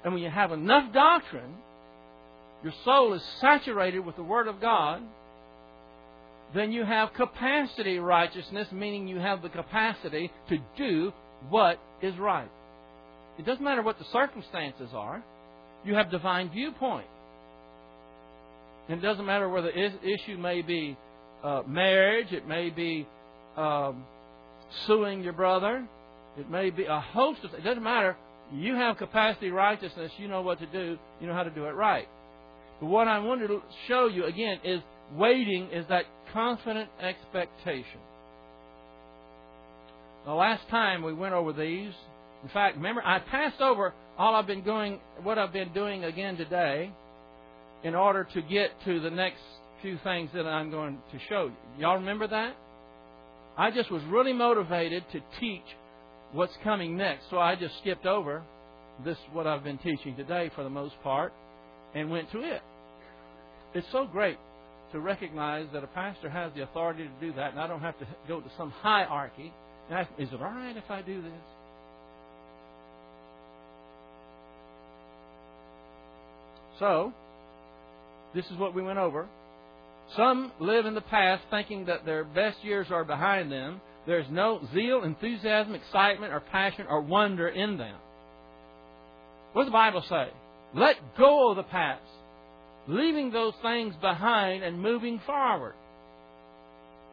And 0.04 0.14
when 0.14 0.22
you 0.22 0.30
have 0.30 0.52
enough 0.52 0.94
doctrine, 0.94 1.56
your 2.62 2.74
soul 2.84 3.14
is 3.14 3.22
saturated 3.40 4.00
with 4.00 4.18
the 4.18 4.24
Word 4.24 4.50
of 4.50 4.60
God, 4.60 5.02
then 6.54 6.74
you 6.74 6.84
have 6.84 7.14
capacity 7.14 8.00
righteousness, 8.00 8.68
meaning 8.74 9.08
you 9.08 9.20
have 9.20 9.42
the 9.42 9.48
capacity 9.48 10.30
to 10.50 10.58
do 10.78 11.14
what 11.50 11.80
is 12.02 12.18
right. 12.18 12.52
It 13.40 13.46
doesn't 13.46 13.64
matter 13.64 13.82
what 13.82 13.98
the 13.98 14.06
circumstances 14.12 14.90
are, 14.94 15.24
you 15.86 15.96
have 15.96 16.12
divine 16.12 16.50
viewpoint. 16.50 17.08
And 18.90 19.00
it 19.00 19.02
doesn't 19.02 19.26
matter 19.26 19.48
whether 19.48 19.72
the 19.72 20.10
issue 20.16 20.38
may 20.38 20.62
be 20.62 20.98
uh, 21.42 21.62
marriage, 21.66 22.34
it 22.34 22.46
may 22.46 22.70
be 22.70 23.08
um, 23.58 24.04
suing 24.88 25.24
your 25.24 25.34
brother. 25.34 25.88
It 26.38 26.50
may 26.50 26.70
be 26.70 26.86
a 26.86 27.00
host 27.00 27.44
of. 27.44 27.54
It 27.54 27.64
doesn't 27.64 27.84
matter. 27.84 28.18
You 28.54 28.76
have 28.76 28.98
capacity 28.98 29.50
righteousness. 29.50 30.12
You 30.18 30.28
know 30.28 30.42
what 30.42 30.60
to 30.60 30.66
do. 30.66 30.98
You 31.22 31.28
know 31.28 31.34
how 31.34 31.44
to 31.44 31.50
do 31.50 31.66
it 31.66 31.72
right. 31.72 32.08
But 32.80 32.88
what 32.88 33.08
I 33.08 33.20
wanted 33.20 33.48
to 33.48 33.62
show 33.88 34.08
you 34.08 34.26
again 34.26 34.60
is 34.64 34.82
waiting 35.16 35.70
is 35.72 35.86
that 35.90 36.06
confident 36.34 36.90
expectation. 37.00 38.00
The 40.26 40.34
last 40.34 40.68
time 40.70 41.04
we 41.04 41.14
went 41.14 41.34
over 41.34 41.54
these, 41.54 41.94
in 42.44 42.50
fact, 42.50 42.78
remember 42.78 43.02
I 43.06 43.20
passed 43.20 43.62
over 43.62 43.94
all 44.18 44.36
I've 44.36 44.48
been 44.48 44.64
doing, 44.64 45.00
what 45.22 45.38
I've 45.38 45.54
been 45.54 45.74
doing 45.74 46.04
again 46.04 46.38
today, 46.38 46.92
in 47.84 47.96
order 47.96 48.28
to 48.34 48.42
get 48.42 48.72
to 48.86 49.00
the 49.00 49.10
next 49.10 49.42
few 49.82 49.98
things 50.04 50.30
that 50.34 50.46
I'm 50.46 50.72
going 50.72 50.98
to 51.12 51.20
show 51.28 51.46
you. 51.46 51.82
Y'all 51.82 51.96
remember 51.96 52.28
that? 52.28 52.56
I 53.58 53.70
just 53.72 53.92
was 53.92 54.02
really 54.06 54.34
motivated 54.34 55.04
to 55.12 55.22
teach 55.40 55.66
what's 56.32 56.54
coming 56.64 56.98
next. 56.98 57.30
So 57.30 57.38
I 57.38 57.56
just 57.56 57.78
skipped 57.80 58.06
over 58.06 58.44
this, 59.06 59.18
what 59.32 59.46
I've 59.46 59.64
been 59.64 59.78
teaching 59.78 60.16
today 60.16 60.50
for 60.56 60.64
the 60.64 60.70
most 60.70 60.96
part, 61.04 61.34
and 61.94 62.10
went 62.10 62.32
to 62.32 62.42
it. 62.42 62.62
It's 63.74 63.88
so 63.92 64.06
great 64.06 64.38
to 64.92 65.00
recognize 65.00 65.68
that 65.74 65.84
a 65.84 65.88
pastor 65.88 66.30
has 66.30 66.52
the 66.56 66.64
authority 66.64 67.06
to 67.06 67.28
do 67.28 67.34
that, 67.34 67.52
and 67.52 67.60
I 67.60 67.68
don't 67.68 67.82
have 67.82 67.98
to 68.00 68.08
go 68.28 68.40
to 68.40 68.50
some 68.58 68.72
hierarchy 68.72 69.52
and 69.90 70.00
ask, 70.00 70.10
is 70.18 70.30
it 70.30 70.36
all 70.36 70.52
right 70.52 70.76
if 70.76 70.90
I 70.90 71.02
do 71.02 71.22
this? 71.22 71.32
So, 76.80 77.14
this 78.34 78.46
is 78.46 78.58
what 78.58 78.74
we 78.74 78.82
went 78.82 79.00
over. 79.00 79.28
Some 80.16 80.52
live 80.60 80.86
in 80.86 80.94
the 80.94 81.02
past 81.02 81.44
thinking 81.50 81.86
that 81.86 82.06
their 82.06 82.24
best 82.24 82.64
years 82.64 82.88
are 82.92 83.04
behind 83.04 83.52
them. 83.52 83.82
There's 84.06 84.28
no 84.30 84.62
zeal, 84.74 85.04
enthusiasm, 85.04 85.74
excitement, 85.76 86.34
or 86.34 86.40
passion 86.40 86.86
or 86.90 87.02
wonder 87.02 87.48
in 87.48 87.78
them. 87.78 87.96
What 89.54 89.64
does 89.64 89.70
the 89.70 89.74
Bible 89.74 90.04
say? 90.08 90.28
Let 90.76 90.96
go 91.18 91.52
of 91.52 91.58
the 91.58 91.64
past, 91.64 92.02
leaving 92.88 93.32
those 93.32 93.54
things 93.62 93.96
behind 94.02 94.64
and 94.64 94.82
moving 94.82 95.22
forward. 95.26 95.76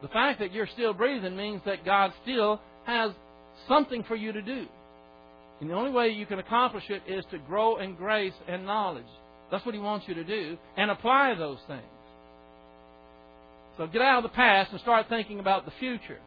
The 0.01 0.07
fact 0.07 0.39
that 0.39 0.51
you're 0.51 0.67
still 0.73 0.93
breathing 0.93 1.35
means 1.35 1.61
that 1.65 1.85
God 1.85 2.11
still 2.23 2.59
has 2.85 3.11
something 3.67 4.03
for 4.03 4.15
you 4.15 4.31
to 4.33 4.41
do. 4.41 4.65
And 5.59 5.69
the 5.69 5.75
only 5.75 5.91
way 5.91 6.09
you 6.09 6.25
can 6.25 6.39
accomplish 6.39 6.83
it 6.89 7.03
is 7.07 7.23
to 7.31 7.37
grow 7.37 7.77
in 7.77 7.95
grace 7.95 8.33
and 8.47 8.65
knowledge. 8.65 9.05
That's 9.51 9.65
what 9.65 9.75
He 9.75 9.81
wants 9.81 10.07
you 10.07 10.15
to 10.15 10.23
do, 10.23 10.57
and 10.75 10.89
apply 10.89 11.35
those 11.35 11.59
things. 11.67 11.83
So 13.77 13.87
get 13.87 14.01
out 14.01 14.23
of 14.23 14.31
the 14.31 14.35
past 14.35 14.71
and 14.71 14.81
start 14.81 15.07
thinking 15.09 15.39
about 15.39 15.65
the 15.65 15.71
future. 15.79 16.19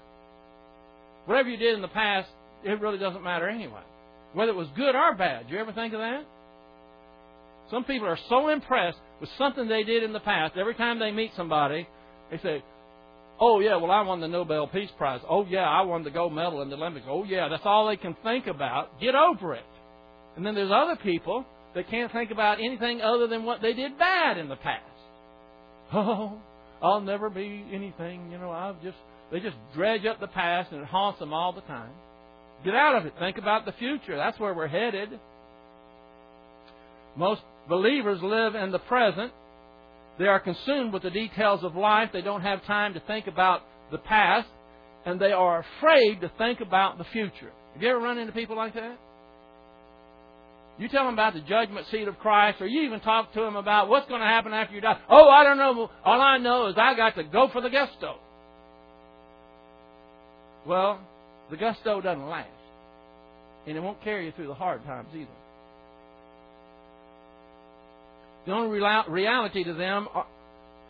Whatever 1.26 1.48
you 1.48 1.56
did 1.56 1.74
in 1.74 1.82
the 1.82 1.88
past, 1.88 2.28
it 2.64 2.80
really 2.80 2.98
doesn't 2.98 3.22
matter 3.22 3.48
anyway. 3.48 3.82
Whether 4.32 4.52
it 4.52 4.56
was 4.56 4.68
good 4.76 4.94
or 4.94 5.14
bad. 5.14 5.46
Do 5.46 5.54
you 5.54 5.60
ever 5.60 5.72
think 5.72 5.94
of 5.94 6.00
that? 6.00 6.24
Some 7.70 7.84
people 7.84 8.08
are 8.08 8.18
so 8.28 8.48
impressed 8.48 8.98
with 9.20 9.30
something 9.38 9.68
they 9.68 9.84
did 9.84 10.02
in 10.02 10.12
the 10.12 10.20
past, 10.20 10.54
every 10.56 10.74
time 10.74 10.98
they 10.98 11.10
meet 11.10 11.30
somebody, 11.36 11.86
they 12.30 12.38
say, 12.38 12.62
Oh, 13.40 13.58
yeah, 13.58 13.76
well, 13.76 13.90
I 13.90 14.02
won 14.02 14.20
the 14.20 14.28
Nobel 14.28 14.68
Peace 14.68 14.90
Prize. 14.96 15.20
Oh, 15.28 15.44
yeah, 15.46 15.68
I 15.68 15.82
won 15.82 16.04
the 16.04 16.10
gold 16.10 16.32
medal 16.32 16.62
in 16.62 16.68
the 16.70 16.76
Olympics. 16.76 17.06
Oh, 17.08 17.24
yeah, 17.24 17.48
that's 17.48 17.64
all 17.64 17.88
they 17.88 17.96
can 17.96 18.14
think 18.22 18.46
about. 18.46 19.00
Get 19.00 19.14
over 19.16 19.54
it. 19.54 19.64
And 20.36 20.46
then 20.46 20.54
there's 20.54 20.70
other 20.72 20.96
people 20.96 21.44
that 21.74 21.90
can't 21.90 22.12
think 22.12 22.30
about 22.30 22.58
anything 22.60 23.00
other 23.00 23.26
than 23.26 23.44
what 23.44 23.60
they 23.60 23.72
did 23.72 23.98
bad 23.98 24.38
in 24.38 24.48
the 24.48 24.56
past. 24.56 24.82
Oh, 25.92 26.38
I'll 26.82 27.00
never 27.00 27.30
be 27.30 27.64
anything. 27.72 28.30
You 28.30 28.38
know, 28.38 28.50
I've 28.50 28.82
just 28.82 28.96
they 29.30 29.40
just 29.40 29.56
dredge 29.74 30.04
up 30.06 30.20
the 30.20 30.28
past 30.28 30.72
and 30.72 30.82
it 30.82 30.86
haunts 30.86 31.18
them 31.18 31.32
all 31.32 31.52
the 31.52 31.62
time. 31.62 31.90
Get 32.64 32.74
out 32.74 32.96
of 32.96 33.06
it. 33.06 33.14
Think 33.18 33.38
about 33.38 33.64
the 33.64 33.72
future. 33.72 34.16
That's 34.16 34.38
where 34.38 34.54
we're 34.54 34.68
headed. 34.68 35.08
Most 37.16 37.42
believers 37.68 38.20
live 38.22 38.54
in 38.54 38.72
the 38.72 38.78
present. 38.78 39.32
They 40.18 40.26
are 40.26 40.40
consumed 40.40 40.92
with 40.92 41.02
the 41.02 41.10
details 41.10 41.64
of 41.64 41.74
life. 41.74 42.10
They 42.12 42.22
don't 42.22 42.42
have 42.42 42.64
time 42.64 42.94
to 42.94 43.00
think 43.00 43.26
about 43.26 43.62
the 43.90 43.98
past, 43.98 44.48
and 45.04 45.20
they 45.20 45.32
are 45.32 45.64
afraid 45.78 46.20
to 46.20 46.30
think 46.38 46.60
about 46.60 46.98
the 46.98 47.04
future. 47.04 47.50
Have 47.74 47.82
you 47.82 47.88
ever 47.88 47.98
run 47.98 48.18
into 48.18 48.32
people 48.32 48.56
like 48.56 48.74
that? 48.74 48.98
You 50.78 50.88
tell 50.88 51.04
them 51.04 51.14
about 51.14 51.34
the 51.34 51.40
judgment 51.40 51.86
seat 51.90 52.08
of 52.08 52.18
Christ, 52.18 52.60
or 52.60 52.66
you 52.66 52.82
even 52.82 53.00
talk 53.00 53.32
to 53.34 53.40
them 53.40 53.54
about 53.54 53.88
what's 53.88 54.08
going 54.08 54.20
to 54.20 54.26
happen 54.26 54.52
after 54.52 54.74
you 54.74 54.80
die. 54.80 54.98
Oh, 55.08 55.28
I 55.28 55.44
don't 55.44 55.56
know. 55.56 55.90
All 56.04 56.20
I 56.20 56.38
know 56.38 56.66
is 56.66 56.74
I 56.76 56.96
got 56.96 57.14
to 57.14 57.22
go 57.22 57.48
for 57.52 57.60
the 57.60 57.70
gusto. 57.70 58.16
Well, 60.66 60.98
the 61.50 61.56
gusto 61.56 62.00
doesn't 62.00 62.26
last. 62.26 62.48
And 63.66 63.76
it 63.76 63.80
won't 63.80 64.02
carry 64.02 64.26
you 64.26 64.32
through 64.32 64.48
the 64.48 64.54
hard 64.54 64.84
times 64.84 65.08
either. 65.14 65.26
The 68.46 68.52
only 68.52 68.78
reality 69.08 69.64
to 69.64 69.74
them 69.74 70.08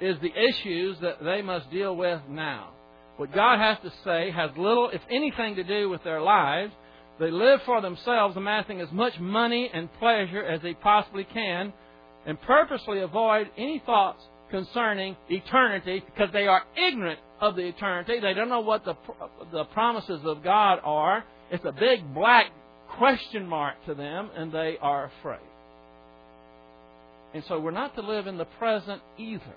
is 0.01 0.16
the 0.20 0.32
issues 0.32 0.97
that 1.03 1.22
they 1.22 1.43
must 1.43 1.70
deal 1.70 1.95
with 1.95 2.20
now. 2.28 2.70
What 3.16 3.32
God 3.32 3.59
has 3.61 3.78
to 3.82 3.93
say 4.03 4.32
has 4.32 4.51
little, 4.57 4.91
if 4.91 5.03
anything, 5.09 5.57
to 5.57 5.62
do 5.62 5.89
with 5.89 6.03
their 6.03 6.20
lives 6.20 6.72
they 7.19 7.31
live 7.31 7.61
for 7.65 7.81
themselves, 7.81 8.37
amassing 8.37 8.81
as 8.81 8.91
much 8.91 9.19
money 9.21 9.71
and 9.73 9.93
pleasure 9.99 10.43
as 10.43 10.61
they 10.62 10.75
possibly 10.75 11.25
can, 11.25 11.73
and 12.27 12.41
purposely 12.41 13.01
avoid 13.01 13.51
any 13.57 13.83
thoughts 13.85 14.23
concerning 14.51 15.17
eternity 15.29 16.03
because 16.07 16.33
they 16.33 16.47
are 16.47 16.62
ignorant 16.77 17.19
of 17.41 17.57
the 17.57 17.62
eternity. 17.62 18.21
They 18.21 18.35
don't 18.35 18.49
know 18.49 18.61
what 18.61 18.85
the, 18.85 18.95
the 19.53 19.65
promises 19.65 20.21
of 20.25 20.43
God 20.43 20.81
are. 20.83 21.25
It's 21.51 21.65
a 21.65 21.73
big 21.73 22.15
black 22.15 22.47
question 22.97 23.47
mark 23.47 23.75
to 23.87 23.95
them 23.95 24.31
and 24.37 24.53
they 24.53 24.77
are 24.81 25.11
afraid. 25.19 25.41
And 27.35 27.43
so 27.49 27.59
we're 27.59 27.73
not 27.73 27.97
to 27.97 28.03
live 28.03 28.27
in 28.27 28.39
the 28.39 28.45
present 28.45 29.03
either. 29.19 29.55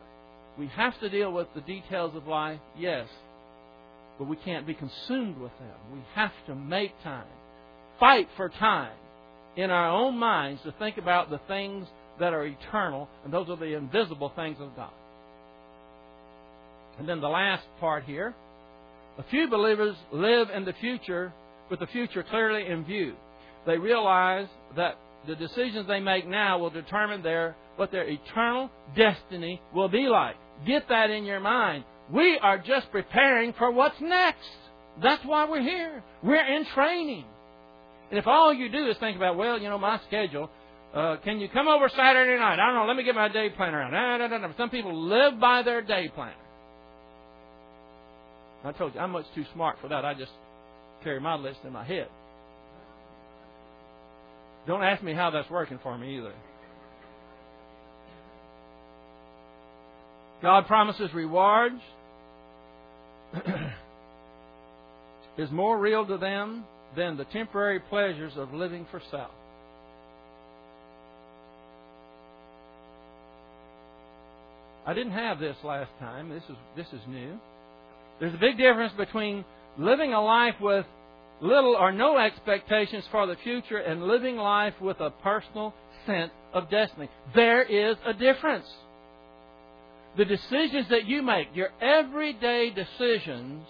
We 0.57 0.67
have 0.67 0.99
to 1.01 1.09
deal 1.09 1.31
with 1.31 1.47
the 1.53 1.61
details 1.61 2.15
of 2.15 2.27
life, 2.27 2.59
yes, 2.77 3.07
but 4.17 4.27
we 4.27 4.35
can't 4.37 4.65
be 4.65 4.73
consumed 4.73 5.37
with 5.37 5.51
them. 5.59 5.75
We 5.93 5.99
have 6.15 6.31
to 6.47 6.55
make 6.55 6.91
time, 7.03 7.27
fight 7.99 8.27
for 8.35 8.49
time 8.49 8.95
in 9.55 9.71
our 9.71 9.89
own 9.89 10.17
minds 10.17 10.61
to 10.63 10.73
think 10.73 10.97
about 10.97 11.29
the 11.29 11.39
things 11.47 11.87
that 12.19 12.33
are 12.33 12.45
eternal, 12.45 13.07
and 13.23 13.33
those 13.33 13.49
are 13.49 13.57
the 13.57 13.75
invisible 13.75 14.31
things 14.35 14.57
of 14.59 14.75
God. 14.75 14.91
And 16.99 17.07
then 17.07 17.21
the 17.21 17.29
last 17.29 17.63
part 17.79 18.03
here 18.03 18.33
a 19.17 19.23
few 19.31 19.49
believers 19.49 19.95
live 20.11 20.49
in 20.51 20.63
the 20.63 20.73
future 20.73 21.33
with 21.71 21.79
the 21.79 21.87
future 21.87 22.23
clearly 22.23 22.67
in 22.67 22.85
view. 22.85 23.15
They 23.65 23.77
realize 23.77 24.47
that 24.75 24.97
the 25.25 25.35
decisions 25.35 25.87
they 25.87 25.99
make 25.99 26.27
now 26.27 26.59
will 26.59 26.69
determine 26.69 27.23
their 27.23 27.55
what 27.77 27.91
their 27.91 28.07
eternal 28.07 28.69
destiny 28.95 29.59
will 29.73 29.89
be 29.89 30.07
like. 30.07 30.35
Get 30.65 30.87
that 30.89 31.09
in 31.09 31.25
your 31.25 31.39
mind. 31.39 31.83
We 32.11 32.37
are 32.41 32.57
just 32.57 32.91
preparing 32.91 33.53
for 33.53 33.71
what's 33.71 33.99
next. 33.99 34.47
That's 35.01 35.23
why 35.25 35.49
we're 35.49 35.61
here. 35.61 36.03
We're 36.23 36.55
in 36.55 36.65
training. 36.73 37.25
And 38.09 38.17
if 38.17 38.27
all 38.27 38.53
you 38.53 38.69
do 38.69 38.89
is 38.89 38.97
think 38.99 39.17
about, 39.17 39.35
well, 39.35 39.59
you 39.59 39.67
know, 39.67 39.77
my 39.77 39.99
schedule, 40.07 40.49
uh, 40.93 41.17
can 41.23 41.39
you 41.39 41.49
come 41.49 41.67
over 41.67 41.89
Saturday 41.89 42.39
night? 42.39 42.59
I 42.59 42.67
don't 42.67 42.75
know, 42.75 42.85
let 42.85 42.95
me 42.95 43.03
get 43.03 43.15
my 43.15 43.27
day 43.27 43.49
planner 43.49 43.81
out. 43.81 44.55
Some 44.57 44.69
people 44.69 44.95
live 45.07 45.39
by 45.39 45.61
their 45.63 45.81
day 45.81 46.09
planner. 46.13 46.33
I 48.63 48.71
told 48.71 48.95
you, 48.95 49.01
I'm 49.01 49.11
much 49.11 49.25
too 49.35 49.45
smart 49.53 49.77
for 49.81 49.89
that. 49.89 50.05
I 50.05 50.13
just 50.13 50.31
carry 51.03 51.19
my 51.19 51.35
list 51.35 51.59
in 51.65 51.73
my 51.73 51.83
head. 51.83 52.07
Don't 54.65 54.83
ask 54.83 55.03
me 55.03 55.13
how 55.13 55.29
that's 55.29 55.49
working 55.49 55.79
for 55.81 55.97
me 55.97 56.17
either. 56.17 56.33
God 60.41 60.67
promises 60.67 61.13
rewards 61.13 61.81
is 65.37 65.49
more 65.51 65.77
real 65.77 66.05
to 66.05 66.17
them 66.17 66.65
than 66.97 67.15
the 67.15 67.25
temporary 67.25 67.79
pleasures 67.79 68.33
of 68.35 68.53
living 68.53 68.85
for 68.91 69.01
self. 69.11 69.31
I 74.85 74.93
didn't 74.93 75.13
have 75.13 75.39
this 75.39 75.55
last 75.63 75.91
time. 75.99 76.29
This 76.29 76.43
is 76.43 76.55
this 76.75 76.87
is 76.87 77.01
new. 77.07 77.37
There's 78.19 78.33
a 78.33 78.37
big 78.37 78.57
difference 78.57 78.93
between 78.97 79.45
living 79.77 80.13
a 80.13 80.21
life 80.21 80.55
with 80.59 80.85
little 81.41 81.75
or 81.75 81.91
no 81.91 82.17
expectations 82.17 83.03
for 83.11 83.27
the 83.27 83.35
future 83.43 83.77
and 83.77 84.03
living 84.03 84.37
life 84.37 84.73
with 84.81 84.99
a 84.99 85.11
personal 85.11 85.73
sense 86.05 86.31
of 86.53 86.69
destiny. 86.69 87.09
There 87.35 87.61
is 87.61 87.95
a 88.05 88.13
difference. 88.13 88.65
The 90.17 90.25
decisions 90.25 90.89
that 90.89 91.05
you 91.05 91.21
make, 91.21 91.49
your 91.53 91.69
everyday 91.79 92.71
decisions, 92.71 93.67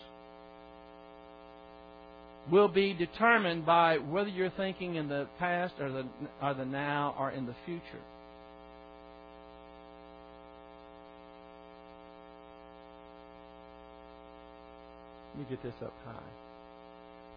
will 2.52 2.68
be 2.68 2.94
determined 2.94 3.66
by 3.66 3.98
whether 3.98 4.30
you're 4.30 4.50
thinking 4.52 4.96
in 4.96 5.08
the 5.10 5.28
past 5.40 5.74
or 5.80 5.92
the, 5.92 6.06
or 6.42 6.54
the 6.54 6.66
now 6.66 7.16
or 7.20 7.32
in 7.32 7.46
the 7.46 7.56
future. 7.66 7.82
Let 15.36 15.50
me 15.50 15.56
get 15.56 15.64
this 15.64 15.74
up 15.84 15.94
high. 16.06 16.14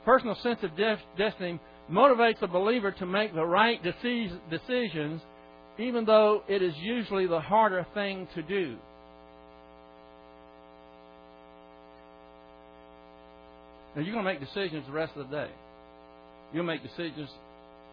Personal 0.04 0.36
sense 0.42 0.60
of 0.62 0.70
destiny 1.18 1.60
motivates 1.90 2.40
a 2.40 2.46
believer 2.46 2.92
to 2.92 3.04
make 3.04 3.34
the 3.34 3.44
right 3.44 3.82
decisions, 3.82 5.20
even 5.78 6.04
though 6.06 6.42
it 6.48 6.62
is 6.62 6.74
usually 6.78 7.26
the 7.26 7.40
harder 7.40 7.86
thing 7.92 8.26
to 8.34 8.42
do. 8.42 8.76
Now, 13.94 14.02
you're 14.02 14.12
going 14.14 14.24
to 14.24 14.30
make 14.30 14.40
decisions 14.40 14.84
the 14.86 14.92
rest 14.92 15.12
of 15.16 15.28
the 15.28 15.36
day. 15.36 15.50
You'll 16.52 16.64
make 16.64 16.82
decisions 16.82 17.28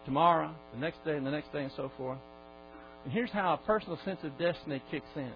tomorrow, 0.04 0.54
the 0.74 0.80
next 0.80 1.04
day, 1.04 1.16
and 1.16 1.26
the 1.26 1.30
next 1.30 1.52
day, 1.52 1.62
and 1.62 1.72
so 1.76 1.90
forth. 1.96 2.18
And 3.04 3.12
here's 3.12 3.30
how 3.30 3.54
a 3.54 3.66
personal 3.66 3.98
sense 4.04 4.20
of 4.22 4.38
destiny 4.38 4.82
kicks 4.90 5.06
in 5.16 5.32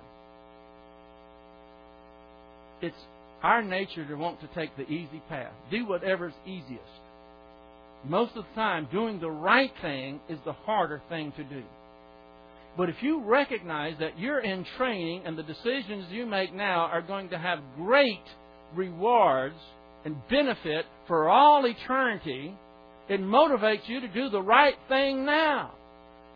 it's 2.83 2.97
our 3.43 3.63
nature 3.63 4.05
to 4.07 4.15
want 4.17 4.41
to 4.41 4.49
take 4.49 4.77
the 4.77 4.83
easy 4.83 5.23
path, 5.29 5.53
do 5.71 5.87
whatever's 5.87 6.35
easiest. 6.45 6.83
Most 8.05 8.37
of 8.37 8.45
the 8.45 8.55
time, 8.61 8.89
doing 8.91 9.21
the 9.21 9.31
right 9.31 9.73
thing 9.81 10.21
is 10.29 10.39
the 10.45 10.53
harder 10.53 11.01
thing 11.09 11.33
to 11.37 11.45
do. 11.45 11.63
But 12.77 12.89
if 12.89 12.97
you 13.01 13.23
recognize 13.23 13.95
that 14.01 14.19
you're 14.19 14.41
in 14.41 14.67
training 14.77 15.23
and 15.25 15.39
the 15.39 15.43
decisions 15.43 16.07
you 16.11 16.27
make 16.27 16.53
now 16.53 16.87
are 16.87 17.03
going 17.03 17.29
to 17.31 17.39
have 17.39 17.61
great 17.77 18.25
rewards 18.75 19.55
and 20.05 20.17
benefit 20.29 20.85
for 21.07 21.29
all 21.29 21.65
eternity, 21.67 22.55
it 23.09 23.21
motivates 23.21 23.89
you 23.89 24.01
to 24.01 24.09
do 24.09 24.29
the 24.29 24.43
right 24.43 24.75
thing 24.89 25.25
now. 25.25 25.73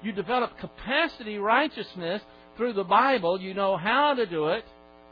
You 0.03 0.13
develop 0.13 0.59
capacity 0.59 1.39
righteousness 1.39 2.23
through 2.57 2.75
the 2.75 2.85
Bible. 2.85 3.41
You 3.41 3.55
know 3.55 3.77
how 3.77 4.15
to 4.15 4.27
do 4.27 4.49
it. 4.49 4.65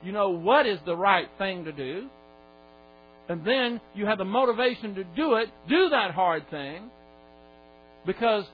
You 0.02 0.12
know 0.12 0.30
what 0.30 0.66
is 0.66 0.78
the 0.84 0.96
right 0.96 1.28
thing 1.38 1.64
to 1.64 1.72
do. 1.72 2.08
And 3.28 3.44
then 3.44 3.80
you 3.94 4.06
have 4.06 4.18
the 4.18 4.24
motivation 4.24 4.94
to 4.96 5.04
do 5.04 5.34
it, 5.36 5.48
do 5.68 5.88
that 5.88 6.10
hard 6.10 6.50
thing, 6.50 6.90
because 8.04 8.44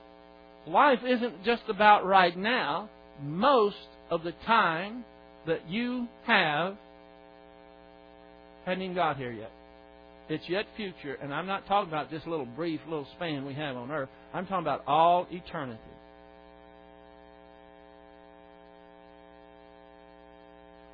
life 0.65 0.99
isn't 1.05 1.43
just 1.43 1.63
about 1.67 2.05
right 2.05 2.37
now. 2.37 2.89
Most 3.21 3.75
of 4.09 4.23
the 4.23 4.31
time 4.45 5.03
that 5.45 5.69
you 5.69 6.07
have 6.25 6.77
hadn't 8.65 8.83
even 8.83 8.95
got 8.95 9.17
here 9.17 9.31
yet. 9.31 9.51
It's 10.31 10.47
yet 10.47 10.65
future, 10.77 11.17
and 11.21 11.33
I'm 11.33 11.45
not 11.45 11.67
talking 11.67 11.89
about 11.89 12.09
this 12.09 12.21
little 12.25 12.45
brief 12.45 12.79
little 12.87 13.05
span 13.17 13.43
we 13.43 13.53
have 13.55 13.75
on 13.75 13.91
earth. 13.91 14.07
I'm 14.33 14.45
talking 14.45 14.63
about 14.63 14.81
all 14.87 15.27
eternity. 15.29 15.77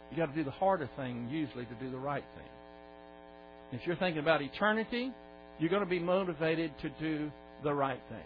You 0.09 0.17
got 0.17 0.31
to 0.31 0.35
do 0.35 0.43
the 0.43 0.49
harder 0.49 0.89
thing 0.97 1.27
usually 1.29 1.65
to 1.65 1.75
do 1.75 1.91
the 1.91 1.99
right 1.99 2.23
thing. 2.35 3.79
If 3.79 3.85
you're 3.85 3.95
thinking 3.97 4.23
about 4.23 4.41
eternity, 4.41 5.11
you're 5.59 5.69
going 5.69 5.83
to 5.83 5.89
be 5.89 5.99
motivated 5.99 6.71
to 6.81 6.89
do 6.99 7.29
the 7.63 7.75
right 7.75 8.01
thing. 8.09 8.17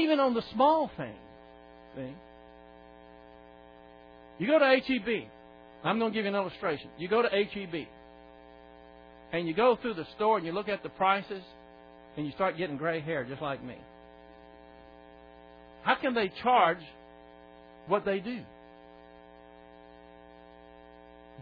Even 0.00 0.20
on 0.20 0.34
the 0.34 0.42
small 0.52 0.88
things. 0.96 1.18
See? 1.96 2.14
You 4.38 4.46
go 4.46 4.60
to 4.60 4.66
HEB. 4.66 5.24
I'm 5.82 5.98
going 5.98 6.12
to 6.12 6.16
give 6.16 6.26
you 6.26 6.28
an 6.28 6.36
illustration. 6.36 6.90
You 6.96 7.08
go 7.08 7.22
to 7.22 7.28
HEB 7.28 7.88
and 9.32 9.48
you 9.48 9.54
go 9.54 9.76
through 9.80 9.94
the 9.94 10.06
store 10.16 10.36
and 10.36 10.46
you 10.46 10.52
look 10.52 10.68
at 10.68 10.82
the 10.82 10.88
prices 10.90 11.42
and 12.16 12.26
you 12.26 12.32
start 12.32 12.56
getting 12.56 12.76
gray 12.76 13.00
hair 13.00 13.24
just 13.24 13.42
like 13.42 13.62
me. 13.62 13.76
How 15.82 15.96
can 15.96 16.14
they 16.14 16.32
charge 16.42 16.78
what 17.88 18.04
they 18.04 18.20
do? 18.20 18.40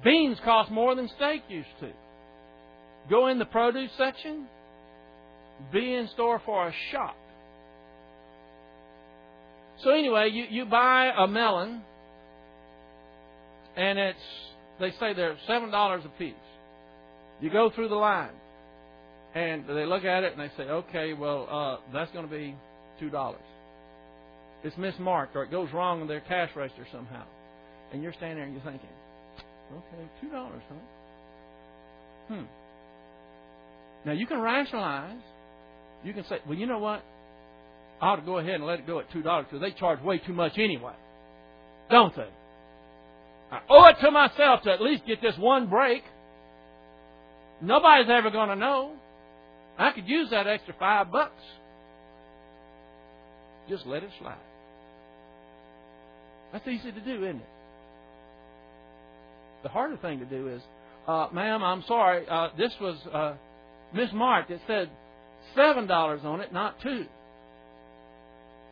Beans 0.03 0.39
cost 0.45 0.71
more 0.71 0.95
than 0.95 1.09
steak 1.17 1.43
used 1.49 1.69
to. 1.81 1.91
Go 3.09 3.29
in 3.29 3.39
the 3.39 3.45
produce 3.45 3.91
section, 3.97 4.47
be 5.73 5.95
in 5.95 6.09
store 6.15 6.41
for 6.45 6.69
a 6.69 6.73
shock. 6.91 7.17
So 9.85 9.91
anyway, 9.91 10.31
you, 10.31 10.45
you 10.49 10.65
buy 10.65 11.11
a 11.17 11.27
melon, 11.27 11.83
and 13.77 13.99
it's 13.99 14.19
they 14.81 14.91
say 14.99 15.13
they're 15.15 15.37
seven 15.47 15.71
dollars 15.71 16.03
a 16.05 16.19
piece. 16.19 16.35
You 17.43 17.51
go 17.51 17.71
through 17.75 17.89
the 17.89 17.97
line, 17.97 18.31
and 19.35 19.65
they 19.67 19.85
look 19.85 20.05
at 20.05 20.23
it 20.23 20.33
and 20.33 20.41
they 20.41 20.55
say, 20.57 20.63
"Okay, 20.71 21.13
well, 21.13 21.49
uh, 21.51 21.93
that's 21.93 22.11
going 22.13 22.25
to 22.25 22.31
be 22.31 22.55
two 23.01 23.11
dollars." 23.11 23.43
It's 24.63 24.77
mismarked, 24.77 25.35
or 25.35 25.43
it 25.43 25.51
goes 25.51 25.69
wrong 25.73 26.01
in 26.01 26.07
their 26.07 26.21
cash 26.21 26.51
register 26.55 26.87
somehow, 26.93 27.25
and 27.93 28.01
you're 28.01 28.13
standing 28.13 28.37
there 28.37 28.45
and 28.45 28.55
you're 28.55 28.63
thinking, 28.63 28.89
"Okay, 29.73 30.09
two 30.21 30.31
dollars, 30.31 30.63
huh?" 30.69 32.35
Hmm. 32.35 32.45
Now 34.07 34.13
you 34.13 34.27
can 34.27 34.41
rationalize. 34.41 35.21
You 36.05 36.13
can 36.13 36.25
say, 36.25 36.39
"Well, 36.47 36.57
you 36.57 36.67
know 36.67 36.79
what? 36.79 37.03
I 38.01 38.11
ought 38.11 38.17
to 38.17 38.23
go 38.23 38.39
ahead 38.39 38.55
and 38.55 38.67
let 38.67 38.79
it 38.79 38.87
go 38.87 39.01
at 39.01 39.11
two 39.11 39.23
dollars 39.23 39.47
because 39.51 39.61
they 39.61 39.73
charge 39.73 40.01
way 40.01 40.19
too 40.19 40.33
much 40.33 40.59
anyway, 40.59 40.95
don't 41.91 42.15
they?" 42.15 42.31
I 43.51 43.61
owe 43.69 43.85
it 43.87 43.97
to 44.01 44.13
myself 44.13 44.63
to 44.63 44.71
at 44.71 44.81
least 44.81 45.07
get 45.07 45.21
this 45.21 45.37
one 45.39 45.67
break. 45.67 46.05
Nobody's 47.63 48.11
ever 48.11 48.31
going 48.31 48.49
to 48.49 48.57
know. 48.57 48.93
I 49.79 49.93
could 49.93 50.09
use 50.09 50.31
that 50.31 50.47
extra 50.47 50.75
five 50.79 51.11
bucks. 51.11 51.41
Just 53.69 53.87
let 53.87 54.03
it 54.03 54.11
slide. 54.21 54.37
That's 56.53 56.67
easy 56.67 56.93
to 56.93 57.01
do, 57.01 57.25
isn't 57.25 57.37
it? 57.37 57.47
The 59.63 59.69
harder 59.69 59.97
thing 59.97 60.19
to 60.19 60.25
do 60.25 60.49
is, 60.49 60.61
uh, 61.07 61.29
ma'am, 61.33 61.63
I'm 61.63 61.85
sorry, 61.87 62.27
uh, 62.29 62.49
this 62.59 62.73
was 62.81 62.97
uh, 63.13 63.35
Miss 63.95 64.11
Mark 64.13 64.49
that 64.49 64.61
said 64.67 64.91
seven 65.55 65.87
dollars 65.87 66.21
on 66.25 66.41
it, 66.41 66.53
not 66.53 66.81
two. 66.83 67.07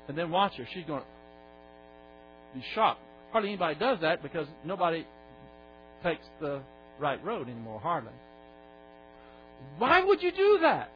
And 0.09 0.19
then 0.19 0.31
watch 0.31 0.55
her. 0.57 0.67
She's 0.75 0.85
going 0.85 1.03
to 1.03 2.59
be 2.59 2.65
shocked. 2.75 3.01
Hardly 3.31 3.51
anybody 3.51 3.79
does 3.79 3.99
that 4.01 4.23
because 4.23 4.49
nobody 4.65 5.07
takes 6.03 6.25
the 6.41 6.61
right 6.99 7.25
road 7.25 7.49
anymore, 7.49 7.79
hardly. 7.81 8.11
Why 9.79 10.05
would 10.05 10.23
you 10.23 10.33
do 10.33 10.59
that? 10.63 10.91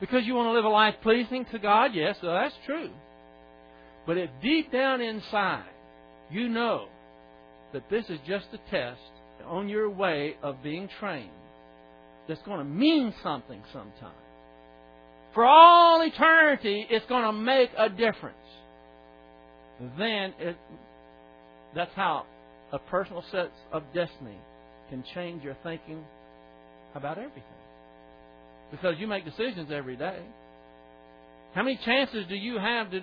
Because 0.00 0.24
you 0.24 0.34
want 0.34 0.48
to 0.48 0.52
live 0.52 0.64
a 0.64 0.68
life 0.68 0.94
pleasing 1.02 1.44
to 1.52 1.58
God? 1.58 1.90
Yes, 1.94 2.16
so 2.20 2.28
that's 2.28 2.54
true. 2.64 2.90
But 4.06 4.16
if 4.16 4.30
deep 4.42 4.72
down 4.72 5.00
inside 5.00 5.64
you 6.30 6.48
know 6.48 6.86
that 7.72 7.88
this 7.90 8.04
is 8.08 8.18
just 8.26 8.46
a 8.52 8.70
test 8.70 9.00
on 9.46 9.68
your 9.68 9.90
way 9.90 10.36
of 10.42 10.62
being 10.62 10.88
trained 11.00 11.30
that's 12.28 12.42
going 12.42 12.58
to 12.58 12.64
mean 12.64 13.12
something 13.22 13.62
sometime. 13.72 14.12
For 15.34 15.44
all 15.44 16.02
eternity, 16.02 16.86
it's 16.88 17.06
going 17.06 17.24
to 17.24 17.32
make 17.32 17.70
a 17.76 17.88
difference. 17.88 18.36
Then 19.98 20.34
it, 20.38 20.56
that's 21.74 21.94
how 21.94 22.26
a 22.72 22.78
personal 22.78 23.24
sense 23.30 23.52
of 23.72 23.82
destiny 23.94 24.38
can 24.88 25.04
change 25.14 25.42
your 25.42 25.56
thinking 25.62 26.04
about 26.94 27.18
everything. 27.18 27.59
Because 28.70 28.94
you 28.98 29.06
make 29.06 29.24
decisions 29.24 29.70
every 29.72 29.96
day. 29.96 30.18
How 31.54 31.62
many 31.62 31.78
chances 31.84 32.26
do 32.28 32.36
you 32.36 32.58
have 32.58 32.90
to 32.92 33.00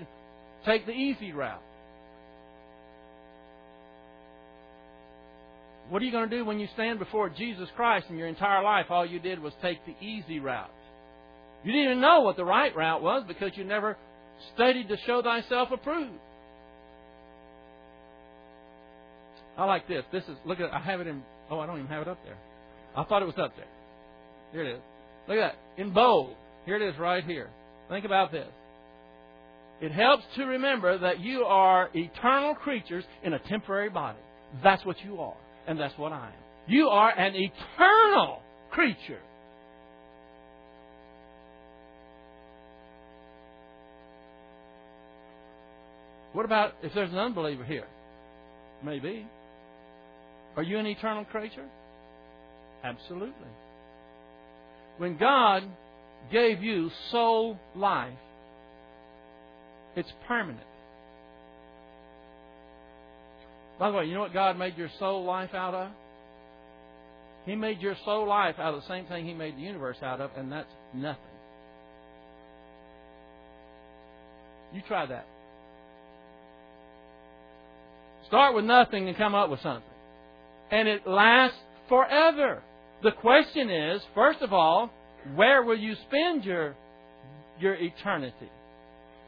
take 0.65 0.85
the 0.85 0.93
easy 0.93 1.33
route? 1.33 1.61
What 5.89 6.01
are 6.01 6.05
you 6.05 6.11
going 6.11 6.29
to 6.29 6.35
do 6.35 6.43
when 6.43 6.59
you 6.59 6.67
stand 6.73 6.99
before 6.99 7.29
Jesus 7.29 7.69
Christ 7.75 8.07
and 8.09 8.17
your 8.17 8.27
entire 8.27 8.61
life 8.61 8.87
all 8.89 9.05
you 9.05 9.19
did 9.19 9.41
was 9.41 9.53
take 9.61 9.79
the 9.85 9.95
easy 10.05 10.39
route? 10.39 10.69
You 11.63 11.71
didn't 11.71 11.85
even 11.85 12.01
know 12.01 12.21
what 12.21 12.35
the 12.35 12.45
right 12.45 12.75
route 12.75 13.01
was 13.01 13.23
because 13.27 13.51
you 13.55 13.63
never 13.63 13.97
studied 14.53 14.89
to 14.89 14.97
show 15.05 15.21
thyself 15.21 15.69
approved. 15.71 16.11
I 19.57 19.65
like 19.65 19.87
this. 19.87 20.03
This 20.11 20.23
is 20.23 20.37
look 20.45 20.59
at 20.59 20.71
I 20.71 20.79
have 20.79 21.01
it 21.01 21.07
in 21.07 21.23
oh 21.49 21.59
I 21.59 21.65
don't 21.65 21.77
even 21.77 21.89
have 21.89 22.03
it 22.03 22.07
up 22.07 22.19
there. 22.23 22.37
I 22.95 23.03
thought 23.05 23.21
it 23.21 23.25
was 23.25 23.37
up 23.37 23.55
there. 23.55 23.65
Here 24.51 24.63
it 24.63 24.75
is. 24.75 24.81
Look 25.27 25.37
at 25.37 25.53
that. 25.53 25.81
In 25.81 25.93
bold. 25.93 26.35
Here 26.65 26.75
it 26.75 26.81
is 26.81 26.97
right 26.99 27.23
here. 27.23 27.49
Think 27.89 28.05
about 28.05 28.31
this. 28.31 28.47
It 29.79 29.91
helps 29.91 30.23
to 30.35 30.43
remember 30.45 30.97
that 30.97 31.19
you 31.19 31.43
are 31.43 31.89
eternal 31.93 32.55
creatures 32.55 33.03
in 33.23 33.33
a 33.33 33.39
temporary 33.39 33.89
body. 33.89 34.17
That's 34.63 34.83
what 34.85 34.97
you 35.05 35.19
are. 35.19 35.37
And 35.67 35.79
that's 35.79 35.97
what 35.97 36.11
I 36.13 36.27
am. 36.27 36.33
You 36.67 36.87
are 36.87 37.11
an 37.11 37.33
eternal 37.35 38.41
creature. 38.71 39.19
What 46.33 46.45
about 46.45 46.73
if 46.83 46.93
there's 46.93 47.11
an 47.11 47.17
unbeliever 47.17 47.63
here? 47.63 47.87
Maybe. 48.83 49.25
Are 50.55 50.63
you 50.63 50.77
an 50.77 50.85
eternal 50.85 51.25
creature? 51.25 51.65
Absolutely. 52.83 53.47
When 54.97 55.17
God 55.17 55.63
gave 56.31 56.61
you 56.61 56.89
soul 57.11 57.57
life, 57.75 58.17
it's 59.95 60.11
permanent. 60.27 60.65
By 63.79 63.91
the 63.91 63.97
way, 63.97 64.05
you 64.05 64.13
know 64.15 64.21
what 64.21 64.33
God 64.33 64.57
made 64.57 64.77
your 64.77 64.89
soul 64.99 65.23
life 65.23 65.53
out 65.53 65.73
of? 65.73 65.91
He 67.45 67.55
made 67.55 67.79
your 67.79 67.95
soul 68.03 68.27
life 68.27 68.55
out 68.59 68.73
of 68.73 68.81
the 68.81 68.87
same 68.87 69.05
thing 69.05 69.25
He 69.25 69.33
made 69.33 69.55
the 69.55 69.61
universe 69.61 69.97
out 70.01 70.19
of, 70.19 70.31
and 70.35 70.51
that's 70.51 70.71
nothing. 70.93 71.21
You 74.73 74.81
try 74.87 75.05
that. 75.05 75.25
Start 78.27 78.55
with 78.55 78.65
nothing 78.65 79.07
and 79.07 79.15
come 79.15 79.33
up 79.33 79.49
with 79.49 79.61
something. 79.61 79.83
And 80.69 80.87
it 80.87 81.07
lasts 81.07 81.57
forever. 81.87 82.61
The 83.03 83.11
question 83.11 83.69
is, 83.69 84.01
first 84.15 84.41
of 84.41 84.53
all, 84.53 84.89
where 85.35 85.63
will 85.63 85.77
you 85.77 85.95
spend 86.07 86.43
your, 86.45 86.75
your 87.59 87.75
eternity? 87.75 88.49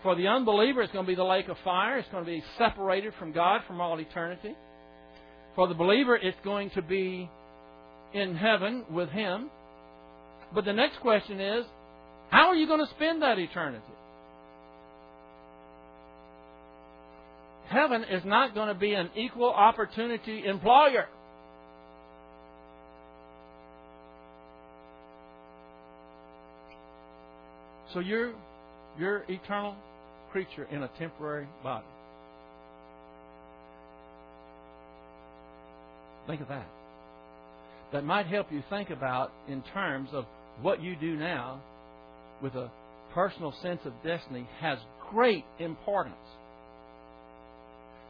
For 0.02 0.16
the 0.16 0.28
unbeliever, 0.28 0.82
it's 0.82 0.94
going 0.94 1.06
to 1.06 1.10
be 1.10 1.16
the 1.16 1.24
lake 1.24 1.50
of 1.50 1.58
fire. 1.64 2.00
It's 2.00 2.10
going 2.10 2.24
to 2.24 2.32
be 2.32 2.44
separated 2.58 3.14
from 3.20 3.32
God 3.32 3.62
from 3.68 3.82
all 3.82 4.00
eternity. 4.00 4.56
For 5.56 5.68
the 5.68 5.74
believer, 5.74 6.16
it's 6.16 6.38
going 6.44 6.70
to 6.72 6.82
be 6.82 7.30
in 8.14 8.36
heaven 8.36 8.86
with 8.92 9.10
Him. 9.10 9.50
But 10.54 10.66
the 10.66 10.74
next 10.74 11.00
question 11.02 11.40
is, 11.40 11.66
how 12.30 12.48
are 12.48 12.56
you 12.56 12.66
going 12.66 12.80
to 12.80 12.92
spend 12.96 13.22
that 13.22 13.38
eternity? 13.38 13.84
Heaven 17.68 18.04
is 18.04 18.24
not 18.26 18.56
going 18.56 18.70
to 18.70 18.74
be 18.74 18.94
an 18.94 19.10
equal 19.16 19.52
opportunity 19.52 20.44
employer. 20.46 21.08
So 27.94 28.00
you're 28.00 28.34
you're 29.00 29.24
eternal 29.30 29.76
creature 30.32 30.68
in 30.72 30.84
a 30.84 30.90
temporary 31.00 31.48
body. 31.64 31.86
Think 36.28 36.42
of 36.42 36.48
that. 36.50 36.68
That 37.92 38.04
might 38.04 38.28
help 38.28 38.52
you 38.52 38.62
think 38.70 38.92
about 38.92 39.32
in 39.48 39.64
terms 39.74 40.10
of 40.14 40.26
what 40.62 40.82
you 40.82 40.96
do 40.96 41.16
now 41.16 41.60
with 42.42 42.54
a 42.54 42.70
personal 43.14 43.54
sense 43.64 43.80
of 43.86 43.94
destiny 44.04 44.48
has 44.60 44.78
great 45.10 45.44
importance. 45.58 46.16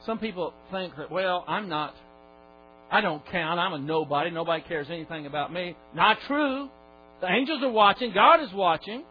Some 0.05 0.19
people 0.19 0.53
think 0.71 0.95
that, 0.97 1.11
well, 1.11 1.45
I'm 1.47 1.69
not, 1.69 1.93
I 2.91 2.99
don't 3.01 3.25
count, 3.31 3.59
I'm 3.59 3.73
a 3.73 3.79
nobody, 3.79 4.31
nobody 4.31 4.63
cares 4.67 4.87
anything 4.89 5.25
about 5.25 5.53
me. 5.53 5.75
Not 5.95 6.17
true. 6.27 6.69
The 7.21 7.27
angels 7.27 7.61
are 7.63 7.71
watching, 7.71 8.13
God 8.13 8.41
is 8.41 8.49
watching. 8.53 9.03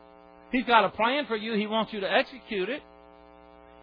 He's 0.53 0.65
got 0.65 0.85
a 0.85 0.89
plan 0.91 1.27
for 1.27 1.37
you, 1.37 1.55
He 1.55 1.67
wants 1.67 1.93
you 1.93 2.01
to 2.01 2.11
execute 2.11 2.69
it 2.69 2.83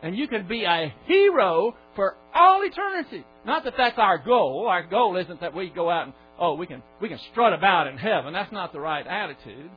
and 0.06 0.16
you 0.16 0.28
can 0.28 0.48
be 0.48 0.64
a 0.66 0.94
hero 1.08 1.76
for 1.96 2.16
all 2.34 2.62
eternity. 2.64 3.24
Not 3.44 3.64
that 3.64 3.74
that's 3.76 3.98
our 3.98 4.20
goal. 4.20 4.68
Our 4.70 4.84
goal 4.84 5.18
isn't 5.18 5.42
that 5.42 5.56
we 5.56 5.70
go 5.70 5.90
out 5.90 6.06
and 6.06 6.14
oh 6.40 6.54
we 6.54 6.68
can 6.68 6.84
we 7.02 7.10
can 7.10 7.20
strut 7.32 7.54
about 7.54 7.88
in 7.88 7.98
heaven. 7.98 8.32
That's 8.32 8.52
not 8.52 8.72
the 8.72 8.80
right 8.80 9.06
attitude. 9.06 9.70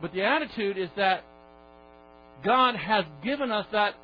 But 0.00 0.12
the 0.12 0.22
attitude 0.22 0.78
is 0.78 0.88
that 0.96 1.24
God 2.44 2.76
has 2.76 3.04
given 3.24 3.50
us 3.50 3.66
that 3.72 3.94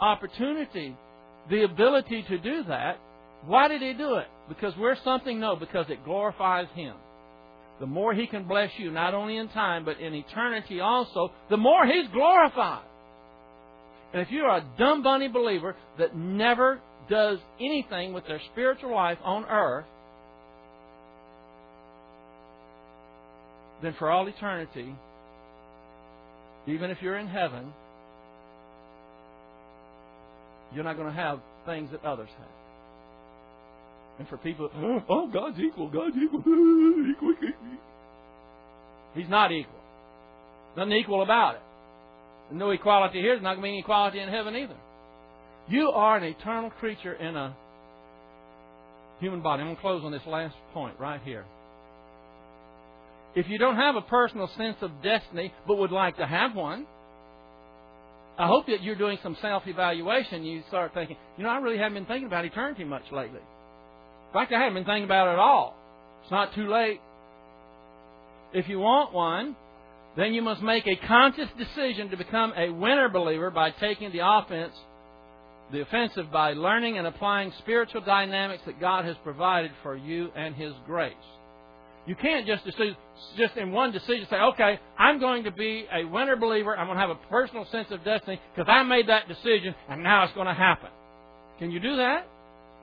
opportunity, 0.00 0.96
the 1.50 1.62
ability 1.62 2.24
to 2.28 2.38
do 2.38 2.64
that. 2.64 2.98
Why 3.46 3.68
did 3.68 3.80
He 3.80 3.92
do 3.92 4.14
it? 4.16 4.26
Because 4.48 4.74
we're 4.76 4.96
something? 5.04 5.38
No, 5.38 5.54
because 5.54 5.86
it 5.88 6.04
glorifies 6.04 6.66
Him. 6.74 6.94
The 7.80 7.86
more 7.86 8.14
He 8.14 8.26
can 8.26 8.44
bless 8.44 8.70
you, 8.78 8.90
not 8.90 9.14
only 9.14 9.36
in 9.36 9.48
time, 9.48 9.84
but 9.84 9.98
in 9.98 10.14
eternity 10.14 10.80
also, 10.80 11.32
the 11.50 11.56
more 11.56 11.86
He's 11.86 12.08
glorified. 12.12 12.84
And 14.12 14.22
if 14.22 14.30
you're 14.30 14.48
a 14.48 14.64
dumb 14.78 15.02
bunny 15.02 15.28
believer 15.28 15.74
that 15.98 16.16
never 16.16 16.80
does 17.10 17.38
anything 17.60 18.12
with 18.12 18.26
their 18.26 18.40
spiritual 18.52 18.94
life 18.94 19.18
on 19.24 19.44
earth, 19.46 19.84
then 23.82 23.94
for 23.98 24.10
all 24.10 24.26
eternity, 24.28 24.94
even 26.66 26.90
if 26.90 26.98
you're 27.02 27.18
in 27.18 27.26
heaven, 27.26 27.72
you're 30.74 30.84
not 30.84 30.96
going 30.96 31.08
to 31.08 31.14
have 31.14 31.40
things 31.66 31.90
that 31.90 32.04
others 32.04 32.30
have. 32.38 32.63
And 34.18 34.28
for 34.28 34.36
people, 34.38 34.70
oh, 35.08 35.30
God's 35.32 35.58
equal, 35.58 35.88
God's 35.88 36.16
equal, 36.22 36.40
equal, 36.40 37.32
equal. 37.32 37.52
He's 39.14 39.28
not 39.28 39.52
equal. 39.52 39.74
Nothing 40.76 40.92
equal 40.92 41.22
about 41.22 41.56
it 41.56 41.60
no 42.50 42.70
equality 42.70 43.20
here. 43.20 43.34
There's 43.34 43.42
not 43.42 43.56
going 43.56 43.62
to 43.62 43.62
be 43.62 43.68
any 43.70 43.78
equality 43.80 44.20
in 44.20 44.28
heaven 44.28 44.54
either. 44.56 44.76
You 45.68 45.90
are 45.90 46.16
an 46.16 46.24
eternal 46.24 46.70
creature 46.70 47.14
in 47.14 47.36
a 47.36 47.56
human 49.20 49.40
body. 49.40 49.60
I'm 49.60 49.68
going 49.68 49.76
to 49.76 49.82
close 49.82 50.02
on 50.04 50.12
this 50.12 50.22
last 50.26 50.54
point 50.72 50.98
right 50.98 51.20
here. 51.24 51.44
If 53.34 53.48
you 53.48 53.58
don't 53.58 53.76
have 53.76 53.96
a 53.96 54.02
personal 54.02 54.48
sense 54.56 54.76
of 54.80 54.90
destiny, 55.02 55.52
but 55.66 55.78
would 55.78 55.90
like 55.90 56.18
to 56.18 56.26
have 56.26 56.54
one, 56.54 56.86
I 58.38 58.46
hope 58.46 58.66
that 58.66 58.82
you're 58.82 58.96
doing 58.96 59.18
some 59.22 59.36
self 59.40 59.64
evaluation. 59.66 60.44
You 60.44 60.62
start 60.68 60.92
thinking, 60.94 61.16
you 61.36 61.44
know, 61.44 61.50
I 61.50 61.58
really 61.58 61.78
haven't 61.78 61.94
been 61.94 62.06
thinking 62.06 62.26
about 62.26 62.44
eternity 62.44 62.84
much 62.84 63.04
lately. 63.10 63.40
Fact, 64.34 64.52
I 64.52 64.58
haven't 64.58 64.74
been 64.74 64.84
thinking 64.84 65.04
about 65.04 65.28
it 65.28 65.34
at 65.34 65.38
all. 65.38 65.76
It's 66.22 66.30
not 66.32 66.54
too 66.54 66.68
late. 66.68 67.00
If 68.52 68.68
you 68.68 68.80
want 68.80 69.12
one, 69.12 69.54
then 70.16 70.34
you 70.34 70.42
must 70.42 70.60
make 70.60 70.88
a 70.88 70.96
conscious 71.06 71.48
decision 71.56 72.10
to 72.10 72.16
become 72.16 72.52
a 72.56 72.68
winner 72.68 73.08
believer 73.08 73.50
by 73.50 73.70
taking 73.70 74.10
the 74.10 74.20
offense, 74.26 74.72
the 75.70 75.82
offensive 75.82 76.32
by 76.32 76.52
learning 76.54 76.98
and 76.98 77.06
applying 77.06 77.52
spiritual 77.60 78.00
dynamics 78.00 78.64
that 78.66 78.80
God 78.80 79.04
has 79.04 79.16
provided 79.22 79.70
for 79.84 79.96
you 79.96 80.30
and 80.34 80.56
His 80.56 80.72
grace. 80.84 81.14
You 82.06 82.16
can't 82.16 82.44
just 82.44 82.64
decide, 82.64 82.96
just 83.38 83.56
in 83.56 83.70
one 83.70 83.92
decision 83.92 84.26
say, 84.28 84.36
okay, 84.36 84.80
I'm 84.98 85.20
going 85.20 85.44
to 85.44 85.52
be 85.52 85.86
a 85.92 86.04
winner 86.04 86.34
believer. 86.34 86.76
I'm 86.76 86.88
going 86.88 86.98
to 86.98 87.06
have 87.06 87.10
a 87.10 87.28
personal 87.30 87.66
sense 87.70 87.88
of 87.92 88.04
destiny 88.04 88.40
because 88.54 88.68
I 88.68 88.82
made 88.82 89.08
that 89.08 89.28
decision 89.28 89.76
and 89.88 90.02
now 90.02 90.24
it's 90.24 90.34
going 90.34 90.48
to 90.48 90.54
happen. 90.54 90.90
Can 91.60 91.70
you 91.70 91.78
do 91.78 91.96
that? 91.96 92.26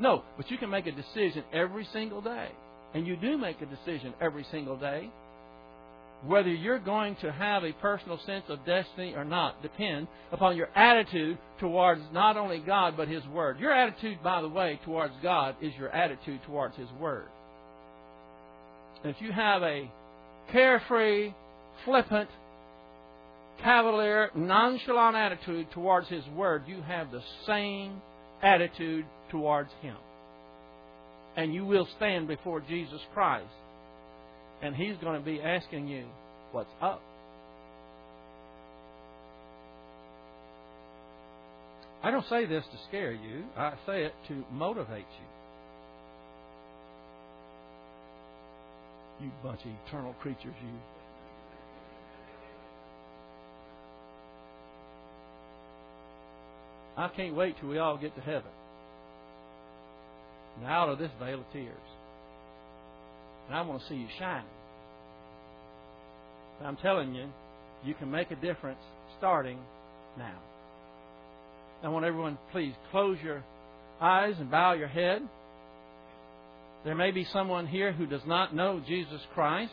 No, 0.02 0.24
but 0.36 0.50
you 0.50 0.58
can 0.58 0.72
make 0.72 0.88
a 0.88 0.92
decision 0.92 1.44
every 1.54 1.88
single 1.94 2.22
day. 2.22 2.50
And 2.96 3.06
you 3.06 3.16
do 3.16 3.38
make 3.38 3.62
a 3.62 3.68
decision 3.68 4.14
every 4.20 4.46
single 4.52 4.76
day. 4.76 5.10
Whether 6.26 6.50
you're 6.50 6.80
going 6.80 7.16
to 7.22 7.32
have 7.32 7.64
a 7.64 7.72
personal 7.74 8.20
sense 8.26 8.46
of 8.50 8.66
destiny 8.66 9.14
or 9.16 9.24
not 9.24 9.62
depends 9.62 10.10
upon 10.32 10.58
your 10.58 10.70
attitude 10.76 11.38
towards 11.60 12.02
not 12.14 12.36
only 12.36 12.60
God 12.60 12.96
but 12.98 13.08
His 13.08 13.26
Word. 13.28 13.60
Your 13.60 13.72
attitude, 13.72 14.18
by 14.24 14.42
the 14.42 14.50
way, 14.50 14.80
towards 14.86 15.14
God 15.22 15.56
is 15.62 15.72
your 15.80 15.90
attitude 15.90 16.42
towards 16.46 16.76
His 16.76 16.90
Word. 17.00 17.26
And 19.04 19.16
if 19.16 19.22
you 19.22 19.32
have 19.32 19.62
a 19.62 19.90
carefree, 20.52 21.34
flippant, 21.86 22.30
cavalier, 23.64 24.30
nonchalant 24.36 25.16
attitude 25.16 25.72
towards 25.72 26.08
His 26.10 26.26
Word, 26.36 26.64
you 26.68 26.82
have 26.82 27.12
the 27.12 27.22
same 27.48 28.02
attitude 28.44 29.06
towards 29.32 29.72
Him. 29.82 29.96
And 31.36 31.54
you 31.54 31.66
will 31.66 31.88
stand 31.98 32.28
before 32.28 32.60
Jesus 32.60 33.00
Christ 33.14 33.48
and 34.62 34.76
He's 34.76 34.96
going 35.02 35.20
to 35.20 35.26
be 35.26 35.42
asking 35.42 35.88
you, 35.88 36.06
What's 36.52 36.70
up? 36.82 37.02
I 42.04 42.12
don't 42.12 42.26
say 42.30 42.46
this 42.46 42.64
to 42.64 42.78
scare 42.90 43.12
you, 43.12 43.46
I 43.56 43.74
say 43.86 44.04
it 44.04 44.14
to 44.28 44.44
motivate 44.52 45.06
you. 45.20 45.28
You 49.26 49.32
bunch 49.44 49.62
of 49.62 49.72
eternal 49.88 50.14
creatures, 50.14 50.44
you. 50.44 50.80
I 56.98 57.08
can't 57.10 57.36
wait 57.36 57.56
till 57.60 57.70
we 57.70 57.78
all 57.78 57.98
get 57.98 58.16
to 58.16 58.22
heaven. 58.22 58.52
And 60.58 60.68
out 60.68 60.90
of 60.90 61.00
this 61.00 61.12
vale 61.20 61.40
of 61.40 61.46
tears. 61.54 61.76
And 63.48 63.56
I 63.56 63.62
want 63.62 63.82
to 63.82 63.88
see 63.88 63.96
you 63.96 64.08
shining. 64.20 64.46
But 66.60 66.68
I'm 66.68 66.78
telling 66.78 67.16
you, 67.16 67.28
you 67.84 67.94
can 67.96 68.12
make 68.12 68.32
a 68.32 68.36
difference 68.36 68.80
starting 69.18 69.58
now. 70.18 70.38
I 71.84 71.90
want 71.90 72.06
everyone, 72.06 72.38
please 72.52 72.74
close 72.92 73.18
your 73.24 73.44
eyes 74.00 74.36
and 74.40 74.52
bow 74.52 74.74
your 74.74 74.88
head. 74.88 75.22
There 76.84 76.96
may 76.96 77.12
be 77.12 77.26
someone 77.34 77.68
here 77.68 77.92
who 77.92 78.06
does 78.06 78.22
not 78.26 78.56
know 78.56 78.82
Jesus 78.88 79.22
Christ. 79.34 79.72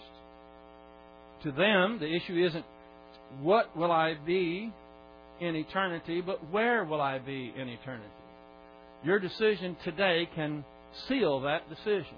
To 1.44 1.52
them, 1.52 1.98
the 2.00 2.14
issue 2.14 2.46
isn't 2.46 2.64
what 3.40 3.76
will 3.76 3.92
I 3.92 4.14
be 4.26 4.72
in 5.40 5.54
eternity, 5.54 6.20
but 6.20 6.50
where 6.50 6.84
will 6.84 7.00
I 7.00 7.18
be 7.18 7.52
in 7.56 7.68
eternity? 7.68 8.08
Your 9.04 9.18
decision 9.18 9.76
today 9.84 10.28
can 10.34 10.64
seal 11.08 11.40
that 11.40 11.68
decision. 11.68 12.16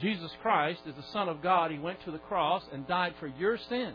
Jesus 0.00 0.30
Christ 0.42 0.80
is 0.86 0.94
the 0.94 1.12
Son 1.12 1.28
of 1.28 1.42
God. 1.42 1.70
He 1.70 1.78
went 1.78 2.04
to 2.04 2.10
the 2.10 2.18
cross 2.18 2.62
and 2.72 2.86
died 2.86 3.14
for 3.18 3.26
your 3.26 3.58
sin. 3.68 3.92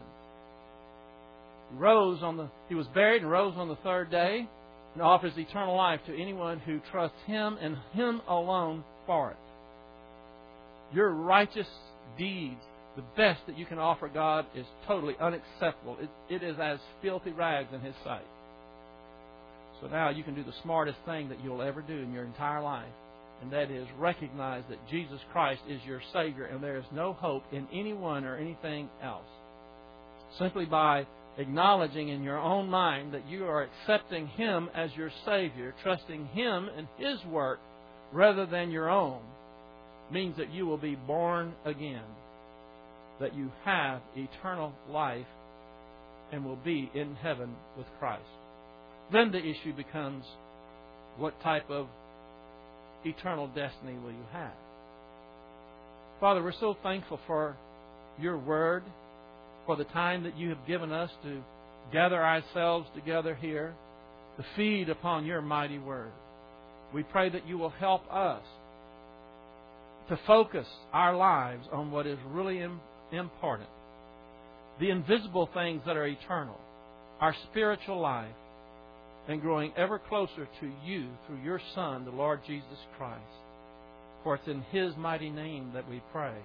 He 1.71 1.77
rose 1.77 2.21
on 2.21 2.37
the 2.37 2.49
he 2.67 2.75
was 2.75 2.87
buried 2.87 3.21
and 3.21 3.31
rose 3.31 3.53
on 3.55 3.69
the 3.69 3.77
third 3.77 4.09
day 4.09 4.47
and 4.93 5.01
offers 5.01 5.33
eternal 5.37 5.77
life 5.77 6.01
to 6.07 6.21
anyone 6.21 6.59
who 6.59 6.81
trusts 6.91 7.17
him 7.27 7.57
and 7.61 7.77
him 7.93 8.21
alone 8.27 8.83
for 9.05 9.31
it. 9.31 9.37
Your 10.93 11.11
righteous 11.11 11.67
deeds, 12.17 12.59
the 12.95 13.03
best 13.15 13.39
that 13.47 13.57
you 13.57 13.65
can 13.65 13.79
offer 13.79 14.09
God, 14.09 14.45
is 14.55 14.65
totally 14.87 15.15
unacceptable. 15.21 15.97
it, 16.01 16.09
it 16.29 16.43
is 16.43 16.57
as 16.61 16.79
filthy 17.01 17.31
rags 17.31 17.69
in 17.73 17.79
His 17.79 17.95
sight. 18.03 18.25
So 19.81 19.87
now 19.87 20.09
you 20.09 20.23
can 20.23 20.35
do 20.35 20.43
the 20.43 20.53
smartest 20.61 20.97
thing 21.05 21.29
that 21.29 21.43
you'll 21.43 21.61
ever 21.61 21.81
do 21.81 21.97
in 21.97 22.13
your 22.13 22.23
entire 22.23 22.61
life 22.61 22.93
and 23.41 23.51
that 23.51 23.71
is 23.71 23.87
recognize 23.97 24.63
that 24.69 24.87
Jesus 24.89 25.19
Christ 25.31 25.61
is 25.67 25.81
your 25.85 26.01
Savior 26.13 26.45
and 26.45 26.63
there 26.63 26.77
is 26.77 26.85
no 26.93 27.13
hope 27.13 27.43
in 27.51 27.67
anyone 27.73 28.23
or 28.23 28.37
anything 28.37 28.87
else. 29.03 29.25
Simply 30.37 30.65
by 30.65 31.07
acknowledging 31.37 32.09
in 32.09 32.23
your 32.23 32.37
own 32.37 32.69
mind 32.69 33.13
that 33.13 33.27
you 33.27 33.45
are 33.45 33.63
accepting 33.63 34.27
Him 34.27 34.69
as 34.75 34.91
your 34.95 35.11
Savior, 35.25 35.73
trusting 35.81 36.27
Him 36.27 36.69
and 36.77 36.87
His 36.97 37.17
work 37.25 37.59
rather 38.13 38.45
than 38.45 38.69
your 38.69 38.89
own, 38.89 39.21
means 40.11 40.37
that 40.37 40.51
you 40.51 40.67
will 40.67 40.77
be 40.77 40.95
born 40.95 41.53
again, 41.65 42.03
that 43.19 43.33
you 43.33 43.51
have 43.65 44.01
eternal 44.15 44.71
life 44.89 45.25
and 46.31 46.45
will 46.45 46.57
be 46.57 46.91
in 46.93 47.15
heaven 47.15 47.55
with 47.77 47.87
Christ. 47.99 48.21
Then 49.11 49.31
the 49.31 49.39
issue 49.39 49.73
becomes 49.73 50.23
what 51.17 51.39
type 51.41 51.69
of 51.69 51.87
eternal 53.03 53.47
destiny 53.47 53.97
will 54.03 54.11
you 54.11 54.25
have? 54.31 54.53
Father, 56.19 56.43
we're 56.43 56.53
so 56.59 56.77
thankful 56.83 57.19
for 57.27 57.55
your 58.19 58.37
word, 58.37 58.83
for 59.65 59.75
the 59.75 59.83
time 59.85 60.23
that 60.23 60.37
you 60.37 60.49
have 60.49 60.65
given 60.67 60.91
us 60.91 61.09
to 61.23 61.41
gather 61.91 62.23
ourselves 62.23 62.87
together 62.95 63.35
here 63.35 63.73
to 64.37 64.45
feed 64.55 64.89
upon 64.89 65.25
your 65.25 65.41
mighty 65.41 65.79
word. 65.79 66.11
We 66.93 67.03
pray 67.03 67.29
that 67.29 67.47
you 67.47 67.57
will 67.57 67.69
help 67.69 68.03
us 68.11 68.43
to 70.09 70.19
focus 70.27 70.67
our 70.93 71.15
lives 71.15 71.67
on 71.71 71.91
what 71.91 72.05
is 72.07 72.17
really 72.29 72.61
important 73.11 73.69
the 74.79 74.89
invisible 74.89 75.49
things 75.53 75.81
that 75.85 75.95
are 75.95 76.07
eternal, 76.07 76.57
our 77.19 77.35
spiritual 77.49 77.99
life, 77.99 78.33
and 79.27 79.41
growing 79.41 79.71
ever 79.77 79.99
closer 79.99 80.47
to 80.59 80.71
you 80.85 81.07
through 81.25 81.41
your 81.43 81.61
Son, 81.75 82.05
the 82.05 82.11
Lord 82.11 82.41
Jesus 82.45 82.79
Christ. 82.97 83.21
For 84.23 84.35
it's 84.35 84.47
in 84.47 84.61
His 84.71 84.95
mighty 84.97 85.29
name 85.29 85.71
that 85.73 85.89
we 85.89 86.01
pray. 86.11 86.35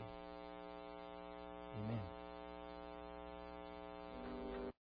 Amen. 1.85 2.16